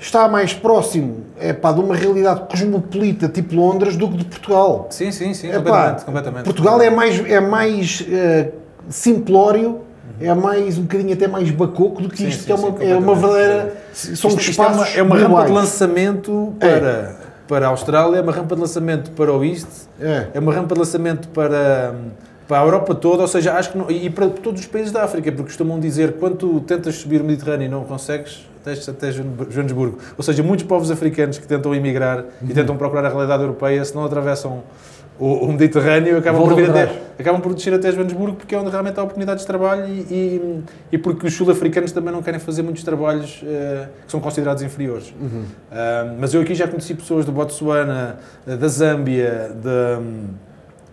está 0.00 0.26
mais 0.28 0.52
próximo 0.54 1.18
é, 1.38 1.52
pá, 1.52 1.70
de 1.72 1.80
uma 1.80 1.94
realidade 1.94 2.40
cosmopolita 2.48 3.28
tipo 3.28 3.54
Londres 3.54 3.96
do 3.96 4.08
que 4.08 4.16
de 4.16 4.24
Portugal. 4.24 4.86
Sim, 4.90 5.12
sim, 5.12 5.34
sim, 5.34 5.48
É, 5.48 5.52
pá, 5.52 5.60
completamente, 5.60 6.04
completamente. 6.04 6.44
Portugal 6.44 6.80
é 6.80 6.88
mais, 6.90 7.20
é 7.28 7.38
mais 7.40 8.04
eh, 8.10 8.48
simplório, 8.88 9.80
é 10.20 10.32
mais 10.34 10.78
um 10.78 10.82
bocadinho 10.82 11.12
até 11.12 11.28
mais 11.28 11.50
bacoco 11.50 12.02
do 12.02 12.08
que 12.08 12.16
Sim, 12.18 12.28
isto, 12.28 12.40
sim, 12.40 12.46
que 12.46 12.52
é 12.52 12.54
uma, 12.54 12.78
sim, 12.78 12.84
é 12.90 12.94
uma 12.96 13.06
completamente. 13.14 13.20
verdadeira. 13.36 13.76
São 13.92 14.12
Isto- 14.14 14.28
isto 14.40 14.50
espaços 14.50 14.96
é 14.96 15.02
uma, 15.02 15.16
é 15.18 15.22
uma 15.22 15.28
rampa 15.28 15.46
de 15.46 15.52
lançamento 15.52 16.52
para, 16.58 17.16
para 17.46 17.66
a 17.66 17.68
Austrália, 17.70 18.18
é 18.18 18.22
uma 18.22 18.32
rampa 18.32 18.54
de 18.54 18.60
lançamento 18.60 19.10
para 19.12 19.32
o 19.32 19.44
East, 19.44 19.66
É. 20.00 20.26
é 20.34 20.38
uma 20.40 20.52
rampa 20.52 20.74
de 20.74 20.78
lançamento 20.80 21.28
para, 21.28 21.94
para 22.50 22.62
a 22.62 22.64
Europa 22.64 22.96
toda, 22.96 23.22
ou 23.22 23.28
seja, 23.28 23.52
acho 23.52 23.70
que 23.70 23.78
não, 23.78 23.88
e 23.88 24.10
para 24.10 24.28
todos 24.28 24.62
os 24.62 24.66
países 24.66 24.90
da 24.90 25.04
África, 25.04 25.30
porque 25.30 25.44
costumam 25.44 25.78
dizer 25.78 26.14
quando 26.14 26.34
tu 26.34 26.60
tentas 26.62 26.96
subir 26.96 27.20
o 27.20 27.24
Mediterrâneo 27.24 27.66
e 27.66 27.68
não 27.68 27.84
consegues, 27.84 28.44
tens 28.64 28.88
até 28.88 29.12
Joanesburgo. 29.12 29.98
Ou 30.18 30.24
seja, 30.24 30.42
muitos 30.42 30.66
povos 30.66 30.90
africanos 30.90 31.38
que 31.38 31.46
tentam 31.46 31.72
emigrar 31.72 32.24
e 32.42 32.52
tentam 32.52 32.76
procurar 32.76 33.04
a 33.04 33.08
realidade 33.08 33.44
europeia, 33.44 33.84
se 33.84 33.94
não 33.94 34.04
atravessam 34.04 34.64
o, 35.16 35.44
o 35.44 35.52
Mediterrâneo, 35.52 36.18
acabam 36.18 36.42
por, 36.42 36.56
vir 36.56 36.70
até, 36.70 36.90
acabam 37.20 37.40
por 37.40 37.54
descer 37.54 37.72
até 37.72 37.92
Joanesburgo 37.92 38.38
porque 38.38 38.52
é 38.52 38.58
onde 38.58 38.68
realmente 38.68 38.98
há 38.98 39.02
oportunidades 39.04 39.42
de 39.42 39.46
trabalho 39.46 39.86
e, 39.86 40.00
e, 40.10 40.64
e 40.90 40.98
porque 40.98 41.28
os 41.28 41.32
sul-africanos 41.32 41.92
também 41.92 42.12
não 42.12 42.20
querem 42.20 42.40
fazer 42.40 42.62
muitos 42.62 42.82
trabalhos 42.82 43.44
eh, 43.46 43.86
que 44.06 44.10
são 44.10 44.18
considerados 44.18 44.60
inferiores. 44.60 45.14
Ah, 45.70 46.14
mas 46.18 46.34
eu 46.34 46.40
aqui 46.40 46.56
já 46.56 46.66
conheci 46.66 46.94
pessoas 46.94 47.24
do 47.24 47.30
Botsuana, 47.30 48.18
da 48.44 48.66
Zâmbia, 48.66 49.52
da, 49.62 50.00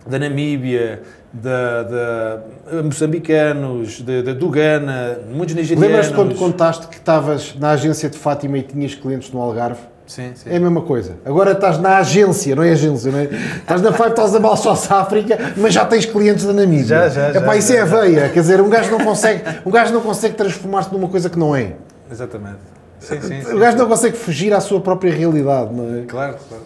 da 0.08 0.18
Namíbia, 0.18 1.02
da, 1.32 1.82
da 1.82 2.40
eh, 2.72 2.82
moçambicanos, 2.82 4.00
da, 4.00 4.22
da 4.22 4.32
do 4.32 4.48
Ghana, 4.48 5.18
muitos 5.32 5.54
nigerianos. 5.54 5.88
Lembras-te 5.88 6.14
quando 6.14 6.34
contaste 6.34 6.86
que 6.86 6.96
estavas 6.96 7.54
na 7.58 7.70
agência 7.70 8.08
de 8.08 8.18
Fátima 8.18 8.58
e 8.58 8.62
tinhas 8.62 8.94
clientes 8.94 9.30
no 9.30 9.40
Algarve? 9.40 9.80
Sim, 10.06 10.32
sim. 10.34 10.48
É 10.48 10.56
a 10.56 10.60
mesma 10.60 10.80
coisa. 10.80 11.16
Agora 11.22 11.52
estás 11.52 11.78
na 11.78 11.98
agência, 11.98 12.56
não 12.56 12.62
é 12.62 12.72
agência, 12.72 13.12
não 13.12 13.18
é? 13.18 13.24
Estás 13.24 13.82
na 13.82 13.92
5000 13.92 14.40
Miles 14.40 14.60
South 14.60 14.94
África, 14.94 15.38
mas 15.54 15.74
já 15.74 15.84
tens 15.84 16.06
clientes 16.06 16.46
da 16.46 16.54
Namíbia. 16.54 16.86
Já, 16.86 17.08
já, 17.10 17.28
Epá, 17.30 17.52
já, 17.52 17.56
isso 17.56 17.72
já, 17.74 17.78
é 17.78 17.82
a 17.82 17.84
veia. 17.84 18.28
Quer 18.30 18.40
dizer, 18.40 18.60
um 18.62 18.70
gajo 18.70 18.90
não 18.90 19.04
consegue, 19.04 19.42
um 19.66 19.70
gajo 19.70 19.92
não 19.92 20.00
consegue 20.00 20.34
transformar-se 20.34 20.90
numa 20.90 21.08
coisa 21.08 21.28
que 21.28 21.38
não 21.38 21.54
é. 21.54 21.74
Exatamente. 22.10 22.77
Sim, 23.00 23.20
sim, 23.20 23.42
sim. 23.42 23.52
O 23.54 23.58
gajo 23.58 23.76
não 23.76 23.86
consegue 23.86 24.16
fugir 24.16 24.52
à 24.52 24.60
sua 24.60 24.80
própria 24.80 25.12
realidade, 25.12 25.72
não 25.72 25.98
é? 25.98 26.04
Claro, 26.06 26.36
claro. 26.48 26.64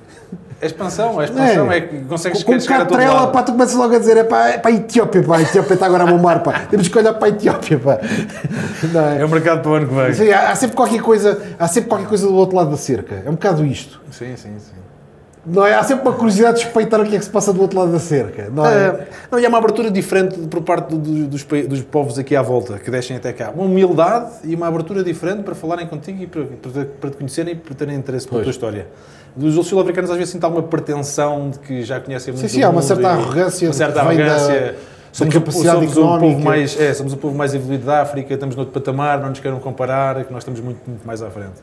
A 0.60 0.66
expansão, 0.66 1.18
a 1.18 1.24
expansão 1.24 1.72
é, 1.72 1.80
que 1.80 2.00
consegues 2.04 2.44
Com 2.44 2.58
chegar 2.60 2.82
a 2.82 2.84
bocado 2.84 2.84
de 2.84 2.88
todo 2.90 2.98
trela, 2.98 3.20
lado. 3.22 3.32
pá, 3.32 3.42
tu 3.42 3.50
começas 3.50 3.74
logo 3.74 3.96
a 3.96 3.98
dizer, 3.98 4.16
é 4.16 4.22
pá, 4.22 4.48
é 4.48 4.58
pá, 4.58 4.68
a 4.68 4.72
Etiópia, 4.72 5.22
pá, 5.24 5.38
a 5.38 5.42
Etiópia 5.42 5.74
está 5.74 5.86
agora 5.86 6.04
a 6.04 6.06
bombar, 6.06 6.40
pá. 6.40 6.60
Temos 6.70 6.86
que 6.86 6.96
olhar 6.96 7.14
para 7.14 7.26
a 7.26 7.30
Etiópia, 7.30 7.78
pá. 7.80 7.98
Não 8.92 9.08
é? 9.08 9.20
É 9.22 9.24
o 9.24 9.28
mercado 9.28 9.60
para 9.60 9.70
o 9.72 9.74
ano 9.74 9.88
que 9.88 9.94
vem. 9.94 10.14
Sim, 10.14 10.30
há, 10.30 10.50
há 10.50 10.54
sempre 10.54 10.76
qualquer 10.76 11.02
coisa, 11.02 11.42
há 11.58 11.66
sempre 11.66 11.88
qualquer 11.88 12.06
coisa 12.06 12.28
do 12.28 12.34
outro 12.36 12.54
lado 12.56 12.70
da 12.70 12.76
cerca. 12.76 13.22
É 13.26 13.28
um 13.28 13.32
bocado 13.32 13.66
isto. 13.66 14.00
Sim, 14.12 14.36
sim, 14.36 14.56
sim. 14.58 14.72
Não 15.44 15.66
é? 15.66 15.74
Há 15.74 15.82
sempre 15.82 16.06
uma 16.08 16.14
curiosidade 16.16 16.58
de 16.60 16.66
espreitar 16.66 17.00
o 17.00 17.04
que 17.04 17.16
é 17.16 17.18
que 17.18 17.24
se 17.24 17.30
passa 17.30 17.52
do 17.52 17.60
outro 17.60 17.76
lado 17.78 17.90
da 17.90 17.98
cerca. 17.98 18.48
Não 18.48 18.64
é? 18.64 18.86
Ah, 18.86 19.04
não, 19.32 19.38
e 19.40 19.44
há 19.44 19.48
uma 19.48 19.58
abertura 19.58 19.90
diferente 19.90 20.38
por 20.38 20.62
parte 20.62 20.90
do- 20.94 20.98
do- 20.98 21.26
dos, 21.26 21.42
dos 21.44 21.80
povos 21.82 22.16
aqui 22.16 22.36
à 22.36 22.42
volta, 22.42 22.78
que 22.78 22.88
deixem 22.90 23.16
até 23.16 23.32
cá. 23.32 23.50
Uma 23.52 23.64
humildade 23.64 24.30
e 24.44 24.54
uma 24.54 24.68
abertura 24.68 25.02
diferente 25.02 25.42
para 25.42 25.54
falarem 25.56 25.86
contigo 25.88 26.22
e 26.22 26.26
para, 26.28 26.44
para, 26.44 26.84
para 26.84 27.10
te 27.10 27.16
conhecerem 27.16 27.54
e 27.54 27.56
para 27.56 27.74
terem 27.74 27.96
interesse 27.96 28.26
pela 28.28 28.38
Pois. 28.42 28.44
tua 28.46 28.50
história. 28.52 28.86
Dos 29.34 29.66
sul-africanos 29.66 30.10
às 30.10 30.16
vezes 30.16 30.30
sinto 30.32 30.44
alguma 30.44 30.62
pretensão 30.62 31.50
de 31.50 31.58
que 31.58 31.82
já 31.82 31.98
conhecem 31.98 32.32
muito 32.32 32.48
Sim, 32.48 32.58
sim, 32.58 32.62
há 32.62 32.70
uma 32.70 32.82
certa 32.82 33.08
arrogância 33.08 33.66
Uma 33.66 33.74
certa 33.74 33.94
da- 33.94 34.00
arrogância. 34.02 34.76
somos, 35.10 35.34
capacidade 35.34 35.76
somos 35.78 35.92
o 35.96 36.00
povo 36.00 36.14
económica. 36.18 36.44
mais, 36.48 36.80
é, 36.80 36.94
somos 36.94 37.12
o 37.14 37.16
povo 37.16 37.36
mais 37.36 37.52
evoluído 37.54 37.84
da 37.86 38.02
África, 38.02 38.32
estamos 38.32 38.54
noutro 38.54 38.72
patamar, 38.74 39.18
não 39.20 39.30
nos 39.30 39.40
queiram 39.40 39.58
comparar, 39.58 40.22
que 40.24 40.32
nós 40.32 40.42
estamos 40.42 40.60
muito, 40.60 40.80
muito 40.86 41.04
mais 41.04 41.20
à 41.20 41.30
frente. 41.30 41.54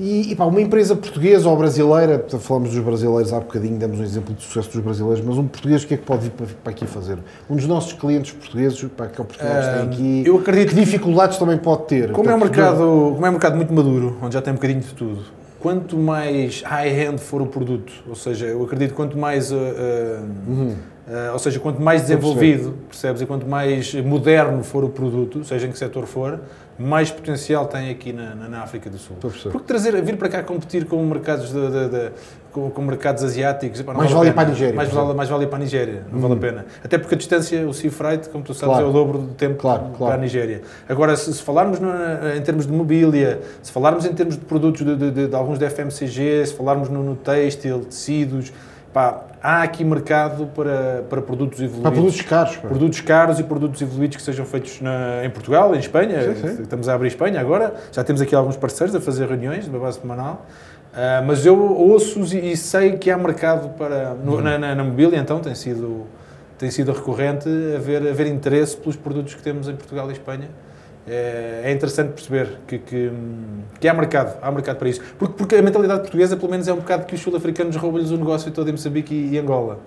E, 0.00 0.32
e 0.32 0.34
pá, 0.34 0.46
uma 0.46 0.62
empresa 0.62 0.96
portuguesa 0.96 1.46
ou 1.46 1.54
brasileira, 1.58 2.24
falamos 2.40 2.70
dos 2.70 2.82
brasileiros 2.82 3.34
há 3.34 3.38
bocadinho, 3.38 3.78
demos 3.78 4.00
um 4.00 4.02
exemplo 4.02 4.34
de 4.34 4.42
sucesso 4.42 4.70
dos 4.70 4.80
brasileiros, 4.80 5.22
mas 5.22 5.36
um 5.36 5.46
português 5.46 5.82
o 5.82 5.86
que 5.86 5.92
é 5.92 5.96
que 5.98 6.04
pode 6.04 6.22
vir 6.22 6.30
para, 6.30 6.46
para 6.64 6.72
aqui 6.72 6.86
fazer? 6.86 7.18
Um 7.50 7.54
dos 7.54 7.66
nossos 7.66 7.92
clientes 7.92 8.32
portugueses, 8.32 8.82
pá, 8.96 9.06
que 9.08 9.20
oportunidades 9.20 9.68
Ah, 9.68 9.72
tem 9.72 9.88
aqui, 9.88 10.22
eu 10.24 10.38
acredito 10.38 10.70
que 10.70 10.80
dificuldades 10.80 11.36
também 11.36 11.58
pode 11.58 11.82
ter? 11.84 12.12
Como 12.12 12.30
é, 12.30 12.34
um 12.34 12.38
mercado, 12.38 12.78
como 13.14 13.26
é 13.26 13.28
um 13.28 13.32
mercado 13.32 13.56
muito 13.56 13.74
maduro, 13.74 14.16
onde 14.22 14.32
já 14.32 14.40
tem 14.40 14.52
um 14.52 14.56
bocadinho 14.56 14.80
de 14.80 14.94
tudo, 14.94 15.20
quanto 15.58 15.98
mais 15.98 16.62
high-end 16.62 17.20
for 17.20 17.42
o 17.42 17.46
produto, 17.46 17.92
ou 18.08 18.14
seja, 18.14 18.46
eu 18.46 18.64
acredito 18.64 18.90
que 18.90 18.96
quanto 18.96 19.18
mais, 19.18 19.52
uh, 19.52 19.56
uh, 19.56 20.50
Uhum. 20.50 20.68
uh, 21.06 21.32
ou 21.34 21.38
seja, 21.38 21.60
quanto 21.60 21.82
mais 21.82 22.00
desenvolvido, 22.00 22.74
percebes, 22.88 23.20
e 23.20 23.26
quanto 23.26 23.46
mais 23.46 23.94
moderno 23.96 24.64
for 24.64 24.82
o 24.82 24.88
produto, 24.88 25.44
seja 25.44 25.66
em 25.66 25.70
que 25.70 25.78
setor 25.78 26.06
for, 26.06 26.40
mais 26.80 27.10
potencial 27.10 27.66
tem 27.66 27.90
aqui 27.90 28.12
na, 28.12 28.34
na- 28.34 28.48
na 28.48 28.62
África 28.62 28.88
do 28.88 28.96
Sul. 28.96 29.16
Porque 29.20 29.66
trazer, 29.66 30.00
vir 30.02 30.16
para 30.16 30.28
cá 30.30 30.42
competir 30.42 30.86
com 30.86 31.04
mercados, 31.04 31.52
de, 31.52 31.70
de- 31.70 31.88
de- 31.88 32.10
com, 32.50 32.68
com 32.70 32.82
mercados 32.82 33.22
asiáticos, 33.22 33.80
Mais 33.82 33.96
vale 34.10 34.14
vale 34.14 34.32
para 34.32 34.42
a. 34.42 34.50
Nigéria, 34.50 34.74
Mais 34.74 34.88
vale, 34.90 35.14
mais 35.14 35.28
vale 35.28 35.46
para 35.46 35.56
a 35.56 35.60
Nigéria, 35.60 36.02
não 36.10 36.18
vale 36.20 36.34
a 36.34 36.36
pena. 36.38 36.66
Até 36.82 36.96
porque 36.98 37.14
a 37.14 37.18
distância, 37.18 37.68
o 37.68 37.74
sea 37.74 37.90
freight, 37.92 38.28
como 38.30 38.42
tu 38.42 38.54
sabes, 38.54 38.74
Claro. 38.76 38.86
é 38.86 38.88
o 38.88 38.92
dobro 38.92 39.18
do 39.18 39.34
tempo 39.34 39.56
Claro, 39.60 39.82
para 39.90 39.98
claro. 39.98 40.14
a 40.14 40.16
Nigéria. 40.16 40.62
Agora, 40.88 41.14
se, 41.16 41.32
se 41.34 41.42
falarmos 41.42 41.78
no- 41.78 41.90
em 42.36 42.40
termos 42.42 42.66
de 42.66 42.72
mobília, 42.72 43.40
se 43.62 43.70
falarmos 43.70 44.04
em 44.06 44.12
termos 44.14 44.36
de 44.36 44.44
produtos 44.44 44.84
de- 44.84 45.28
de 45.28 45.34
alguns 45.36 45.58
da 45.58 45.66
FMCG, 45.66 46.46
se 46.46 46.54
falarmos 46.54 46.88
no, 46.88 47.04
no 47.04 47.14
têxtil, 47.14 47.80
tecidos, 47.84 48.52
pá, 48.92 49.22
há 49.42 49.62
aqui 49.62 49.84
mercado 49.84 50.46
para, 50.54 51.04
para 51.08 51.22
produtos 51.22 51.58
evoluídos. 51.60 51.82
Para 51.82 51.92
produtos 51.92 52.20
caros. 52.22 52.56
pá. 52.56 52.68
Produtos 52.68 53.00
caros 53.00 53.38
e 53.38 53.44
produtos 53.44 53.80
evoluídos 53.82 54.16
que 54.16 54.22
sejam 54.22 54.44
feitos 54.44 54.80
na- 54.80 55.24
em 55.24 55.30
Portugal, 55.30 55.74
em 55.74 55.78
Espanha. 55.78 56.20
Sim, 56.34 56.48
sim. 56.56 56.62
Estamos 56.62 56.88
a 56.88 56.94
abrir 56.94 57.08
Espanha 57.08 57.40
agora. 57.40 57.74
Já 57.92 58.02
temos 58.04 58.20
aqui 58.20 58.34
alguns 58.34 58.56
parceiros 58.56 58.94
a 58.94 59.00
fazer 59.00 59.26
reuniões 59.28 59.64
de 59.64 59.70
base 59.70 60.00
semanal. 60.00 60.44
Ah, 60.92 61.22
mas 61.24 61.46
eu 61.46 61.56
ouço-os 61.58 62.32
e, 62.34 62.52
e 62.52 62.56
sei 62.56 62.96
que 62.98 63.10
há 63.10 63.16
mercado 63.16 63.68
para. 63.76 64.14
no- 64.14 64.34
Uhum. 64.36 64.40
na, 64.40 64.58
na, 64.58 64.74
na 64.74 64.82
mobília, 64.84 65.16
então, 65.18 65.38
tem 65.40 65.54
sido, 65.54 66.04
tem 66.58 66.70
sido 66.70 66.92
recorrente 66.92 67.48
haver, 67.76 68.06
haver 68.08 68.26
interesse 68.26 68.76
pelos 68.76 68.96
produtos 68.96 69.34
que 69.34 69.42
temos 69.42 69.68
em 69.68 69.76
Portugal 69.76 70.08
e 70.10 70.12
Espanha. 70.12 70.48
É, 71.08 71.62
é 71.64 71.72
interessante 71.72 72.12
perceber 72.12 72.58
que, 72.66 72.78
que, 72.78 73.10
que, 73.80 73.88
há 73.88 73.94
mercado, 73.94 74.38
há 74.42 74.50
mercado 74.50 74.76
para 74.76 74.88
isso. 74.88 75.00
Porque, 75.18 75.34
porque 75.36 75.56
a 75.56 75.62
mentalidade 75.62 76.00
portuguesa, 76.00 76.36
pelo 76.36 76.50
menos, 76.50 76.68
é 76.68 76.72
um 76.72 76.76
bocado 76.76 77.06
que 77.06 77.14
os 77.14 77.20
sul-africanos 77.20 77.76
roubam-lhes 77.76 78.10
o 78.10 78.16
negócio 78.16 78.50
todo 78.50 78.68
em 78.68 78.72
Moçambique 78.72 79.14
e, 79.14 79.34
e 79.34 79.38
Angola. 79.38 79.80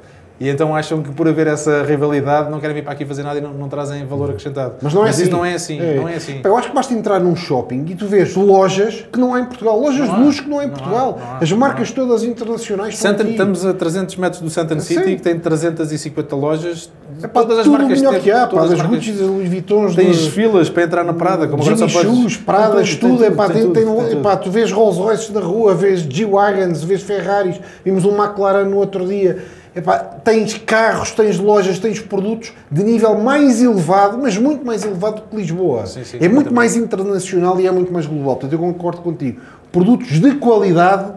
E 0.43 0.49
então 0.49 0.75
acham 0.75 1.01
que 1.01 1.09
por 1.09 1.25
haver 1.25 1.47
essa 1.47 1.83
rivalidade 1.83 2.51
não 2.51 2.59
querem 2.59 2.75
vir 2.75 2.83
para 2.83 2.91
aqui 2.91 3.05
fazer 3.05 3.23
nada 3.23 3.39
e 3.39 3.41
não, 3.41 3.53
não 3.53 3.69
trazem 3.69 4.05
valor 4.05 4.29
acrescentado. 4.31 4.73
Mas 4.81 4.93
não 4.93 5.03
é 5.03 5.05
Mas 5.05 5.15
assim. 5.15 5.23
isso 5.23 5.31
não 5.31 5.45
é 5.45 5.53
assim. 5.53 5.79
É. 5.79 5.95
Não 5.95 6.09
é 6.09 6.15
assim. 6.15 6.41
Eu 6.43 6.57
acho 6.57 6.67
que 6.67 6.75
basta 6.75 6.93
entrar 6.93 7.17
num 7.21 7.33
shopping 7.33 7.85
e 7.87 7.95
tu 7.95 8.05
vês 8.07 8.35
lojas 8.35 9.05
que 9.09 9.17
não 9.17 9.33
há 9.33 9.39
em 9.39 9.45
Portugal, 9.45 9.79
lojas 9.79 9.99
Não 10.09 10.15
de 10.15 10.21
há. 10.21 10.25
luxo 10.25 10.43
que 10.43 10.49
não 10.49 10.59
há 10.59 10.63
em 10.65 10.67
Não 10.67 10.73
há, 10.75 10.77
Portugal. 10.77 11.17
não 11.17 11.35
há, 11.35 11.37
As 11.37 11.51
marcas 11.53 11.89
há. 11.91 11.95
todas 11.95 12.23
internacionais 12.25 13.05
aqui. 13.05 13.29
estamos 13.31 13.65
a 13.65 13.73
300 13.73 14.17
metros 14.17 14.41
do 14.41 14.49
Santan 14.49 14.79
Sim. 14.79 14.95
City, 14.95 15.15
que 15.15 15.21
tem 15.21 15.39
350 15.39 16.35
lojas. 16.35 16.91
É 17.21 17.27
pá, 17.27 17.41
todas 17.41 17.59
as 17.59 17.67
marcas 17.67 18.01
melhor 18.01 18.19
que 18.19 18.29
há, 18.29 18.45
pá, 18.45 18.65
das 18.65 18.81
Gucci, 18.81 19.11
das 19.13 19.21
Louis 19.21 19.47
Vuittons, 19.47 19.95
Tens 19.95 20.17
de- 20.17 20.31
filas 20.31 20.69
para 20.69 20.83
entrar 20.83 21.03
na 21.05 21.13
Prada, 21.13 21.47
como 21.47 21.61
agora 21.63 21.77
só 21.77 21.87
podes... 21.87 22.35
Pradas, 22.35 22.95
tudo, 22.95 23.17
tem, 23.17 23.31
tudo, 23.31 23.71
tem, 23.71 23.71
tem 23.71 24.19
epá, 24.19 24.35
tu 24.35 24.51
vês 24.51 24.73
Rolls 24.73 24.99
Royces 24.99 25.29
na 25.29 25.39
rua, 25.39 25.73
vês 25.73 26.01
G-Wagons, 26.01 26.83
vês 26.83 27.01
Ferraris, 27.01 27.61
vimos 27.85 28.03
um 28.03 28.13
McLaren 28.21 28.65
no 28.65 28.75
outro 28.75 29.07
dia. 29.07 29.37
Epá, 29.75 29.97
tens 29.97 30.53
carros, 30.55 31.11
tens 31.11 31.39
lojas, 31.39 31.79
tens 31.79 31.99
produtos 31.99 32.53
de 32.69 32.83
nível 32.83 33.17
mais 33.17 33.61
elevado, 33.61 34.19
mas 34.19 34.37
muito 34.37 34.63
mais 34.63 34.83
elevado 34.85 35.21
do 35.21 35.21
que 35.23 35.35
Lisboa. 35.35 35.87
Sim, 35.87 36.03
sim, 36.03 36.17
é 36.17 36.19
muito 36.29 36.49
completamente. 36.49 36.53
mais 36.53 36.75
internacional 36.75 37.59
e 37.59 37.65
é 37.65 37.71
muito 37.71 37.91
mais 37.91 38.05
global. 38.05 38.35
Portanto, 38.35 38.53
eu 38.53 38.59
concordo 38.59 39.01
contigo. 39.01 39.41
Produtos 39.71 40.19
de 40.19 40.35
qualidade 40.35 41.13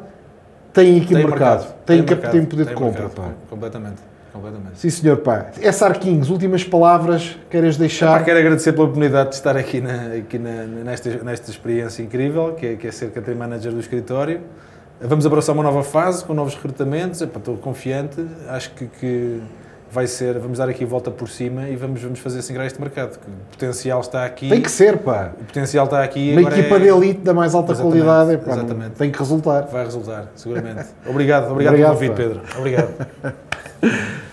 têm 0.72 0.96
aqui 1.02 1.14
Tem 1.14 1.24
mercado. 1.24 1.74
Têm, 1.84 1.98
cap- 2.02 2.10
mercado, 2.14 2.32
têm 2.32 2.44
poder 2.46 2.62
de 2.62 2.68
tem 2.70 2.78
compra. 2.78 3.02
mercado, 3.02 3.14
pá. 3.26 3.30
Completamente. 3.50 3.96
completamente. 4.32 4.78
Sim, 4.78 4.88
senhor, 4.88 5.18
pá. 5.18 5.46
SR 5.60 5.98
Kings, 5.98 6.32
últimas 6.32 6.64
palavras, 6.64 7.38
queres 7.50 7.76
deixar? 7.76 8.24
quero 8.24 8.38
agradecer 8.38 8.72
pela 8.72 8.84
oportunidade 8.84 9.28
de 9.30 9.34
estar 9.34 9.54
aqui, 9.54 9.82
na, 9.82 10.14
aqui 10.16 10.38
na- 10.38 10.64
nesta, 10.82 11.10
nesta 11.22 11.50
experiência 11.50 12.02
incrível, 12.02 12.54
que 12.58 12.66
é, 12.66 12.74
que 12.76 12.86
é 12.86 12.90
ser 12.90 13.10
country 13.10 13.34
manager 13.34 13.70
do 13.72 13.80
escritório. 13.80 14.40
Vamos 15.00 15.26
abraçar 15.26 15.54
uma 15.54 15.62
nova 15.62 15.82
fase, 15.82 16.24
com 16.24 16.32
novos 16.32 16.54
recrutamentos. 16.54 17.20
Epá, 17.20 17.38
estou 17.38 17.56
confiante, 17.56 18.26
acho 18.48 18.70
que, 18.72 18.86
que 18.86 19.40
vai 19.90 20.06
ser, 20.06 20.38
vamos 20.38 20.58
dar 20.58 20.68
aqui 20.68 20.84
a 20.84 20.86
volta 20.86 21.10
por 21.10 21.28
cima 21.28 21.68
e 21.68 21.76
vamos, 21.76 22.00
vamos 22.02 22.18
fazer 22.18 22.40
singrar 22.42 22.66
este 22.66 22.80
mercado. 22.80 23.18
Que 23.18 23.28
o 23.28 23.32
potencial 23.50 24.00
está 24.00 24.24
aqui. 24.24 24.48
Tem 24.48 24.60
que 24.60 24.70
ser, 24.70 24.98
pá. 24.98 25.32
O 25.38 25.44
potencial 25.44 25.84
está 25.84 26.02
aqui. 26.02 26.32
Uma 26.32 26.50
equipa 26.50 26.76
é- 26.76 26.78
de 26.80 26.88
elite 26.88 27.20
da 27.20 27.34
mais 27.34 27.54
alta 27.54 27.72
Exatamente, 27.72 28.02
qualidade, 28.04 28.32
epá, 28.34 28.52
exatamente. 28.52 28.90
tem 28.92 29.10
que 29.10 29.18
resultar. 29.18 29.62
Vai 29.66 29.84
resultar, 29.84 30.28
seguramente. 30.34 30.86
Obrigado, 31.06 31.50
obrigado, 31.52 31.74
Obrigado, 31.74 31.98
pelo 31.98 32.14
convite. 32.14 32.14
Pedro. 32.14 32.58
Obrigado. 32.58 34.16